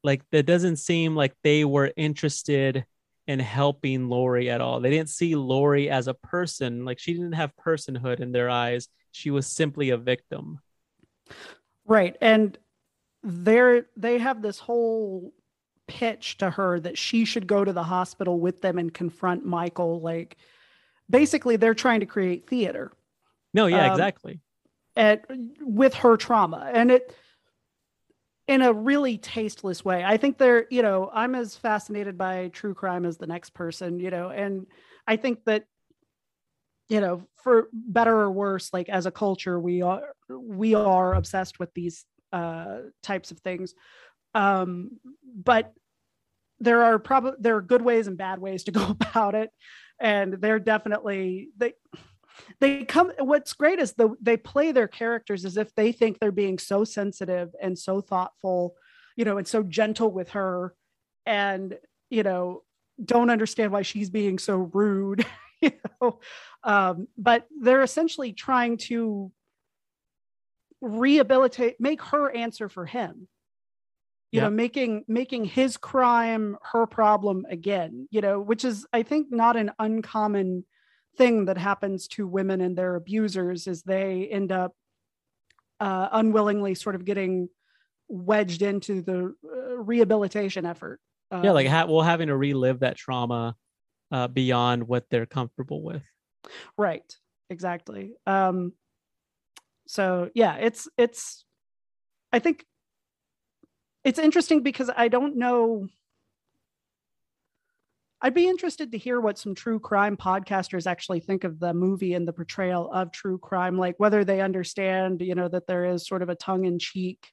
like 0.03 0.21
that 0.31 0.45
doesn't 0.45 0.77
seem 0.77 1.15
like 1.15 1.33
they 1.43 1.63
were 1.65 1.91
interested 1.95 2.85
in 3.27 3.39
helping 3.39 4.09
Laurie 4.09 4.49
at 4.49 4.59
all. 4.61 4.79
They 4.81 4.89
didn't 4.89 5.09
see 5.09 5.35
Laurie 5.35 5.89
as 5.89 6.07
a 6.07 6.13
person, 6.15 6.85
like 6.85 6.99
she 6.99 7.13
didn't 7.13 7.33
have 7.33 7.53
personhood 7.55 8.19
in 8.19 8.31
their 8.31 8.49
eyes. 8.49 8.87
She 9.11 9.29
was 9.31 9.47
simply 9.47 9.89
a 9.89 9.97
victim. 9.97 10.59
Right. 11.85 12.15
And 12.21 12.57
they're 13.23 13.85
they 13.95 14.17
have 14.19 14.41
this 14.41 14.59
whole 14.59 15.33
pitch 15.87 16.37
to 16.37 16.49
her 16.49 16.79
that 16.79 16.97
she 16.97 17.25
should 17.25 17.47
go 17.47 17.63
to 17.65 17.73
the 17.73 17.83
hospital 17.83 18.39
with 18.39 18.61
them 18.61 18.77
and 18.77 18.93
confront 18.93 19.45
Michael. 19.45 19.99
Like 20.01 20.37
basically 21.09 21.57
they're 21.57 21.73
trying 21.73 21.99
to 21.99 22.05
create 22.05 22.47
theater 22.47 22.91
No, 23.53 23.67
yeah, 23.67 23.87
Um, 23.87 23.91
exactly. 23.91 24.39
at 24.95 25.25
with 25.59 25.93
her 25.95 26.17
trauma. 26.17 26.69
And 26.73 26.91
it 26.91 27.15
in 28.47 28.61
a 28.61 28.73
really 28.73 29.17
tasteless 29.17 29.85
way. 29.85 30.03
I 30.03 30.17
think 30.17 30.37
they're, 30.37 30.67
you 30.69 30.81
know, 30.81 31.09
I'm 31.13 31.35
as 31.35 31.55
fascinated 31.55 32.17
by 32.17 32.49
true 32.49 32.73
crime 32.73 33.05
as 33.05 33.17
the 33.17 33.27
next 33.27 33.51
person, 33.53 33.99
you 33.99 34.09
know, 34.09 34.29
and 34.29 34.67
I 35.07 35.15
think 35.15 35.45
that 35.45 35.65
you 36.91 36.99
know, 36.99 37.25
for 37.41 37.69
better 37.71 38.13
or 38.13 38.29
worse, 38.29 38.69
like 38.73 38.89
as 38.89 39.05
a 39.05 39.11
culture, 39.11 39.57
we 39.57 39.81
are 39.81 40.13
we 40.29 40.75
are 40.75 41.13
obsessed 41.13 41.57
with 41.57 41.73
these 41.73 42.03
uh 42.33 42.79
types 43.01 43.31
of 43.31 43.39
things. 43.39 43.73
Um, 44.35 44.99
but 45.23 45.73
there 46.59 46.83
are 46.83 46.99
probably 46.99 47.31
there 47.39 47.55
are 47.55 47.61
good 47.61 47.81
ways 47.81 48.07
and 48.07 48.17
bad 48.17 48.39
ways 48.39 48.65
to 48.65 48.71
go 48.71 48.83
about 48.99 49.35
it. 49.35 49.51
And 50.01 50.33
they're 50.33 50.59
definitely 50.59 51.47
they 51.55 51.75
they 52.59 52.83
come 52.83 53.13
what's 53.19 53.53
great 53.53 53.79
is 53.79 53.93
the 53.93 54.13
they 54.21 54.35
play 54.35 54.73
their 54.73 54.89
characters 54.89 55.45
as 55.45 55.55
if 55.55 55.73
they 55.75 55.93
think 55.93 56.19
they're 56.19 56.29
being 56.29 56.59
so 56.59 56.83
sensitive 56.83 57.55
and 57.61 57.79
so 57.79 58.01
thoughtful 58.01 58.75
you 59.15 59.25
know 59.25 59.37
and 59.37 59.47
so 59.47 59.63
gentle 59.63 60.09
with 60.11 60.29
her 60.29 60.73
and 61.25 61.77
you 62.09 62.23
know 62.23 62.63
don't 63.03 63.29
understand 63.29 63.71
why 63.71 63.81
she's 63.81 64.09
being 64.09 64.39
so 64.39 64.69
rude 64.73 65.25
you 65.61 65.71
know 66.01 66.19
um, 66.63 67.07
but 67.17 67.47
they're 67.59 67.81
essentially 67.81 68.33
trying 68.33 68.77
to 68.77 69.31
rehabilitate 70.81 71.79
make 71.79 72.01
her 72.01 72.31
answer 72.35 72.67
for 72.67 72.85
him 72.85 73.27
you 74.31 74.37
Yeah. 74.39 74.45
know 74.45 74.49
making 74.49 75.03
making 75.07 75.45
his 75.45 75.77
crime 75.77 76.57
her 76.71 76.87
problem 76.87 77.45
again 77.49 78.07
you 78.09 78.19
know 78.21 78.39
which 78.39 78.65
is 78.65 78.87
i 78.91 79.03
think 79.03 79.27
not 79.31 79.55
an 79.57 79.71
uncommon 79.77 80.65
thing 81.17 81.45
that 81.45 81.57
happens 81.57 82.07
to 82.07 82.25
women 82.27 82.61
and 82.61 82.75
their 82.75 82.95
abusers 82.95 83.67
is 83.67 83.83
they 83.83 84.27
end 84.31 84.51
up 84.51 84.73
uh, 85.79 86.07
unwillingly 86.13 86.73
sort 86.73 86.95
of 86.95 87.05
getting 87.05 87.49
wedged 88.07 88.61
into 88.61 89.01
the 89.01 89.35
uh, 89.45 89.77
rehabilitation 89.77 90.65
effort 90.65 90.99
yeah, 91.31 91.51
like 91.51 91.65
Um, 91.67 91.71
ha- 91.71 91.85
well, 91.85 92.01
having 92.01 92.27
to 92.27 92.35
relive 92.35 92.79
that 92.81 92.97
trauma 92.97 93.55
uh, 94.11 94.27
beyond 94.27 94.85
what 94.85 95.05
they're 95.09 95.25
comfortable 95.25 95.81
with. 95.81 96.03
Right 96.77 97.15
exactly 97.49 98.13
um 98.25 98.73
so 99.87 100.29
yeah 100.33 100.55
it's 100.55 100.87
it's 100.97 101.45
i 102.31 102.39
think 102.39 102.65
it's 104.03 104.19
interesting 104.19 104.63
because 104.63 104.89
i 104.95 105.07
don't 105.07 105.35
know 105.37 105.87
i'd 108.21 108.33
be 108.33 108.47
interested 108.47 108.91
to 108.91 108.97
hear 108.97 109.19
what 109.19 109.37
some 109.37 109.53
true 109.55 109.79
crime 109.79 110.15
podcasters 110.15 110.87
actually 110.87 111.19
think 111.19 111.43
of 111.43 111.59
the 111.59 111.73
movie 111.73 112.13
and 112.13 112.27
the 112.27 112.33
portrayal 112.33 112.89
of 112.91 113.11
true 113.11 113.37
crime 113.37 113.77
like 113.77 113.95
whether 113.99 114.23
they 114.23 114.41
understand 114.41 115.21
you 115.21 115.35
know 115.35 115.47
that 115.47 115.67
there 115.67 115.85
is 115.85 116.07
sort 116.07 116.21
of 116.21 116.29
a 116.29 116.35
tongue-in-cheek 116.35 117.27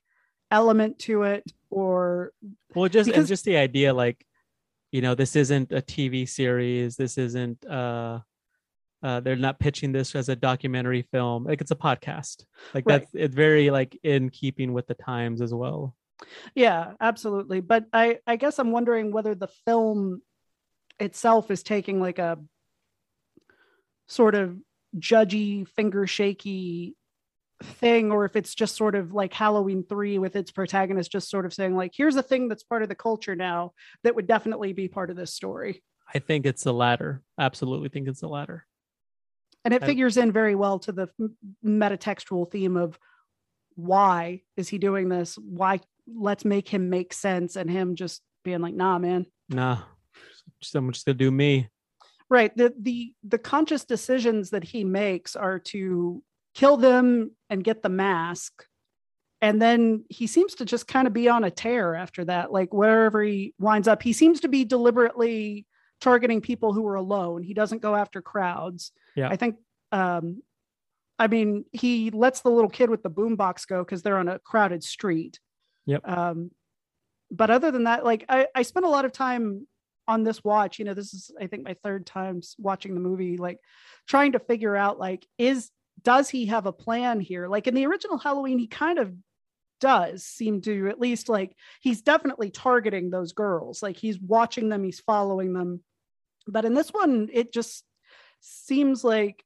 element 0.50 0.98
to 0.98 1.22
it 1.24 1.44
or 1.70 2.32
Well, 2.74 2.88
just 2.88 3.06
Because- 3.08 3.28
just 3.28 3.44
the 3.44 3.58
idea, 3.58 3.92
like, 3.92 4.24
you 4.92 5.02
know, 5.02 5.14
this 5.14 5.36
isn't 5.36 5.70
a 5.72 5.82
TV 5.82 6.26
series. 6.26 6.96
This 6.96 7.18
isn't. 7.18 7.66
uh 7.66 8.20
uh, 9.02 9.20
they're 9.20 9.36
not 9.36 9.58
pitching 9.60 9.92
this 9.92 10.14
as 10.14 10.28
a 10.28 10.36
documentary 10.36 11.02
film. 11.02 11.44
Like 11.44 11.60
it's 11.60 11.70
a 11.70 11.76
podcast. 11.76 12.44
Like 12.74 12.84
Right. 12.86 13.00
that's 13.00 13.10
it's 13.14 13.34
very 13.34 13.70
like 13.70 13.98
in 14.02 14.30
keeping 14.30 14.72
with 14.72 14.86
the 14.86 14.94
times 14.94 15.40
as 15.40 15.54
well. 15.54 15.94
Yeah, 16.54 16.92
absolutely. 17.00 17.60
But 17.60 17.86
I 17.92 18.18
I 18.26 18.36
guess 18.36 18.58
I'm 18.58 18.72
wondering 18.72 19.12
whether 19.12 19.34
the 19.34 19.48
film 19.64 20.22
itself 20.98 21.50
is 21.50 21.62
taking 21.62 22.00
like 22.00 22.18
a 22.18 22.38
sort 24.08 24.34
of 24.34 24.56
judgy, 24.98 25.68
finger 25.68 26.06
shaky 26.06 26.96
thing 27.62 28.12
or 28.12 28.24
if 28.24 28.36
it's 28.36 28.54
just 28.54 28.76
sort 28.76 28.94
of 28.94 29.12
like 29.12 29.32
Halloween 29.34 29.84
3 29.88 30.18
with 30.18 30.36
its 30.36 30.52
protagonist 30.52 31.10
just 31.10 31.28
sort 31.28 31.44
of 31.44 31.52
saying 31.52 31.74
like 31.74 31.90
here's 31.92 32.14
a 32.14 32.22
thing 32.22 32.48
that's 32.48 32.62
part 32.62 32.84
of 32.84 32.88
the 32.88 32.94
culture 32.94 33.34
now 33.34 33.72
that 34.04 34.14
would 34.14 34.28
definitely 34.28 34.72
be 34.72 34.86
part 34.86 35.10
of 35.10 35.16
this 35.16 35.34
story. 35.34 35.82
I 36.12 36.20
think 36.20 36.46
it's 36.46 36.62
the 36.62 36.72
latter. 36.72 37.22
Absolutely 37.38 37.88
think 37.88 38.08
it's 38.08 38.20
the 38.20 38.28
latter. 38.28 38.64
And 39.68 39.74
it 39.74 39.82
I- 39.82 39.86
figures 39.86 40.16
in 40.16 40.32
very 40.32 40.54
well 40.54 40.78
to 40.80 40.92
the 40.92 41.08
metatextual 41.62 42.50
theme 42.50 42.76
of 42.78 42.98
why 43.74 44.40
is 44.56 44.68
he 44.68 44.78
doing 44.78 45.10
this? 45.10 45.36
Why 45.36 45.80
let's 46.06 46.44
make 46.46 46.66
him 46.68 46.88
make 46.88 47.12
sense 47.12 47.54
and 47.56 47.70
him 47.70 47.94
just 47.94 48.22
being 48.44 48.60
like 48.62 48.72
nah 48.74 48.98
man 48.98 49.26
Nah, 49.50 49.80
someone's 50.62 51.04
gonna 51.04 51.18
do 51.18 51.30
me. 51.30 51.68
right 52.30 52.56
the 52.56 52.72
the 52.80 53.12
the 53.24 53.36
conscious 53.36 53.84
decisions 53.84 54.48
that 54.50 54.64
he 54.64 54.84
makes 54.84 55.36
are 55.36 55.58
to 55.58 56.22
kill 56.54 56.78
them 56.78 57.32
and 57.50 57.62
get 57.62 57.82
the 57.82 57.90
mask 57.90 58.64
and 59.42 59.60
then 59.60 60.02
he 60.08 60.26
seems 60.26 60.54
to 60.56 60.64
just 60.64 60.88
kind 60.88 61.06
of 61.06 61.12
be 61.12 61.28
on 61.28 61.44
a 61.44 61.50
tear 61.50 61.94
after 61.94 62.24
that 62.24 62.50
like 62.50 62.72
wherever 62.72 63.22
he 63.22 63.52
winds 63.60 63.86
up 63.86 64.02
he 64.02 64.14
seems 64.14 64.40
to 64.40 64.48
be 64.48 64.64
deliberately 64.64 65.66
targeting 66.00 66.40
people 66.40 66.72
who 66.72 66.86
are 66.86 66.94
alone. 66.94 67.42
He 67.42 67.54
doesn't 67.54 67.82
go 67.82 67.94
after 67.94 68.22
crowds. 68.22 68.92
Yeah. 69.16 69.28
i 69.28 69.36
think 69.36 69.56
um 69.90 70.42
i 71.18 71.26
mean 71.26 71.64
he 71.72 72.10
lets 72.10 72.40
the 72.42 72.50
little 72.50 72.70
kid 72.70 72.90
with 72.90 73.02
the 73.02 73.10
boombox 73.10 73.66
go 73.66 73.82
because 73.84 74.02
they're 74.02 74.18
on 74.18 74.28
a 74.28 74.38
crowded 74.38 74.84
street. 74.84 75.40
Yep. 75.86 76.08
um 76.08 76.50
but 77.30 77.50
other 77.50 77.70
than 77.70 77.84
that 77.84 78.04
like 78.04 78.24
i 78.28 78.46
i 78.54 78.62
spent 78.62 78.86
a 78.86 78.90
lot 78.90 79.04
of 79.04 79.12
time 79.12 79.66
on 80.06 80.24
this 80.24 80.42
watch. 80.42 80.78
You 80.78 80.84
know 80.84 80.94
this 80.94 81.12
is 81.12 81.30
i 81.40 81.46
think 81.46 81.64
my 81.64 81.74
third 81.82 82.06
time 82.06 82.40
watching 82.58 82.94
the 82.94 83.00
movie 83.00 83.36
like 83.36 83.58
trying 84.06 84.32
to 84.32 84.38
figure 84.38 84.76
out 84.76 84.98
like 84.98 85.26
is 85.36 85.70
does 86.02 86.30
he 86.30 86.46
have 86.46 86.66
a 86.66 86.72
plan 86.72 87.18
here? 87.20 87.48
Like 87.48 87.66
in 87.66 87.74
the 87.74 87.86
original 87.86 88.18
halloween 88.18 88.58
he 88.58 88.68
kind 88.68 88.98
of 88.98 89.12
does 89.80 90.24
seem 90.24 90.60
to 90.62 90.88
at 90.88 91.00
least 91.00 91.28
like 91.28 91.54
he's 91.80 92.02
definitely 92.02 92.50
targeting 92.50 93.10
those 93.10 93.32
girls. 93.32 93.82
Like 93.82 93.96
he's 93.96 94.18
watching 94.18 94.68
them 94.68 94.84
he's 94.84 95.00
following 95.00 95.52
them. 95.52 95.82
But 96.46 96.64
in 96.64 96.74
this 96.74 96.90
one 96.90 97.28
it 97.32 97.52
just 97.52 97.84
seems 98.40 99.04
like 99.04 99.44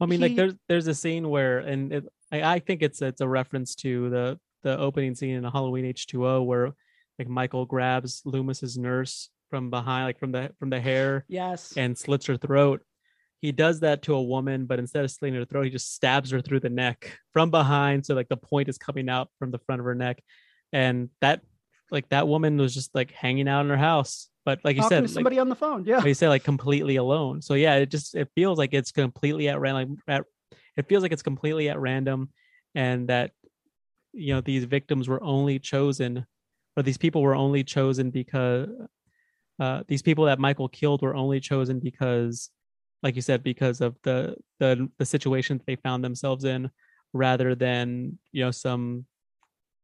I 0.00 0.06
mean, 0.06 0.20
like 0.20 0.36
there's 0.36 0.54
there's 0.68 0.86
a 0.86 0.94
scene 0.94 1.28
where, 1.28 1.58
and 1.58 1.92
it, 1.92 2.04
I, 2.30 2.54
I 2.54 2.58
think 2.58 2.82
it's 2.82 3.00
it's 3.00 3.20
a 3.20 3.28
reference 3.28 3.74
to 3.76 4.10
the 4.10 4.38
the 4.62 4.78
opening 4.78 5.14
scene 5.14 5.36
in 5.36 5.44
Halloween 5.44 5.84
H 5.86 6.06
two 6.06 6.26
O 6.26 6.42
where 6.42 6.72
like 7.18 7.28
Michael 7.28 7.64
grabs 7.64 8.22
Loomis's 8.26 8.76
nurse 8.76 9.30
from 9.48 9.70
behind, 9.70 10.04
like 10.04 10.18
from 10.18 10.32
the 10.32 10.50
from 10.58 10.70
the 10.70 10.80
hair, 10.80 11.24
yes. 11.28 11.72
and 11.76 11.96
slits 11.96 12.26
her 12.26 12.36
throat. 12.36 12.82
He 13.40 13.52
does 13.52 13.80
that 13.80 14.02
to 14.02 14.14
a 14.14 14.22
woman, 14.22 14.66
but 14.66 14.78
instead 14.78 15.04
of 15.04 15.10
slitting 15.10 15.38
her 15.38 15.44
throat, 15.44 15.64
he 15.64 15.70
just 15.70 15.94
stabs 15.94 16.30
her 16.30 16.40
through 16.40 16.60
the 16.60 16.70
neck 16.70 17.18
from 17.32 17.50
behind, 17.50 18.06
so 18.06 18.14
like 18.14 18.28
the 18.28 18.36
point 18.36 18.68
is 18.68 18.78
coming 18.78 19.08
out 19.08 19.28
from 19.38 19.50
the 19.50 19.58
front 19.58 19.80
of 19.80 19.84
her 19.84 19.94
neck, 19.94 20.22
and 20.72 21.10
that 21.20 21.42
like 21.90 22.08
that 22.08 22.26
woman 22.26 22.56
was 22.56 22.74
just 22.74 22.94
like 22.94 23.12
hanging 23.12 23.48
out 23.48 23.60
in 23.60 23.70
her 23.70 23.76
house, 23.76 24.28
but 24.44 24.60
like 24.64 24.76
you 24.76 24.82
said, 24.88 25.02
like, 25.02 25.10
somebody 25.10 25.38
on 25.38 25.48
the 25.48 25.54
phone 25.54 25.84
yeah 25.84 25.98
but 25.98 26.06
you 26.06 26.14
say 26.14 26.28
like 26.28 26.44
completely 26.44 26.96
alone. 26.96 27.42
So 27.42 27.54
yeah, 27.54 27.76
it 27.76 27.90
just 27.90 28.14
it 28.14 28.28
feels 28.34 28.58
like 28.58 28.72
it's 28.72 28.92
completely 28.92 29.48
at 29.48 29.60
random. 29.60 29.98
At, 30.08 30.24
it 30.76 30.88
feels 30.88 31.02
like 31.02 31.12
it's 31.12 31.22
completely 31.22 31.68
at 31.68 31.78
random, 31.78 32.30
and 32.74 33.08
that 33.08 33.32
you 34.12 34.34
know 34.34 34.40
these 34.40 34.64
victims 34.64 35.08
were 35.08 35.22
only 35.22 35.58
chosen, 35.58 36.26
or 36.76 36.82
these 36.82 36.98
people 36.98 37.22
were 37.22 37.34
only 37.34 37.64
chosen 37.64 38.10
because 38.10 38.68
uh, 39.58 39.82
these 39.88 40.02
people 40.02 40.26
that 40.26 40.38
Michael 40.38 40.68
killed 40.68 41.02
were 41.02 41.14
only 41.14 41.40
chosen 41.40 41.80
because, 41.80 42.50
like 43.02 43.16
you 43.16 43.22
said, 43.22 43.42
because 43.42 43.80
of 43.80 43.96
the 44.02 44.36
the 44.58 44.88
the 44.98 45.06
situation 45.06 45.58
that 45.58 45.66
they 45.66 45.76
found 45.76 46.04
themselves 46.04 46.44
in, 46.44 46.70
rather 47.12 47.54
than 47.54 48.18
you 48.32 48.44
know 48.44 48.50
some 48.50 49.06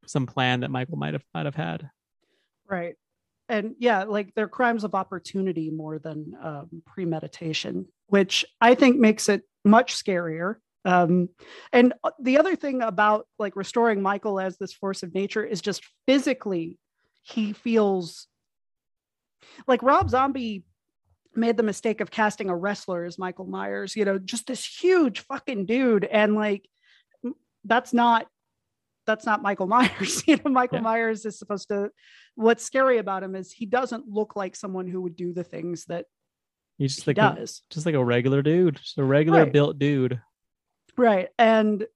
some 0.07 0.27
plan 0.27 0.61
that 0.61 0.71
Michael 0.71 0.97
might 0.97 1.13
have 1.15 1.25
might 1.35 1.47
have 1.47 1.55
had. 1.55 1.91
Right. 2.69 2.95
And 3.49 3.75
yeah, 3.79 4.05
like 4.05 4.35
they're 4.35 4.49
crimes 4.49 4.85
of 4.85 4.95
opportunity 4.95 5.71
more 5.71 5.99
than 5.99 6.33
um, 6.43 6.83
premeditation, 6.87 7.87
which 8.07 8.45
I 8.61 8.75
think 8.75 8.99
makes 8.99 9.29
it 9.29 9.43
much 9.65 9.95
scarier. 9.95 10.57
Um, 10.85 11.29
and 11.73 11.93
uh, 12.03 12.11
the 12.21 12.39
other 12.39 12.57
thing 12.57 12.83
about 12.83 13.27
like 13.39 13.55
restoring 13.55 14.01
Michael 14.01 14.41
as 14.41 14.57
this 14.57 14.73
force 14.73 15.03
of 15.03 15.15
nature 15.15 15.45
is 15.45 15.61
just 15.61 15.83
physically, 16.07 16.79
he 17.21 17.53
feels 17.53 18.27
like 19.67 19.83
Rob 19.83 20.11
Zombie 20.11 20.65
made 21.35 21.57
the 21.57 21.63
mistake 21.63 22.01
of 22.01 22.11
casting 22.11 22.49
a 22.51 22.57
wrestler 22.57 23.05
as 23.05 23.19
Michael 23.19 23.47
Myers, 23.47 23.97
you 23.97 24.05
know, 24.05 24.19
just 24.19 24.47
this 24.47 24.65
huge 24.65 25.21
fucking 25.21 25.67
dude. 25.67 26.05
And 26.05 26.35
like, 26.35 26.69
that's 27.65 27.93
not 27.93 28.27
that's 29.07 29.27
not 29.27 29.43
Michael 29.43 29.67
Myers. 29.69 30.23
you 30.29 30.37
know, 30.37 30.51
Michael 30.51 30.79
Yeah. 30.79 30.83
Myers 30.83 31.25
is 31.27 31.39
supposed 31.39 31.69
to. 31.69 31.91
What's 32.35 32.65
scary 32.65 32.99
about 32.99 33.23
him 33.23 33.35
is 33.35 33.53
he 33.53 33.67
doesn't 33.67 34.09
look 34.09 34.37
like 34.37 34.55
someone 34.57 34.87
who 34.87 35.01
would 35.03 35.17
do 35.17 35.33
the 35.33 35.45
things 35.45 35.85
that 35.87 36.07
He's 36.79 36.95
just 36.95 37.05
he 37.07 37.11
like 37.11 37.19
a, 37.19 37.37
does. 37.41 37.63
just 37.71 37.85
like 37.87 37.95
a 37.95 38.05
regular 38.05 38.43
dude, 38.43 38.77
just 38.77 38.99
a 38.99 39.05
regular 39.05 39.45
Right. 39.45 39.53
built 39.53 39.79
dude. 39.79 40.21
Right. 40.97 41.29
And 41.39 41.87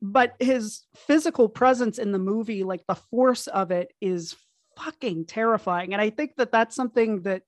but 0.00 0.34
his 0.38 0.82
physical 0.94 1.48
presence 1.48 1.98
in 1.98 2.12
the 2.12 2.18
movie, 2.18 2.62
like 2.62 2.84
the 2.86 2.94
force 2.94 3.46
of 3.48 3.70
it 3.72 3.92
is 4.00 4.36
fucking 4.76 5.26
terrifying. 5.26 5.92
And 5.92 6.00
I 6.00 6.10
think 6.10 6.36
that 6.36 6.52
that's 6.52 6.76
something 6.76 7.22
that 7.22 7.42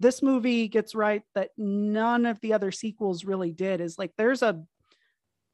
this 0.00 0.22
movie 0.22 0.68
gets 0.68 0.94
right 0.94 1.22
that 1.34 1.50
none 1.56 2.26
of 2.26 2.40
the 2.40 2.52
other 2.52 2.72
sequels 2.72 3.24
really 3.24 3.52
did 3.52 3.80
is 3.80 3.98
like 3.98 4.12
there's 4.16 4.42
a 4.42 4.62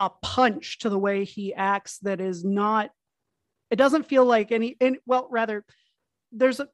a 0.00 0.10
punch 0.22 0.78
to 0.78 0.88
the 0.88 0.98
way 0.98 1.24
he 1.24 1.52
acts 1.52 1.98
that 1.98 2.20
is 2.20 2.42
not 2.42 2.90
it 3.70 3.76
doesn't 3.76 4.06
feel 4.06 4.24
like 4.24 4.50
any 4.50 4.76
and 4.80 4.96
well 5.06 5.28
rather 5.30 5.64
there's 6.32 6.60
a, 6.60 6.68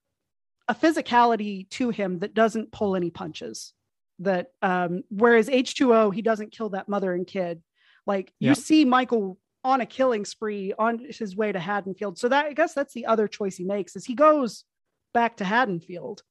a 0.69 0.75
physicality 0.75 1.69
to 1.71 1.91
him 1.91 2.21
that 2.21 2.35
doesn't 2.35 2.73
pull 2.73 2.95
any 2.97 3.11
punches 3.11 3.73
that 4.21 4.49
um 4.63 5.03
whereas 5.11 5.49
h2o 5.49 6.15
he 6.15 6.23
doesn't 6.23 6.53
kill 6.53 6.71
that 6.71 6.89
mother 6.89 7.13
and 7.13 7.27
kid. 7.27 7.63
Like 8.07 8.33
you 8.39 8.55
see 8.55 8.85
michael 8.85 9.39
on 9.65 9.81
a 9.81 9.87
killing 9.87 10.25
spree 10.25 10.73
on 10.79 11.05
his 11.11 11.35
way 11.35 11.51
to 11.51 11.59
haddonfield. 11.59 12.19
So 12.19 12.29
that 12.29 12.47
i 12.47 12.53
guess 12.53 12.75
that's 12.75 12.95
the 12.95 13.07
other 13.07 13.29
choice 13.29 13.57
he 13.57 13.65
makes 13.65 13.97
is 13.97 14.05
he 14.05 14.15
goes 14.15 14.65
back 15.13 15.39
to 15.39 15.45
haddonfield. 15.45 16.23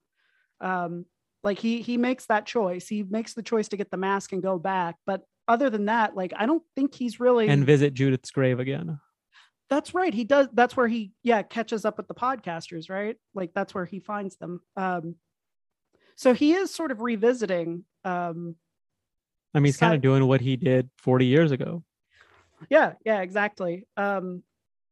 Um 0.61 1.05
like 1.46 1.60
he 1.60 1.82
he 1.82 1.98
makes 1.98 2.26
that 2.26 2.46
choice. 2.46 2.88
He 2.88 3.04
makes 3.04 3.34
the 3.34 3.43
choice 3.43 3.70
to 3.70 3.78
get 3.78 3.91
the 3.91 3.98
mask 3.98 4.34
and 4.34 4.43
go 4.43 4.60
back. 4.60 4.96
But 5.06 5.22
other 5.48 5.70
than 5.70 5.86
that 5.86 6.16
like 6.16 6.34
i 6.38 6.48
don't 6.48 6.64
think 6.76 6.96
he's 6.96 7.20
really 7.20 7.48
and 7.48 7.66
visit 7.66 7.93
Judith's 7.93 8.32
grave 8.32 8.60
again. 8.60 9.00
that's 9.70 9.93
right. 9.93 10.12
He 10.14 10.24
does 10.24 10.48
that's 10.54 10.76
where 10.76 10.88
he 10.88 11.12
yeah 11.22 11.43
catches 11.43 11.86
up 11.86 11.98
with 11.98 12.08
the 12.08 12.16
podcasters 12.16 12.89
right? 12.89 13.16
Like 13.36 13.52
that's 13.54 13.74
where 13.76 13.86
he 13.86 14.00
finds 14.00 14.38
them. 14.38 14.62
Um 14.76 15.16
so 16.16 16.34
he 16.34 16.54
is 16.54 16.74
sort 16.74 16.91
of 16.91 17.02
revisiting 17.02 17.84
um 18.04 18.56
I 19.54 19.60
mean, 19.60 19.66
he's 19.66 19.78
kind 19.78 19.93
of 19.93 20.02
doing 20.02 20.26
what 20.28 20.41
he 20.41 20.58
did 20.58 20.89
40 20.98 21.28
years 21.28 21.52
ago. 21.52 21.84
yeah 22.70 22.93
yeah 23.06 23.22
exactly. 23.22 23.86
Um 23.98 24.41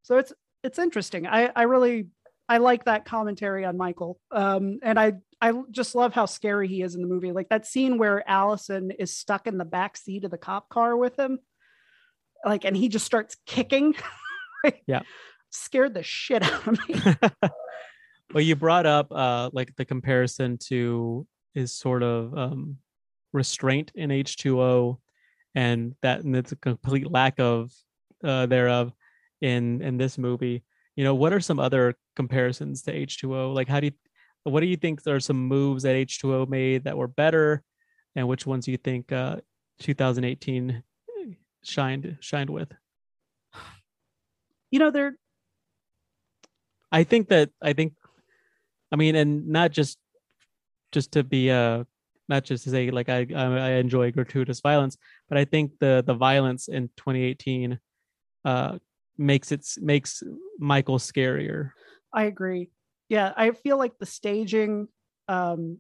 so 0.04 0.18
it's 0.18 0.34
it's 0.64 0.78
interesting. 0.78 1.26
I 1.26 1.52
i 1.56 1.64
really 1.64 2.10
i 2.48 2.58
like 2.60 2.86
that 2.86 3.06
commentary 3.06 3.66
on 3.66 3.76
michael. 3.76 4.20
Um 4.30 4.78
and 4.84 5.00
i 5.00 5.14
i 5.44 5.54
just 5.72 5.94
love 5.94 6.14
how 6.14 6.26
scary 6.26 6.68
he 6.68 6.82
is 6.82 6.96
in 6.96 7.02
the 7.02 7.08
movie 7.08 7.32
like 7.32 7.50
that 7.50 7.66
scene 7.66 7.98
where 7.98 8.28
allison 8.30 8.92
is 8.92 9.16
stuck 9.16 9.46
in 9.46 9.58
the 9.58 9.66
back 9.66 9.98
seat 9.98 10.24
of 10.24 10.32
the 10.32 10.38
cop 10.38 10.70
car 10.70 10.96
with 10.96 11.18
him 11.20 11.40
like 12.46 12.66
and 12.66 12.76
he 12.76 12.90
just 12.90 13.06
starts 13.06 13.36
kicking 13.46 13.94
Yeah. 14.88 15.02
scared 15.50 15.94
the 15.94 16.04
shit 16.04 16.42
out 16.42 16.68
of 16.68 16.80
me 16.88 17.02
well, 18.34 18.42
you 18.44 18.56
brought 18.56 18.86
up 18.86 19.12
uh 19.12 19.50
like 19.54 19.76
the 19.76 19.86
comparison 19.86 20.58
to 20.70 21.28
his 21.54 21.74
sort 21.74 22.02
of 22.02 22.36
um 22.38 22.78
restraint 23.34 23.92
in 23.96 24.10
H2O 24.10 24.98
and 25.56 25.96
that 26.02 26.24
and 26.24 26.36
it's 26.36 26.52
a 26.52 26.56
complete 26.56 27.12
lack 27.12 27.40
of 27.40 27.72
uh 28.24 28.46
thereof 28.46 28.94
in 29.42 29.82
in 29.82 29.98
this 29.98 30.18
movie. 30.18 30.64
You 30.96 31.04
know, 31.04 31.16
what 31.16 31.34
are 31.34 31.40
some 31.40 31.60
other 31.60 31.96
comparisons 32.16 32.84
to 32.84 32.94
H2O? 32.94 33.54
Like 33.54 33.68
how 33.68 33.80
do 33.80 33.88
you 33.88 33.94
what 34.44 34.60
do 34.60 34.68
you 34.68 34.78
think 34.78 35.06
are 35.08 35.20
some 35.20 35.48
moves 35.48 35.84
that 35.84 35.96
H2O 35.96 36.50
made 36.50 36.84
that 36.84 36.98
were 36.98 37.08
better 37.08 37.64
and 38.16 38.28
which 38.28 38.46
ones 38.46 38.66
do 38.66 38.72
you 38.72 38.78
think 38.78 39.12
uh 39.12 39.38
2018 39.80 40.84
shined 41.64 42.18
shined 42.20 42.50
with? 42.50 42.72
you 44.72 44.80
know 44.80 44.92
they're 44.92 45.16
I 46.94 47.04
think 47.04 47.30
that 47.30 47.50
I 47.60 47.74
think, 47.74 47.94
I 48.92 48.96
mean, 48.96 49.16
and 49.16 49.48
not 49.48 49.72
just 49.72 49.98
just 50.92 51.12
to 51.14 51.24
be 51.24 51.50
uh 51.50 51.84
not 52.30 52.44
just 52.44 52.64
to 52.66 52.70
say 52.70 52.92
like 52.92 53.10
I 53.10 53.26
I, 53.36 53.46
I 53.46 53.70
enjoy 53.72 54.12
gratuitous 54.12 54.62
violence, 54.62 54.96
but 55.28 55.40
I 55.40 55.46
think 55.46 55.72
the 55.80 56.04
the 56.06 56.14
violence 56.14 56.68
in 56.68 56.90
2018 56.98 57.80
uh 58.46 58.78
makes 59.18 59.52
it 59.52 59.66
makes 59.82 60.22
Michael 60.60 61.00
scarier. 61.00 61.72
I 62.14 62.26
agree. 62.26 62.70
Yeah, 63.10 63.34
I 63.36 63.52
feel 63.52 63.78
like 63.78 63.98
the 64.00 64.06
staging 64.06 64.88
um, 65.28 65.80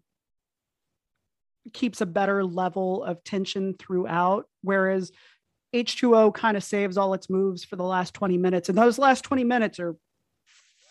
keeps 1.71 2.01
a 2.01 2.05
better 2.05 2.43
level 2.43 3.03
of 3.03 3.23
tension 3.23 3.75
throughout, 3.77 4.45
whereas 4.61 5.11
H2O 5.73 6.33
kind 6.33 6.55
of 6.57 6.63
saves 6.63 6.97
all 6.97 7.13
its 7.13 7.29
moves 7.29 7.63
for 7.63 7.75
the 7.75 7.83
last 7.83 8.13
20 8.13 8.37
minutes. 8.37 8.69
And 8.69 8.77
those 8.77 8.99
last 8.99 9.23
20 9.23 9.43
minutes 9.43 9.79
are 9.79 9.95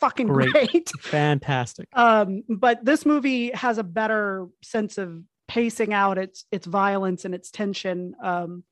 fucking 0.00 0.26
Great. 0.26 0.52
great. 0.52 0.90
Fantastic. 1.00 1.88
um, 1.92 2.42
but 2.48 2.84
this 2.84 3.06
movie 3.06 3.50
has 3.52 3.78
a 3.78 3.84
better 3.84 4.48
sense 4.62 4.98
of 4.98 5.22
pacing 5.46 5.92
out 5.92 6.18
its 6.18 6.46
its 6.50 6.66
violence 6.66 7.24
and 7.24 7.34
its 7.34 7.50
tension 7.50 8.14
um, 8.22 8.64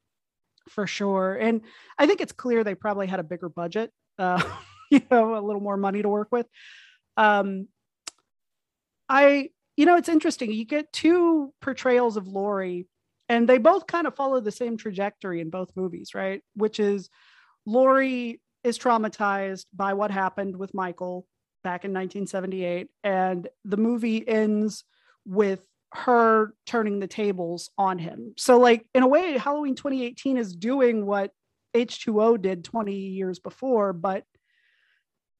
for 0.69 0.87
sure. 0.87 1.35
And 1.35 1.61
I 1.99 2.07
think 2.07 2.21
it's 2.21 2.33
clear 2.33 2.65
they 2.65 2.75
probably 2.75 3.07
had 3.07 3.21
a 3.21 3.25
bigger 3.25 3.49
budget, 3.49 3.93
uh, 4.19 4.43
you 4.91 5.03
know, 5.11 5.37
a 5.37 5.43
little 5.45 5.61
more 5.61 5.77
money 5.77 6.03
to 6.03 6.09
work 6.09 6.29
with. 6.33 6.47
Um, 7.17 7.69
I, 9.09 9.51
you 9.77 9.87
know, 9.87 9.97
it's 9.97 10.09
interesting. 10.09 10.53
You 10.53 10.65
get 10.65 10.93
two 10.93 11.53
portrayals 11.61 12.17
of 12.17 12.29
Laurie, 12.29 12.87
and 13.29 13.49
they 13.49 13.59
both 13.59 13.87
kind 13.87 14.07
of 14.07 14.15
follow 14.15 14.41
the 14.41 14.53
same 14.53 14.77
trajectory 14.77 15.41
in 15.41 15.51
both 15.51 15.71
movies, 15.77 16.15
right? 16.15 16.43
Which 16.55 16.81
is 16.81 17.11
Laurie 17.67 18.41
is 18.63 18.79
traumatized 18.79 19.67
by 19.75 19.95
what 19.95 20.11
happened 20.11 20.57
with 20.57 20.75
Michael 20.75 21.27
back 21.63 21.85
in 21.85 21.93
1978, 21.93 22.89
and 23.05 23.49
the 23.65 23.77
movie 23.77 24.27
ends 24.27 24.85
with 25.27 25.61
her 25.93 26.55
turning 26.67 27.01
the 27.01 27.07
tables 27.07 27.71
on 27.77 27.99
him. 27.99 28.35
So, 28.37 28.59
like, 28.59 28.87
in 28.95 29.03
a 29.03 29.09
way, 29.09 29.37
Halloween 29.37 29.75
2018 29.75 30.37
is 30.37 30.55
doing 30.55 31.05
what 31.05 31.33
H2O 31.75 32.41
did 32.41 32.65
20 32.65 32.95
years 32.95 33.39
before, 33.39 33.93
but 33.93 34.25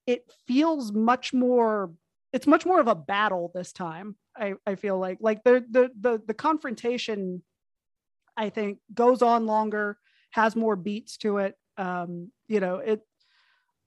it 0.07 0.23
feels 0.47 0.91
much 0.91 1.33
more 1.33 1.91
it's 2.33 2.47
much 2.47 2.65
more 2.65 2.79
of 2.79 2.87
a 2.87 2.95
battle 2.95 3.51
this 3.53 3.71
time 3.71 4.15
i 4.37 4.53
i 4.65 4.75
feel 4.75 4.97
like 4.97 5.17
like 5.21 5.43
the 5.43 5.63
the 5.69 5.89
the, 5.99 6.21
the 6.27 6.33
confrontation 6.33 7.41
i 8.37 8.49
think 8.49 8.79
goes 8.93 9.21
on 9.21 9.45
longer 9.45 9.97
has 10.31 10.55
more 10.55 10.75
beats 10.75 11.17
to 11.17 11.37
it 11.37 11.55
um 11.77 12.31
you 12.47 12.59
know 12.59 12.77
it 12.77 13.01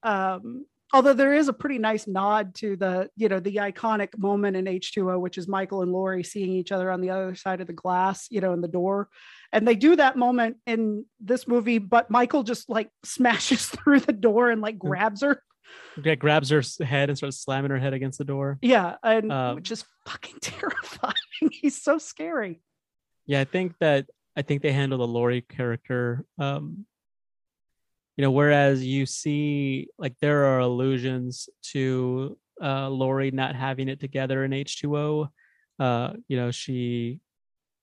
um 0.03 0.65
although 0.93 1.13
there 1.13 1.35
is 1.35 1.49
a 1.49 1.53
pretty 1.53 1.79
nice 1.79 2.07
nod 2.07 2.55
to 2.55 2.77
the 2.77 3.11
you 3.17 3.29
know 3.29 3.41
the 3.41 3.57
iconic 3.57 4.17
moment 4.19 4.57
in 4.57 4.67
h2o 4.67 5.19
which 5.19 5.39
is 5.39 5.49
michael 5.49 5.83
and 5.83 5.93
laurie 5.93 6.23
seeing 6.23 6.53
each 6.53 6.73
other 6.73 6.91
on 6.91 7.01
the 7.01 7.11
other 7.11 7.35
side 7.35 7.61
of 7.61 7.67
the 7.67 7.73
glass 7.73 8.27
you 8.31 8.41
know 8.41 8.53
in 8.53 8.61
the 8.61 8.69
door. 8.69 9.09
And 9.53 9.69
they 9.69 9.77
do 9.77 9.95
that 9.95 10.17
moment 10.17 10.57
in 10.67 11.05
this 11.21 11.47
movie 11.47 11.79
but 11.79 12.11
michael 12.11 12.43
just 12.43 12.69
like 12.69 12.91
smashes 13.05 13.67
through 13.67 14.01
the 14.01 14.13
door 14.13 14.51
and 14.51 14.61
like 14.61 14.79
grabs 14.79 15.23
her 15.23 15.41
yeah 16.03 16.15
grabs 16.15 16.51
her 16.51 16.63
head 16.85 17.09
and 17.09 17.17
starts 17.17 17.39
slamming 17.39 17.71
her 17.71 17.79
head 17.79 17.93
against 17.93 18.19
the 18.19 18.25
door. 18.25 18.59
Yeah 18.63 18.97
and 19.03 19.31
Um, 19.33 19.55
which 19.57 19.71
is 19.71 19.85
fucking 20.07 20.39
terrifying. 20.41 21.51
He's 21.53 21.81
so 21.83 21.99
scary. 21.99 22.61
Yeah 23.27 23.41
i 23.41 23.45
think 23.45 23.75
that 23.81 24.07
i 24.37 24.43
think 24.43 24.63
they 24.63 24.73
handle 24.73 24.99
the 24.99 25.07
Laurie 25.07 25.41
character 25.43 26.25
um 26.39 26.85
you 28.17 28.23
know 28.23 28.31
whereas 28.31 28.85
you 28.85 29.07
see 29.07 29.89
like 29.99 30.15
there 30.21 30.45
are 30.45 30.61
allusions 30.61 31.49
to 31.73 32.37
uh 32.63 32.89
Laurie 32.89 33.31
not 33.31 33.57
having 33.57 33.89
it 33.89 33.99
together 34.01 34.45
in 34.45 34.53
H2O 34.53 35.29
uh 35.81 36.13
you 36.29 36.37
know 36.37 36.51
she 36.51 37.21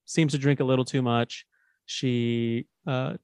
seems 0.05 0.31
to 0.33 0.37
drink 0.37 0.59
a 0.59 0.63
little 0.63 0.85
too 0.85 1.01
much. 1.01 1.45
She 1.85 2.67
uh 2.87 3.15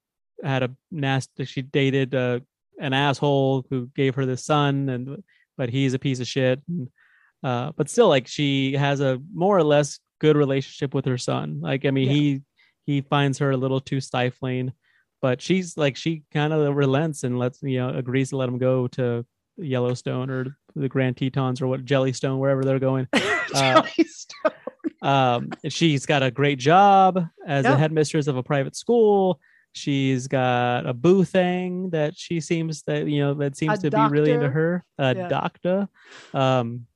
had 0.44 0.64
a 0.64 0.70
nasty 0.92 1.46
she 1.46 1.62
dated 1.62 2.14
uh, 2.16 2.40
an 2.80 2.94
asshole 2.94 3.66
who 3.70 3.88
gave 3.96 4.16
her 4.16 4.26
the 4.26 4.38
son 4.38 4.90
and 4.90 5.24
but 5.58 5.70
he's 5.70 5.94
a 5.94 6.00
piece 6.00 6.20
of 6.20 6.28
shit 6.28 6.62
and, 6.68 6.90
uh 7.44 7.72
but 7.76 7.90
still 7.90 8.08
like 8.08 8.28
she 8.28 8.74
has 8.74 9.00
a 9.02 9.20
more 9.34 9.58
or 9.58 9.64
less 9.64 10.00
good 10.20 10.36
relationship 10.38 10.94
with 10.94 11.06
her 11.06 11.18
son 11.18 11.60
like 11.62 11.86
i 11.86 11.92
mean 11.92 12.08
Yeah. 12.08 12.14
he 12.14 12.42
he 12.86 13.02
finds 13.02 13.38
her 13.40 13.52
a 13.52 13.58
little 13.58 13.80
too 13.82 14.00
stifling 14.02 14.72
but 15.22 15.42
she's 15.42 15.76
like 15.78 15.96
she 15.98 16.24
kind 16.34 16.54
of 16.54 16.76
relents 16.76 17.24
and 17.24 17.38
lets 17.40 17.62
you 17.64 17.80
know 17.80 17.90
agrees 17.90 18.30
to 18.30 18.38
let 18.38 18.50
him 18.50 18.58
go 18.58 18.88
to 18.90 19.26
yellowstone 19.58 20.30
or 20.30 20.58
the 20.76 20.88
grand 20.90 21.18
tetons 21.18 21.62
or 21.62 21.68
what 21.68 21.84
jellystone 21.86 22.38
wherever 22.38 22.64
they're 22.64 22.78
going 22.80 23.08
Jellystone. 23.16 24.52
um 25.02 25.50
she's 25.68 26.06
got 26.06 26.24
a 26.24 26.32
great 26.32 26.60
job 26.60 27.24
as 27.48 27.66
Yeah. 27.66 27.74
a 27.74 27.78
headmistress 27.78 28.28
of 28.28 28.38
a 28.38 28.44
private 28.44 28.76
school 28.76 29.40
she's 29.78 30.28
got 30.28 30.86
a 30.86 30.94
boo 30.94 31.24
thing 31.24 31.92
that 31.92 32.18
she 32.18 32.42
seems 32.42 32.82
that 32.84 33.08
you 33.08 33.20
know 33.20 33.34
that 33.36 33.56
seems 33.56 33.80
A 33.80 33.90
to 33.90 33.96
be 33.98 34.08
really 34.10 34.32
into 34.32 34.50
her 34.50 34.84
a 34.98 35.16
Yeah. 35.16 35.28
doctor. 35.28 35.88
Um 36.34 36.88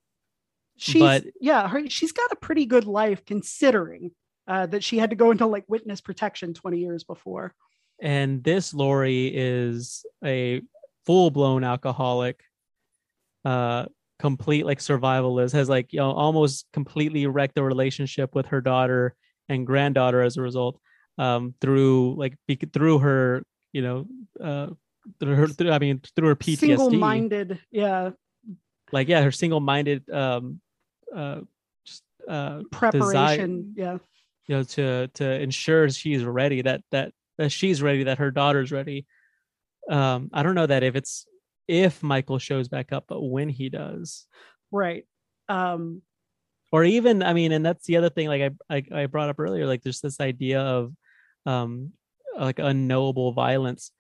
she's 0.78 1.02
But- 1.02 1.26
yeah 1.40 1.68
her, 1.68 1.88
she's 1.90 2.12
got 2.12 2.32
a 2.32 2.36
pretty 2.36 2.66
good 2.66 2.86
life 2.86 3.24
considering 3.26 4.12
uh, 4.48 4.66
that 4.66 4.84
she 4.84 4.98
had 4.98 5.12
to 5.12 5.16
go 5.16 5.32
into 5.32 5.46
like 5.46 5.64
witness 5.68 6.02
protection 6.02 6.54
20 6.54 6.80
years 6.80 7.04
before. 7.04 7.54
And 8.02 8.44
this 8.44 8.74
Laurie 8.74 9.28
is 9.34 10.04
a 10.26 10.62
full-blown 11.06 11.64
alcoholic 11.64 12.42
uh 13.46 13.86
complete 14.20 14.66
like 14.68 14.78
survivalist 14.80 15.52
has 15.54 15.68
like 15.68 15.92
you 15.94 16.00
know 16.00 16.12
almost 16.12 16.68
completely 16.74 17.26
wrecked 17.26 17.56
the 17.56 17.64
relationship 17.64 18.36
with 18.36 18.46
her 18.48 18.62
daughter 18.62 19.16
and 19.50 19.66
granddaughter 19.66 20.22
as 20.22 20.38
a 20.38 20.42
result 20.42 20.80
um 21.22 21.54
through 21.62 22.16
like 22.18 22.36
through 22.74 22.98
her 22.98 23.44
you 23.74 23.82
know 23.84 24.08
uh 24.44 24.68
through 25.20 25.36
her 25.36 25.48
through, 25.48 25.72
i 25.72 25.78
mean 25.78 26.02
through 26.16 26.30
her 26.30 26.36
ptsd 26.36 26.60
single-minded 26.60 27.60
yeah. 27.72 28.12
Like 28.92 29.08
yeah 29.08 29.22
her 29.22 29.32
single-minded 29.32 30.10
um 30.10 30.60
uh 31.16 31.42
just 31.86 32.04
uh 32.28 32.64
preparation 32.72 33.74
yeah. 33.78 34.00
you 34.48 34.56
know 34.56 34.64
to 34.64 35.08
to 35.14 35.40
ensure 35.40 35.90
she's 35.90 36.24
ready 36.26 36.64
that 36.64 36.82
that 36.92 37.14
that 37.38 37.52
she's 37.52 37.82
ready 37.82 38.04
that 38.04 38.18
her 38.18 38.32
daughter's 38.32 38.72
ready. 38.72 39.06
Um 39.90 40.30
i 40.34 40.44
don't 40.44 40.56
know 40.56 40.68
that 40.68 40.84
if 40.84 40.96
it's 40.96 41.26
if 41.68 42.04
michael 42.04 42.38
shows 42.38 42.68
back 42.68 42.92
up 42.92 43.06
but 43.08 43.22
when 43.22 43.48
he 43.48 43.70
does. 43.70 44.26
Right 44.72 45.06
um. 45.48 46.02
Or 46.74 46.84
even 46.86 47.22
i 47.22 47.34
mean 47.34 47.52
and 47.52 47.66
that's 47.66 47.86
the 47.86 47.98
other 47.98 48.10
thing 48.10 48.28
like 48.28 48.54
i 48.70 48.76
i, 48.78 49.02
I 49.02 49.06
brought 49.06 49.30
up 49.30 49.40
earlier 49.40 49.68
like 49.68 49.84
there's 49.84 50.00
this 50.02 50.22
idea 50.22 50.62
of 50.62 50.94
um 51.46 51.92
like 52.38 52.60
unknowable 52.60 53.34
violence. 53.34 53.92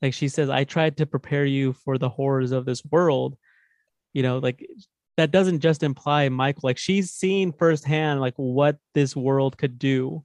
Like 0.00 0.14
she 0.14 0.28
says 0.28 0.50
i 0.50 0.64
tried 0.64 0.96
to 0.96 1.06
prepare 1.06 1.44
you 1.44 1.72
for 1.72 1.98
the 1.98 2.08
horrors 2.08 2.52
of 2.52 2.64
this 2.64 2.84
world. 2.84 3.36
You 4.12 4.22
know 4.22 4.38
like 4.38 4.66
that 5.16 5.30
doesn't 5.30 5.60
just 5.60 5.82
imply 5.82 6.28
michael 6.30 6.62
like 6.64 6.78
she's 6.78 7.10
seen 7.10 7.52
firsthand 7.52 8.20
like 8.20 8.34
what 8.36 8.78
this 8.94 9.14
world 9.14 9.58
could 9.58 9.78
do. 9.78 10.24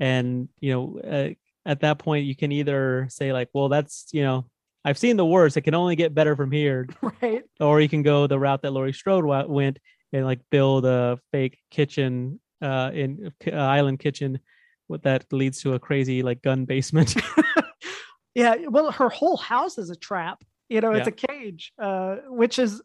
And 0.00 0.48
you 0.60 0.72
know 0.72 1.00
uh, 1.00 1.28
at 1.66 1.80
that 1.80 1.98
point 1.98 2.26
you 2.26 2.34
can 2.36 2.52
either 2.52 3.06
say 3.10 3.32
like 3.32 3.48
well 3.52 3.68
that's 3.68 4.08
you 4.12 4.22
know 4.22 4.46
i've 4.84 4.98
seen 4.98 5.16
the 5.16 5.24
worst 5.24 5.56
it 5.56 5.60
can 5.62 5.74
only 5.74 5.96
get 5.96 6.14
better 6.14 6.36
from 6.36 6.50
here. 6.50 6.88
Right. 7.22 7.42
Or 7.60 7.80
you 7.80 7.88
can 7.88 8.02
go 8.02 8.26
the 8.26 8.38
route 8.38 8.62
that 8.62 8.72
Laurie 8.72 8.92
Strode 8.92 9.24
went 9.48 9.78
and 10.12 10.24
like 10.24 10.40
build 10.50 10.84
a 10.84 11.18
fake 11.30 11.58
kitchen 11.70 12.40
uh 12.60 12.90
in 12.92 13.32
uh, 13.46 13.50
island 13.54 13.98
kitchen 14.00 14.40
what 14.92 15.02
that 15.02 15.24
leads 15.32 15.60
to 15.62 15.72
a 15.74 15.78
crazy 15.80 16.22
like 16.22 16.40
gun 16.42 16.64
basement 16.64 17.16
yeah 18.34 18.54
well 18.68 18.90
her 18.92 19.08
whole 19.08 19.36
house 19.36 19.78
is 19.78 19.90
a 19.90 19.96
trap 19.96 20.44
you 20.68 20.80
know 20.80 20.92
it's 20.92 21.08
Yeah. 21.08 21.14
a 21.24 21.26
cage 21.32 21.72
uh 21.80 22.16
which 22.28 22.58
is 22.58 22.80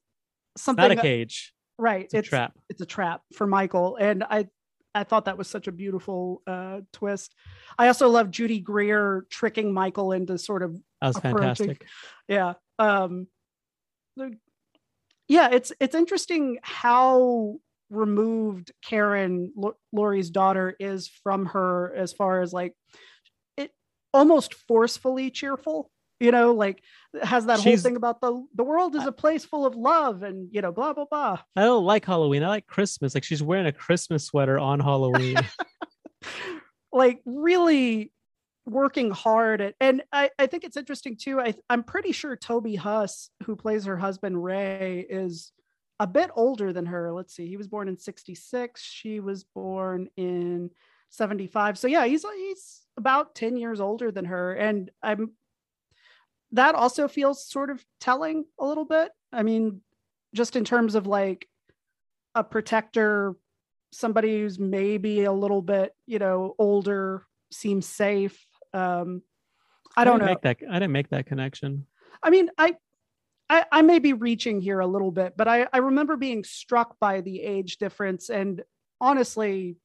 something 0.57 0.81
not 0.83 0.91
a 0.91 0.95
that- 0.95 1.01
cage 1.03 1.53
right 1.77 2.05
it's 2.05 2.13
a 2.15 2.21
trap 2.23 2.53
it's 2.69 2.81
a 2.81 2.85
trap 2.85 3.21
for 3.35 3.45
Michael. 3.45 3.97
And 3.97 4.23
I 4.23 4.47
I 4.95 5.03
thought 5.03 5.25
that 5.25 5.37
was 5.37 5.47
such 5.47 5.67
a 5.67 5.71
beautiful 5.71 6.41
uh, 6.47 6.79
twist. 6.91 7.35
I 7.77 7.85
also 7.87 8.09
love 8.09 8.31
Judy 8.31 8.59
Greer 8.59 9.27
tricking 9.29 9.71
Michael 9.71 10.11
into 10.11 10.39
sort 10.39 10.63
of 10.63 10.73
that 11.01 11.07
was 11.13 11.19
fantastic 11.19 11.85
yeah. 12.27 12.53
Um 12.79 13.27
yeah, 15.27 15.49
it's 15.51 15.71
it's 15.79 15.93
interesting 15.95 16.57
how 16.63 17.57
removed 17.89 18.71
Karen 18.83 19.51
Lo- 19.55 19.77
Laurie's 19.93 20.29
daughter 20.29 20.75
is 20.79 21.07
from 21.23 21.45
her 21.47 21.93
as 21.95 22.13
far 22.13 22.41
as 22.41 22.51
like 22.53 22.73
it 23.55 23.71
almost 24.13 24.53
forcefully 24.67 25.29
cheerful 25.31 25.89
you 26.19 26.31
know 26.31 26.53
like 26.53 26.81
has 27.21 27.45
that 27.45 27.59
She's- 27.59 27.81
whole 27.81 27.89
thing 27.89 27.95
about 27.95 28.19
the 28.21 28.45
the 28.55 28.63
world 28.63 28.95
is 28.95 29.05
a 29.05 29.11
place 29.11 29.45
full 29.45 29.65
of 29.65 29.75
love 29.75 30.23
and 30.23 30.49
you 30.51 30.61
know 30.61 30.71
blah 30.71 30.93
blah 30.93 31.05
blah. 31.09 31.37
I 31.55 31.61
don't 31.61 31.85
like 31.85 32.05
halloween. 32.05 32.43
I 32.43 32.49
like 32.49 32.67
christmas. 32.67 33.13
Like 33.15 33.23
she's 33.23 33.43
wearing 33.43 33.67
a 33.67 33.71
christmas 33.71 34.25
sweater 34.25 34.57
on 34.59 34.79
halloween. 34.79 35.37
Like 36.91 37.21
really 37.25 38.11
working 38.65 39.11
hard 39.11 39.61
at 39.61 39.75
and 39.79 40.03
I, 40.11 40.29
I 40.39 40.47
think 40.47 40.63
it's 40.63 40.77
interesting 40.77 41.15
too. 41.15 41.39
I 41.39 41.53
I'm 41.69 41.83
pretty 41.83 42.11
sure 42.11 42.35
Toby 42.35 42.75
Huss, 42.75 43.29
who 43.43 43.55
plays 43.55 43.85
her 43.85 43.97
husband 43.97 44.41
Ray, 44.43 45.05
is 45.07 45.51
a 45.99 46.07
bit 46.07 46.29
older 46.35 46.73
than 46.73 46.85
her. 46.87 47.11
Let's 47.11 47.35
see, 47.35 47.47
he 47.47 47.57
was 47.57 47.67
born 47.67 47.87
in 47.87 47.97
66, 47.97 48.81
she 48.81 49.19
was 49.19 49.43
born 49.43 50.09
in 50.15 50.71
75. 51.09 51.77
So 51.77 51.87
yeah, 51.87 52.05
he's 52.05 52.25
he's 52.35 52.81
about 52.97 53.35
10 53.35 53.57
years 53.57 53.79
older 53.79 54.11
than 54.11 54.25
her. 54.25 54.53
And 54.53 54.91
I'm 55.01 55.31
that 56.51 56.75
also 56.75 57.07
feels 57.07 57.45
sort 57.45 57.69
of 57.69 57.83
telling 57.99 58.45
a 58.59 58.65
little 58.65 58.85
bit. 58.85 59.11
I 59.33 59.43
mean, 59.43 59.81
just 60.33 60.55
in 60.55 60.63
terms 60.63 60.95
of 60.95 61.07
like 61.07 61.47
a 62.35 62.43
protector 62.43 63.35
somebody 63.93 64.41
who's 64.41 64.59
maybe 64.59 65.23
a 65.23 65.31
little 65.31 65.61
bit, 65.61 65.93
you 66.05 66.19
know, 66.19 66.55
older 66.59 67.25
seems 67.51 67.85
safe. 67.85 68.45
Um, 68.73 69.23
I 69.95 70.03
don't 70.03 70.19
know. 70.19 70.25
make 70.25 70.41
that 70.41 70.57
i 70.69 70.73
didn't 70.73 70.91
make 70.91 71.09
that 71.09 71.25
connection 71.25 71.87
I 72.21 72.29
mean, 72.29 72.49
I, 72.57 72.75
I, 73.49 73.65
I 73.71 73.81
may 73.81 73.99
be 73.99 74.13
reaching 74.13 74.61
here 74.61 74.79
a 74.79 74.87
little 74.87 75.11
bit, 75.11 75.35
but 75.37 75.47
I, 75.47 75.67
I 75.71 75.77
remember 75.77 76.17
being 76.17 76.43
struck 76.43 76.99
by 76.99 77.21
the 77.21 77.41
age 77.41 77.77
difference, 77.77 78.29
and 78.29 78.63
honestly, 78.99 79.77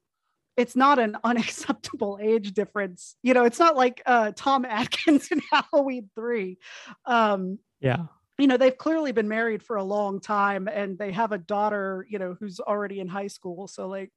it's 0.56 0.76
not 0.76 0.98
an 0.98 1.16
unacceptable 1.24 2.18
age 2.20 2.52
difference. 2.52 3.16
You 3.22 3.34
know, 3.34 3.44
it's 3.44 3.58
not 3.58 3.76
like 3.76 4.02
uh, 4.06 4.32
Tom 4.34 4.64
Atkins 4.68 5.28
in 5.30 5.40
Halloween 5.50 6.10
three. 6.14 6.58
Um, 7.06 7.58
yeah 7.80 8.06
you 8.38 8.46
know 8.46 8.56
they've 8.56 8.76
clearly 8.76 9.12
been 9.12 9.28
married 9.28 9.62
for 9.62 9.76
a 9.76 9.84
long 9.84 10.20
time 10.20 10.68
and 10.68 10.98
they 10.98 11.12
have 11.12 11.32
a 11.32 11.38
daughter 11.38 12.06
you 12.08 12.18
know 12.18 12.36
who's 12.38 12.60
already 12.60 13.00
in 13.00 13.08
high 13.08 13.26
school 13.26 13.68
so 13.68 13.88
like 13.88 14.10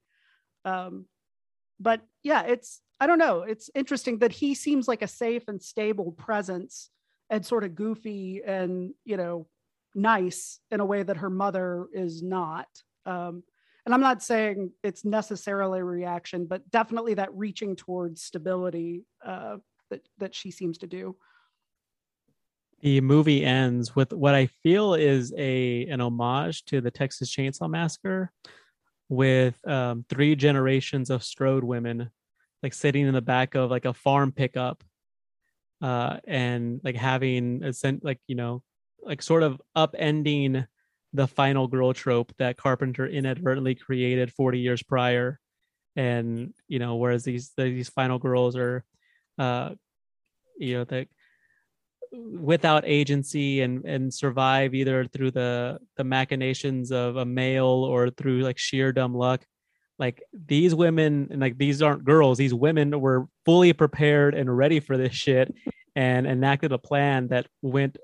um 0.64 1.06
but 1.80 2.02
yeah 2.24 2.44
it's 2.44 2.82
i 3.00 3.08
don't 3.08 3.20
know 3.20 3.42
it's 3.42 3.70
interesting 3.76 4.20
that 4.20 4.32
he 4.32 4.56
seems 4.56 4.88
like 4.88 5.02
a 5.02 5.08
safe 5.08 5.44
and 5.48 5.62
stable 5.62 6.12
presence 6.12 6.90
and 7.30 7.46
sort 7.46 7.64
of 7.64 7.76
goofy 7.76 8.42
and 8.46 8.94
you 9.04 9.18
know 9.18 9.48
nice 9.94 10.60
in 10.72 10.80
a 10.80 10.86
way 10.86 11.04
that 11.04 11.18
her 11.18 11.30
mother 11.30 11.88
is 11.94 12.22
not. 12.22 12.68
Um 13.06 13.44
and 13.86 13.94
i'm 13.94 14.02
not 14.02 14.24
saying 14.24 14.72
it's 14.82 15.06
necessarily 15.06 15.80
a 15.80 15.84
reaction 15.84 16.48
but 16.48 16.68
definitely 16.72 17.14
that 17.14 17.32
reaching 17.36 17.76
towards 17.76 18.24
stability 18.24 19.04
uh 19.24 19.58
that 19.90 20.02
that 20.18 20.36
she 20.36 20.52
seems 20.52 20.78
to 20.80 20.88
do. 20.88 21.16
The 22.82 23.02
movie 23.02 23.44
ends 23.44 23.96
with 23.96 24.14
what 24.14 24.36
I 24.36 24.48
feel 24.48 24.94
is 24.94 25.34
a 25.38 25.86
an 25.88 26.02
homage 26.02 26.66
to 26.66 26.82
the 26.82 26.92
Texas 26.92 27.34
Chainsaw 27.34 27.70
Massacre, 27.70 28.32
with 29.10 29.66
um, 29.68 30.06
three 30.10 30.36
generations 30.36 31.10
of 31.10 31.24
Strode 31.24 31.64
women, 31.64 32.12
like 32.62 32.74
sitting 32.74 33.08
in 33.08 33.14
the 33.14 33.22
back 33.22 33.56
of 33.56 33.72
like 33.72 33.86
a 33.86 33.94
farm 33.94 34.32
pickup, 34.32 34.84
uh, 35.82 36.18
and 36.26 36.82
like 36.84 36.96
having 36.96 37.64
a 37.64 37.74
sen- 37.74 38.02
like 38.04 38.20
you 38.28 38.36
know 38.36 38.64
like 39.02 39.22
sort 39.22 39.44
of 39.44 39.62
upending 39.76 40.66
the 41.14 41.28
final 41.28 41.68
girl 41.68 41.94
trope 41.94 42.34
that 42.38 42.58
Carpenter 42.58 43.08
inadvertently 43.08 43.76
created 43.76 44.34
40 44.34 44.60
years 44.60 44.84
prior. 44.84 45.40
And 45.96 46.54
you 46.68 46.80
know, 46.80 46.96
whereas 46.96 47.24
these 47.24 47.52
these 47.56 47.90
final 47.90 48.20
girls 48.20 48.58
are, 48.58 48.84
uh, 49.38 49.72
you 50.58 50.78
know, 50.78 50.84
the 50.84 51.08
without 52.12 52.84
agency 52.86 53.62
and 53.62 53.86
and 53.86 54.14
survive 54.14 54.74
either 54.74 55.06
through 55.06 55.32
the 55.32 55.80
the 55.98 56.04
machinations 56.04 56.92
of 56.92 57.16
a 57.18 57.26
male 57.26 57.66
or 57.66 58.10
through 58.10 58.42
like 58.42 58.58
sheer 58.58 58.92
dumb 58.92 59.14
luck 59.14 59.46
like 59.98 60.24
these 60.34 60.76
women 60.76 61.28
and 61.32 61.40
like 61.40 61.58
these 61.58 61.82
aren't 61.82 62.04
girls 62.04 62.38
these 62.38 62.54
women 62.54 63.00
were 63.00 63.28
fully 63.46 63.74
prepared 63.74 64.36
and 64.36 64.56
ready 64.56 64.80
for 64.80 64.98
this 64.98 65.14
shit 65.14 65.54
and 65.96 66.28
enacted 66.28 66.72
a 66.74 66.78
plan 66.78 67.28
that 67.30 67.48
went 67.62 67.98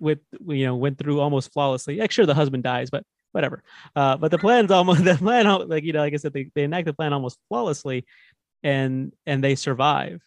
with 0.00 0.18
you 0.48 0.66
know 0.66 0.74
went 0.74 0.98
through 0.98 1.20
almost 1.20 1.52
flawlessly. 1.52 1.98
Like 1.98 2.10
sure 2.10 2.26
the 2.26 2.34
husband 2.34 2.62
dies 2.64 2.90
but 2.90 3.04
whatever. 3.32 3.62
Uh 3.94 4.16
but 4.16 4.30
the 4.30 4.38
plan's 4.38 4.70
almost 4.72 5.04
the 5.04 5.14
plan 5.16 5.46
like 5.68 5.84
you 5.84 5.92
know 5.92 6.00
like 6.00 6.14
i 6.14 6.16
said 6.16 6.32
they, 6.32 6.50
they 6.54 6.64
enact 6.64 6.86
the 6.86 6.92
plan 6.92 7.12
almost 7.12 7.38
flawlessly 7.48 8.04
and 8.62 9.12
and 9.26 9.42
they 9.42 9.54
survive. 9.54 10.20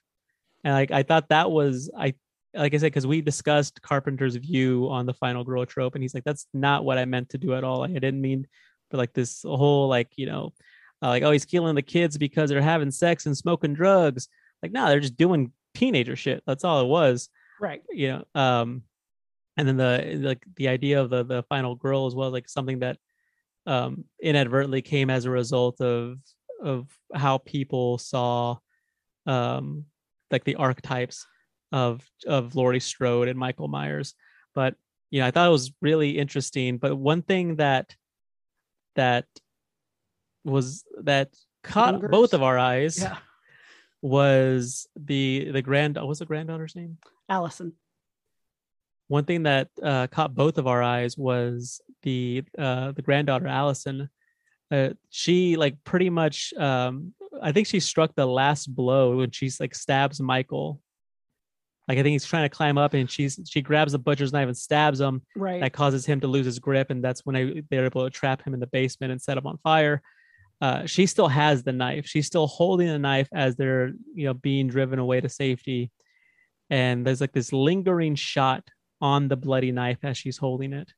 And 0.63 0.73
like 0.73 0.91
i 0.91 1.03
thought 1.03 1.29
that 1.29 1.51
was 1.51 1.89
i 1.97 2.13
like 2.55 2.73
I 2.73 2.77
said, 2.77 2.87
because 2.87 3.05
we 3.05 3.21
discussed 3.21 3.81
Carpenter's 3.81 4.35
view 4.35 4.87
on 4.89 5.05
the 5.05 5.13
final 5.13 5.43
girl 5.43 5.67
trope, 5.67 5.93
and 5.93 6.03
he's 6.03 6.15
like, 6.15 6.23
"That's 6.23 6.47
not 6.51 6.83
what 6.83 6.97
I 6.97 7.05
meant 7.05 7.29
to 7.29 7.37
do 7.37 7.53
at 7.53 7.63
all. 7.63 7.83
I 7.83 7.89
didn't 7.89 8.21
mean 8.21 8.47
for 8.89 8.97
like 8.97 9.13
this 9.13 9.43
whole 9.43 9.87
like 9.87 10.09
you 10.15 10.25
know, 10.25 10.53
uh, 11.01 11.07
like 11.07 11.23
oh 11.23 11.31
he's 11.31 11.45
killing 11.45 11.75
the 11.75 11.81
kids 11.81 12.17
because 12.17 12.49
they're 12.49 12.61
having 12.61 12.91
sex 12.91 13.25
and 13.25 13.37
smoking 13.37 13.73
drugs. 13.73 14.27
Like 14.61 14.71
no, 14.71 14.87
they're 14.87 14.99
just 14.99 15.17
doing 15.17 15.51
teenager 15.73 16.15
shit. 16.15 16.43
That's 16.45 16.63
all 16.63 16.81
it 16.81 16.87
was. 16.87 17.29
Right. 17.59 17.81
You 17.89 18.07
know. 18.35 18.41
Um, 18.41 18.83
and 19.57 19.67
then 19.67 19.77
the 19.77 20.19
like 20.21 20.43
the 20.55 20.69
idea 20.69 21.01
of 21.01 21.09
the 21.09 21.23
the 21.23 21.43
final 21.43 21.75
girl 21.75 22.05
as 22.05 22.15
well, 22.15 22.31
like 22.31 22.49
something 22.49 22.79
that 22.79 22.97
um 23.65 24.05
inadvertently 24.21 24.81
came 24.81 25.09
as 25.09 25.25
a 25.25 25.29
result 25.29 25.81
of 25.81 26.17
of 26.61 26.87
how 27.13 27.37
people 27.39 27.97
saw 27.97 28.57
um 29.25 29.85
like 30.31 30.43
the 30.43 30.55
archetypes 30.55 31.25
of 31.71 32.01
of 32.27 32.55
Laurie 32.55 32.79
Strode 32.79 33.27
and 33.27 33.37
Michael 33.37 33.67
Myers. 33.67 34.13
But 34.55 34.75
you 35.11 35.21
know, 35.21 35.27
I 35.27 35.31
thought 35.31 35.47
it 35.47 35.51
was 35.51 35.71
really 35.81 36.17
interesting. 36.17 36.77
But 36.77 36.95
one 36.95 37.21
thing 37.21 37.57
that 37.57 37.95
that 38.95 39.25
was 40.49 40.83
that 41.03 41.29
caught 41.63 41.93
Lingers. 41.95 42.11
both 42.11 42.33
of 42.33 42.41
our 42.43 42.57
eyes 42.57 42.99
Yeah. 43.01 43.17
was 44.01 44.87
the 44.95 45.49
the 45.51 45.61
grand 45.61 45.95
what 45.95 46.07
was 46.07 46.19
the 46.19 46.25
granddaughter's 46.25 46.75
name? 46.75 46.97
Allison. 47.27 47.73
One 49.07 49.25
thing 49.25 49.43
that 49.43 49.69
uh, 49.81 50.07
caught 50.07 50.35
both 50.35 50.57
of 50.57 50.67
our 50.67 50.83
eyes 50.83 51.17
was 51.17 51.81
the 52.03 52.43
uh, 52.57 52.91
the 52.91 53.01
granddaughter 53.01 53.47
Allison. 53.47 54.09
Uh, 54.71 54.89
she 55.09 55.55
like 55.57 55.83
pretty 55.83 56.09
much 56.11 56.53
um, 56.57 57.13
I 57.41 57.51
think 57.51 57.67
she 57.67 57.79
struck 57.79 58.13
the 58.15 58.27
last 58.27 58.67
blow 58.73 59.17
when 59.17 59.31
she's 59.31 59.59
like 59.59 59.73
stabs 59.73 60.21
Michael. 60.21 60.79
Like 61.87 61.97
I 61.97 62.03
think 62.03 62.11
he's 62.13 62.25
trying 62.25 62.47
to 62.47 62.55
climb 62.55 62.77
up 62.77 62.93
and 62.93 63.09
she's 63.09 63.39
she 63.49 63.61
grabs 63.63 63.93
the 63.93 63.99
butcher's 63.99 64.31
knife 64.31 64.47
and 64.47 64.55
stabs 64.57 64.99
him. 65.01 65.23
Right. 65.35 65.59
That 65.59 65.73
causes 65.73 66.05
him 66.05 66.19
to 66.19 66.27
lose 66.27 66.45
his 66.45 66.59
grip, 66.59 66.91
and 66.91 67.03
that's 67.03 67.25
when 67.25 67.35
I, 67.35 67.63
they're 67.71 67.85
able 67.85 68.03
to 68.03 68.11
trap 68.11 68.43
him 68.45 68.53
in 68.53 68.59
the 68.59 68.67
basement 68.67 69.11
and 69.11 69.19
set 69.19 69.37
him 69.39 69.47
on 69.47 69.57
fire. 69.63 70.03
Uh, 70.61 70.85
she 70.85 71.05
still 71.05 71.27
has 71.27 71.63
the 71.63 71.71
knife. 71.71 72.05
She's 72.05 72.27
still 72.27 72.47
holding 72.47 72.87
the 72.87 72.99
knife 72.99 73.29
as 73.33 73.55
they're 73.55 73.93
you 74.13 74.25
know 74.25 74.33
being 74.33 74.67
driven 74.67 74.99
away 74.99 75.21
to 75.21 75.29
safety. 75.29 75.91
And 76.69 77.05
there's 77.05 77.21
like 77.21 77.31
this 77.31 77.53
lingering 77.53 78.15
shot 78.15 78.69
on 79.01 79.27
the 79.27 79.37
bloody 79.37 79.71
knife 79.71 79.99
as 80.03 80.17
she's 80.17 80.37
holding 80.37 80.73
it. 80.73 80.93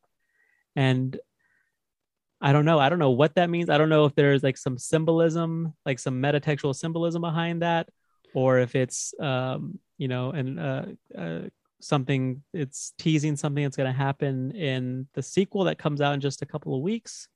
And 0.75 1.17
I 2.41 2.53
don't 2.53 2.65
know. 2.65 2.79
I 2.79 2.89
don't 2.89 2.99
know 2.99 3.11
what 3.11 3.35
that 3.35 3.49
means. 3.49 3.69
I 3.69 3.77
don't 3.77 3.89
know 3.89 4.05
if 4.05 4.15
there's 4.15 4.41
like 4.41 4.57
some 4.57 4.77
symbolism, 4.77 5.73
like 5.85 5.99
some 5.99 6.21
metatextual 6.21 6.75
symbolism 6.75 7.21
behind 7.21 7.61
that, 7.61 7.87
or 8.33 8.57
if 8.59 8.75
it's 8.75 9.13
um, 9.19 9.79
you 9.97 10.07
know, 10.07 10.31
and 10.31 10.59
uh, 10.59 10.85
uh 11.15 11.39
something 11.79 12.41
it's 12.53 12.93
teasing 12.97 13.35
something 13.35 13.63
that's 13.63 13.77
going 13.77 13.91
to 13.91 13.97
happen 13.97 14.51
in 14.51 15.07
the 15.13 15.23
sequel 15.23 15.65
that 15.65 15.77
comes 15.77 16.01
out 16.01 16.13
in 16.13 16.19
just 16.19 16.41
a 16.41 16.45
couple 16.45 16.75
of 16.75 16.81
weeks. 16.81 17.27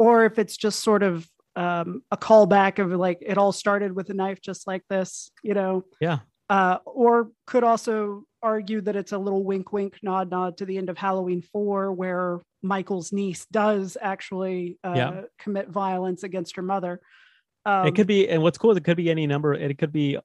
Or 0.00 0.24
if 0.24 0.38
it's 0.38 0.56
just 0.56 0.80
sort 0.80 1.02
of 1.02 1.28
um, 1.56 2.02
a 2.10 2.16
callback 2.16 2.78
of 2.78 2.90
like 2.92 3.18
it 3.20 3.36
all 3.36 3.52
started 3.52 3.92
with 3.92 4.08
a 4.08 4.14
knife 4.14 4.40
just 4.40 4.66
like 4.66 4.82
this, 4.88 5.30
you 5.42 5.52
know. 5.52 5.84
Yeah. 6.00 6.20
Uh, 6.48 6.78
or 6.86 7.30
could 7.46 7.62
also 7.62 8.24
argue 8.42 8.80
that 8.80 8.96
it's 8.96 9.12
a 9.12 9.18
little 9.18 9.44
wink, 9.44 9.74
wink, 9.74 9.98
nod, 10.02 10.30
nod 10.30 10.56
to 10.56 10.64
the 10.64 10.78
end 10.78 10.88
of 10.88 10.96
Halloween 10.96 11.42
four, 11.42 11.92
where 11.92 12.40
Michael's 12.62 13.12
niece 13.12 13.44
does 13.52 13.98
actually 14.00 14.78
uh, 14.82 14.94
Yeah. 14.96 15.20
commit 15.38 15.68
violence 15.68 16.22
against 16.22 16.56
her 16.56 16.62
mother. 16.62 17.00
Um, 17.66 17.86
it 17.86 17.94
could 17.94 18.06
be, 18.06 18.26
and 18.26 18.42
what's 18.42 18.56
cool 18.56 18.70
is 18.70 18.78
it 18.78 18.84
could 18.84 18.96
be 18.96 19.10
any 19.10 19.26
number. 19.26 19.52
It 19.52 19.76
could 19.76 19.92
be 19.92 20.16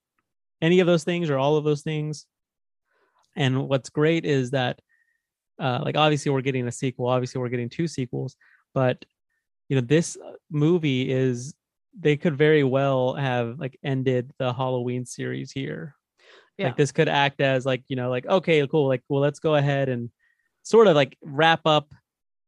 any 0.62 0.80
of 0.80 0.88
those 0.88 1.04
things 1.04 1.30
or 1.30 1.38
all 1.38 1.58
of 1.58 1.66
those 1.66 1.82
things. 1.82 2.26
And 3.36 3.68
what's 3.68 3.90
great 3.90 4.24
is 4.24 4.52
that, 4.52 4.80
uh, 5.60 5.82
like, 5.84 5.98
obviously 5.98 6.32
we're 6.32 6.40
getting 6.40 6.66
a 6.66 6.72
sequel. 6.72 7.08
Obviously 7.08 7.42
we're 7.42 7.50
getting 7.50 7.68
two 7.70 7.88
sequels, 7.90 8.38
but 8.74 9.04
you 9.70 9.76
know, 9.76 9.82
this 9.82 10.18
uh, 10.18 10.34
movie 10.50 11.12
is 11.12 11.54
they 11.98 12.18
could 12.18 12.38
very 12.38 12.64
well 12.64 13.16
have 13.16 13.60
like 13.60 13.78
ended 13.84 14.32
the 14.38 14.54
Halloween 14.54 15.06
series 15.06 15.52
here. 15.52 15.96
Yeah. 16.58 16.68
Like 16.68 16.78
this 16.78 16.92
could 16.92 17.10
act 17.10 17.42
as 17.42 17.66
like 17.66 17.84
you 17.88 17.96
know, 17.96 18.10
like 18.10 18.26
okay, 18.26 18.66
cool. 18.68 18.88
Like, 18.88 19.04
well, 19.10 19.22
let's 19.22 19.40
go 19.40 19.56
ahead 19.56 19.90
and 19.90 20.10
sort 20.64 20.88
of 20.88 20.96
like 20.96 21.18
wrap 21.22 21.62
up 21.66 21.94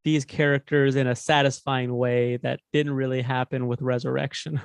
these 0.03 0.25
characters 0.25 0.95
in 0.95 1.07
a 1.07 1.15
satisfying 1.15 1.95
way 1.95 2.37
that 2.37 2.59
didn't 2.71 2.93
really 2.93 3.21
happen 3.21 3.67
with 3.67 3.81
Resurrection. 3.81 4.61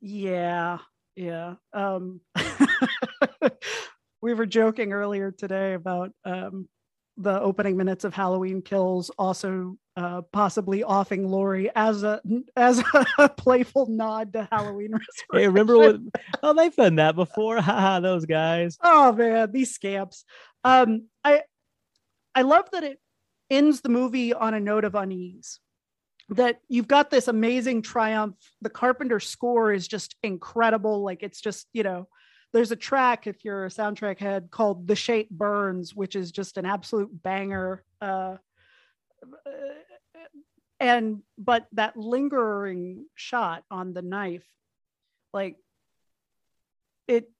Yeah, 0.00 0.78
yeah. 1.16 1.54
Um, 1.72 2.20
we 4.22 4.34
were 4.34 4.46
joking 4.46 4.92
earlier 4.92 5.30
today 5.30 5.74
about 5.74 6.12
um, 6.24 6.68
the 7.20 7.40
opening 7.40 7.76
minutes 7.76 8.04
of 8.04 8.14
Halloween 8.14 8.62
Kills, 8.62 9.10
also 9.18 9.76
uh, 9.96 10.22
possibly 10.32 10.82
offing 10.82 11.28
Laurie 11.28 11.70
as 11.74 12.02
a 12.02 12.20
as 12.56 12.82
a 13.18 13.28
playful 13.28 13.86
nod 13.86 14.32
to 14.32 14.48
Halloween 14.50 14.92
Hey, 15.32 15.46
remember 15.46 15.76
what? 15.76 15.96
Oh, 16.42 16.54
they've 16.54 16.74
done 16.74 16.96
that 16.96 17.14
before. 17.14 17.56
Haha, 17.60 18.00
those 18.00 18.24
guys. 18.24 18.78
Oh 18.82 19.12
man, 19.12 19.52
these 19.52 19.74
scamps. 19.74 20.24
Um, 20.64 21.08
I 21.24 21.42
I 22.34 22.42
love 22.42 22.70
that 22.72 22.84
it 22.84 22.98
ends 23.50 23.80
the 23.80 23.88
movie 23.88 24.32
on 24.32 24.54
a 24.54 24.60
note 24.60 24.84
of 24.84 24.94
unease. 24.94 25.60
That 26.30 26.60
you've 26.68 26.88
got 26.88 27.10
this 27.10 27.26
amazing 27.28 27.82
triumph. 27.82 28.36
The 28.62 28.70
Carpenter 28.70 29.18
score 29.18 29.72
is 29.72 29.88
just 29.88 30.14
incredible. 30.22 31.02
Like 31.02 31.24
it's 31.24 31.40
just, 31.40 31.66
you 31.72 31.82
know, 31.82 32.06
there's 32.52 32.72
a 32.72 32.76
track 32.76 33.26
if 33.26 33.44
you're 33.44 33.66
a 33.66 33.70
soundtrack 33.70 34.18
head 34.18 34.50
called 34.50 34.86
The 34.86 34.96
Shape 34.96 35.30
Burns, 35.30 35.94
which 35.94 36.16
is 36.16 36.32
just 36.32 36.58
an 36.58 36.66
absolute 36.66 37.10
banger. 37.22 37.84
Uh, 38.00 38.36
and 40.78 41.22
but 41.38 41.66
that 41.72 41.96
lingering 41.96 43.04
shot 43.14 43.64
on 43.70 43.92
the 43.92 44.02
knife, 44.02 44.46
like 45.32 45.56
it 47.06 47.30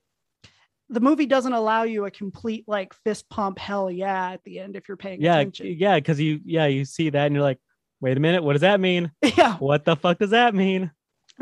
the 0.89 1.01
movie 1.01 1.27
doesn't 1.27 1.53
allow 1.53 1.85
you 1.85 2.05
a 2.05 2.11
complete 2.11 2.65
like 2.67 2.93
fist 2.93 3.29
pump 3.31 3.59
hell 3.59 3.91
yeah 3.91 4.33
at 4.33 4.43
the 4.45 4.59
end 4.59 4.75
if 4.77 4.89
you're 4.89 4.97
paying 4.97 5.23
Yeah, 5.23 5.39
attention. 5.39 5.75
yeah, 5.79 5.97
because 5.97 6.21
you 6.21 6.41
yeah 6.45 6.67
you 6.67 6.85
see 6.85 7.11
that 7.11 7.27
and 7.27 7.35
you're 7.35 7.45
like, 7.45 7.59
wait 8.01 8.17
a 8.17 8.21
minute, 8.21 8.43
what 8.43 8.53
does 8.53 8.63
that 8.63 8.81
mean? 8.81 9.11
Yeah. 9.37 9.57
What 9.57 9.85
the 9.85 9.97
fuck 9.97 10.19
does 10.19 10.31
that 10.31 10.55
mean? 10.55 10.91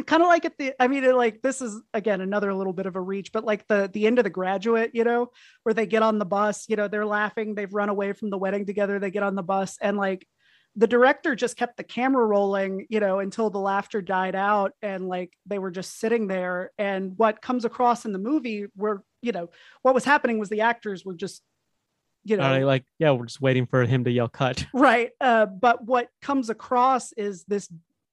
Kind 0.07 0.23
of 0.23 0.29
like 0.29 0.45
at 0.45 0.57
the 0.59 0.75
I 0.79 0.89
mean 0.89 1.05
like 1.17 1.43
this 1.43 1.61
is 1.61 1.81
again 1.93 2.21
another 2.21 2.55
little 2.55 2.73
bit 2.73 2.87
of 2.87 2.97
a 2.97 3.01
reach, 3.01 3.33
but 3.33 3.45
like 3.45 3.67
the 3.67 3.91
the 3.93 4.07
end 4.07 4.19
of 4.19 4.25
the 4.25 4.31
graduate, 4.31 4.93
you 4.95 5.05
know, 5.05 5.31
where 5.65 5.75
they 5.75 5.87
get 5.87 6.03
on 6.03 6.19
the 6.19 6.25
bus, 6.25 6.67
you 6.69 6.77
know, 6.77 6.89
they're 6.89 7.07
laughing, 7.07 7.55
they've 7.55 7.73
run 7.73 7.89
away 7.89 8.13
from 8.13 8.31
the 8.31 8.39
wedding 8.39 8.65
together, 8.65 8.99
they 8.99 9.11
get 9.11 9.23
on 9.23 9.35
the 9.35 9.43
bus 9.43 9.77
and 9.81 9.97
like 9.97 10.27
the 10.79 10.87
director 10.87 11.35
just 11.35 11.57
kept 11.57 11.77
the 11.77 11.83
camera 11.83 12.25
rolling, 12.25 12.87
you 12.89 13.01
know, 13.01 13.19
until 13.19 13.51
the 13.51 13.59
laughter 13.59 14.01
died 14.01 14.37
out 14.37 14.73
and 14.81 15.09
like 15.09 15.33
they 15.45 15.59
were 15.59 15.73
just 15.73 15.99
sitting 15.99 16.29
there. 16.29 16.71
And 16.79 17.19
what 17.19 17.43
comes 17.43 17.65
across 17.65 18.05
in 18.05 18.13
the 18.13 18.19
movie 18.21 18.67
were, 18.77 19.03
you 19.21 19.33
know, 19.33 19.51
what 19.83 19.93
was 19.93 20.05
happening 20.05 20.39
was 20.39 20.49
the 20.49 20.61
actors 20.61 21.05
were 21.05 21.15
just, 21.15 21.43
you 22.23 22.37
know, 22.37 22.65
like, 22.65 22.85
yeah, 23.01 23.11
we're 23.11 23.27
just 23.27 23.41
waiting 23.41 23.67
for 23.67 23.85
him 23.85 24.05
to 24.05 24.11
yell 24.13 24.29
cut. 24.29 24.67
right. 24.73 25.11
Uh, 25.21 25.47
but 25.47 25.85
what 25.85 26.11
comes 26.23 26.49
across 26.49 27.13
is 27.13 27.43
this 27.45 27.69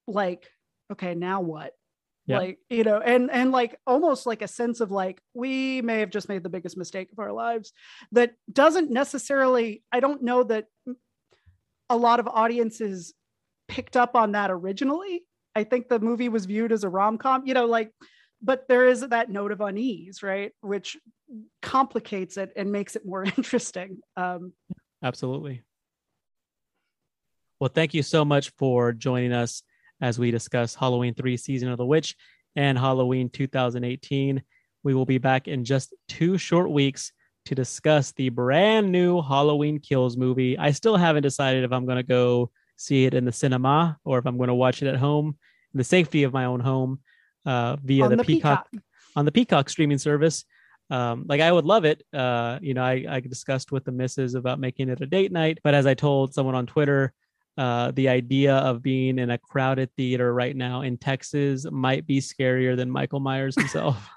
like, 0.08 0.50
okay, 0.92 1.16
now 1.16 1.42
what? 1.42 1.74
Like, 2.28 2.60
you 2.70 2.84
know, 2.84 3.00
and 3.00 3.30
and 3.30 3.52
like 3.52 3.80
almost 3.86 4.26
like 4.26 4.42
a 4.42 4.48
sense 4.48 4.80
of 4.80 4.90
like, 4.90 5.22
we 5.34 5.82
may 5.84 6.00
have 6.00 6.10
just 6.10 6.28
made 6.28 6.44
the 6.44 6.50
biggest 6.50 6.76
mistake 6.76 7.12
of 7.12 7.20
our 7.20 7.32
lives 7.32 7.72
that 8.14 8.34
doesn't 8.52 8.90
necessarily, 8.90 9.84
I 9.92 10.00
don't 10.00 10.24
know 10.24 10.44
that 10.44 10.66
a 11.90 11.98
lot 11.98 12.20
of 12.20 12.28
audiences 12.28 13.14
picked 13.68 13.96
up 13.96 14.16
on 14.16 14.32
that 14.32 14.50
originally. 14.50 15.24
I 15.56 15.66
think 15.66 15.88
the 15.88 16.00
movie 16.00 16.30
was 16.30 16.46
viewed 16.46 16.72
as 16.72 16.84
a 16.84 16.90
rom 16.90 17.18
com, 17.20 17.46
you 17.46 17.54
know, 17.54 17.66
like, 17.66 17.92
but 18.42 18.68
there 18.68 18.88
is 18.88 19.02
that 19.02 19.30
note 19.30 19.52
of 19.52 19.62
unease, 19.62 20.24
right? 20.24 20.52
Which 20.62 20.98
complicates 21.62 22.38
it 22.38 22.52
and 22.56 22.72
makes 22.72 22.96
it 22.96 23.06
more 23.06 23.24
interesting. 23.38 24.00
Um, 24.18 24.54
Absolutely. 25.04 25.62
Well, 27.60 27.70
thank 27.74 27.94
you 27.94 28.04
so 28.04 28.26
much 28.26 28.52
for 28.58 28.92
joining 28.92 29.32
us 29.32 29.62
as 30.02 30.20
we 30.20 30.32
discuss 30.32 30.76
Halloween 30.76 31.14
3 31.14 31.38
Season 31.38 31.70
of 31.70 31.78
the 31.78 31.86
Witch 31.86 32.16
and 32.56 32.78
Halloween 32.78 33.30
2018. 33.30 34.42
We 34.84 34.94
will 34.94 35.06
be 35.06 35.18
back 35.18 35.48
in 35.48 35.66
just 35.66 35.94
two 36.08 36.38
short 36.38 36.70
weeks 36.70 37.12
to 37.46 37.56
discuss 37.56 38.12
the 38.14 38.30
brand 38.30 38.92
new 38.92 39.22
Halloween 39.22 39.80
Kills 39.80 40.18
movie. 40.18 40.58
I 40.58 40.72
still 40.72 40.98
haven't 40.98 41.24
decided 41.24 41.64
if 41.64 41.72
I'm 41.72 41.86
going 41.86 41.98
to 41.98 42.04
go 42.04 42.52
see 42.76 43.06
it 43.06 43.14
in 43.14 43.26
the 43.26 43.32
cinema 43.32 43.98
or 44.04 44.20
if 44.20 44.26
I'm 44.26 44.38
going 44.38 44.50
to 44.50 44.56
watch 44.56 44.82
it 44.82 44.88
at 44.88 44.98
home 44.98 45.38
in 45.74 45.78
the 45.78 45.84
safety 45.84 46.24
of 46.24 46.34
my 46.34 46.46
own 46.46 46.60
home 46.60 47.00
uh, 47.46 47.78
via 47.84 48.10
the, 48.10 48.18
the 48.18 48.24
Peacock, 48.24 48.70
Peacock. 48.72 48.86
on 49.16 49.26
the 49.26 49.32
Peacock 49.32 49.70
streaming 49.70 49.98
service. 49.98 50.44
Um, 50.90 51.26
like 51.28 51.42
I 51.42 51.52
would 51.52 51.66
love 51.66 51.86
it. 51.86 52.04
Uh, 52.14 52.60
you 52.62 52.74
know, 52.74 52.84
I, 52.84 53.06
I 53.10 53.20
discussed 53.20 53.72
with 53.72 53.86
the 53.86 53.92
missus 53.92 54.36
about 54.36 54.60
making 54.60 54.90
it 54.90 55.02
a 55.02 55.08
date 55.08 55.32
night, 55.32 55.60
but 55.64 55.74
as 55.74 55.86
I 55.86 55.94
told 55.94 56.34
someone 56.34 56.56
on 56.56 56.68
Twitter, 56.68 57.14
uh, 57.58 57.92
the 57.92 58.10
idea 58.10 58.56
of 58.56 58.82
being 58.82 59.18
in 59.18 59.30
a 59.30 59.38
crowded 59.38 59.90
theater 59.96 60.34
right 60.34 60.56
now 60.56 60.82
in 60.82 60.98
Texas 60.98 61.66
might 61.72 62.06
be 62.06 62.20
scarier 62.20 62.76
than 62.76 62.90
Michael 62.90 63.20
Myers 63.20 63.56
himself. 63.60 64.10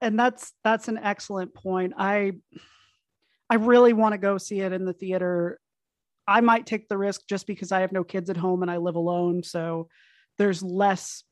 and 0.00 0.18
that's 0.18 0.52
that's 0.64 0.88
an 0.88 0.98
excellent 0.98 1.54
point. 1.54 1.92
I 1.96 2.32
i 3.50 3.54
really 3.54 3.92
want 3.92 4.12
to 4.12 4.18
go 4.18 4.38
see 4.38 4.60
it 4.60 4.72
in 4.72 4.84
the 4.84 4.92
theater. 4.92 5.60
I 6.26 6.40
might 6.40 6.66
take 6.66 6.88
the 6.88 6.98
risk 6.98 7.22
just 7.28 7.46
because 7.46 7.72
i 7.72 7.80
have 7.80 7.92
no 7.92 8.04
kids 8.04 8.28
at 8.28 8.36
home 8.36 8.60
and 8.62 8.70
i 8.70 8.76
live 8.76 8.96
alone 8.96 9.42
so 9.42 9.88
there's 10.36 10.62
less 10.62 11.24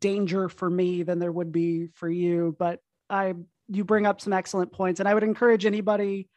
danger 0.00 0.48
for 0.48 0.68
me 0.68 1.04
than 1.04 1.20
there 1.20 1.30
would 1.30 1.52
be 1.52 1.88
for 1.94 2.08
you. 2.08 2.56
But 2.58 2.80
i 3.08 3.34
you 3.68 3.84
bring 3.84 4.06
up 4.06 4.20
some 4.20 4.32
excellent 4.32 4.72
points 4.72 5.00
and 5.00 5.08
i 5.08 5.14
would 5.14 5.22
encourage 5.22 5.66
anybody 5.66 6.28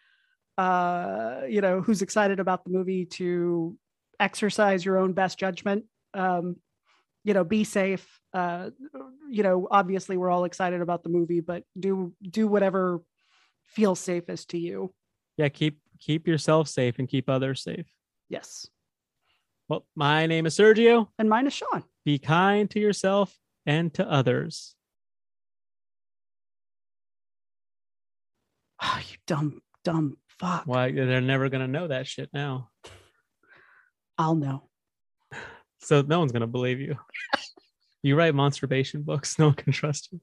uh 0.57 1.41
you 1.47 1.61
know 1.61 1.81
who's 1.81 2.01
excited 2.01 2.39
about 2.39 2.63
the 2.63 2.71
movie 2.71 3.05
to 3.05 3.77
exercise 4.19 4.83
your 4.83 4.97
own 4.97 5.13
best 5.13 5.37
judgment 5.39 5.85
um 6.13 6.55
you 7.23 7.33
know 7.33 7.43
be 7.43 7.63
safe 7.63 8.19
uh 8.33 8.69
you 9.29 9.43
know 9.43 9.67
obviously 9.71 10.17
we're 10.17 10.29
all 10.29 10.45
excited 10.45 10.81
about 10.81 11.03
the 11.03 11.09
movie 11.09 11.39
but 11.39 11.63
do 11.79 12.13
do 12.21 12.47
whatever 12.47 13.01
feels 13.67 13.99
safest 13.99 14.49
to 14.49 14.57
you 14.57 14.93
yeah, 15.37 15.47
keep 15.47 15.79
keep 15.99 16.27
yourself 16.27 16.67
safe 16.67 16.99
and 16.99 17.07
keep 17.07 17.29
others 17.29 17.63
safe. 17.63 17.85
yes 18.29 18.67
Well, 19.69 19.85
my 19.95 20.25
name 20.25 20.45
is 20.45 20.57
Sergio. 20.57 21.07
and 21.17 21.29
mine 21.29 21.47
is 21.47 21.53
sean 21.53 21.83
Be 22.03 22.17
kind 22.19 22.69
to 22.71 22.79
yourself 22.79 23.37
and 23.65 23.93
to 23.93 24.09
others. 24.09 24.75
oh, 28.81 28.99
you 29.09 29.17
dumb 29.27 29.61
dumb 29.83 30.17
fuck 30.27 30.63
Why 30.65 30.91
they're 30.91 31.21
never 31.21 31.49
gonna 31.49 31.67
know 31.67 31.87
that 31.87 32.07
shit 32.07 32.29
now. 32.33 32.69
i'll 34.19 34.35
know 34.35 34.69
So 35.81 36.01
no 36.01 36.19
one's 36.19 36.31
gonna 36.31 36.45
believe 36.45 36.79
you. 36.79 36.97
you 38.03 38.15
write 38.15 38.35
masturbation 38.35 39.01
books, 39.01 39.39
no 39.39 39.47
one 39.47 39.55
can 39.55 39.73
trust 39.73 40.09
you. 40.11 40.19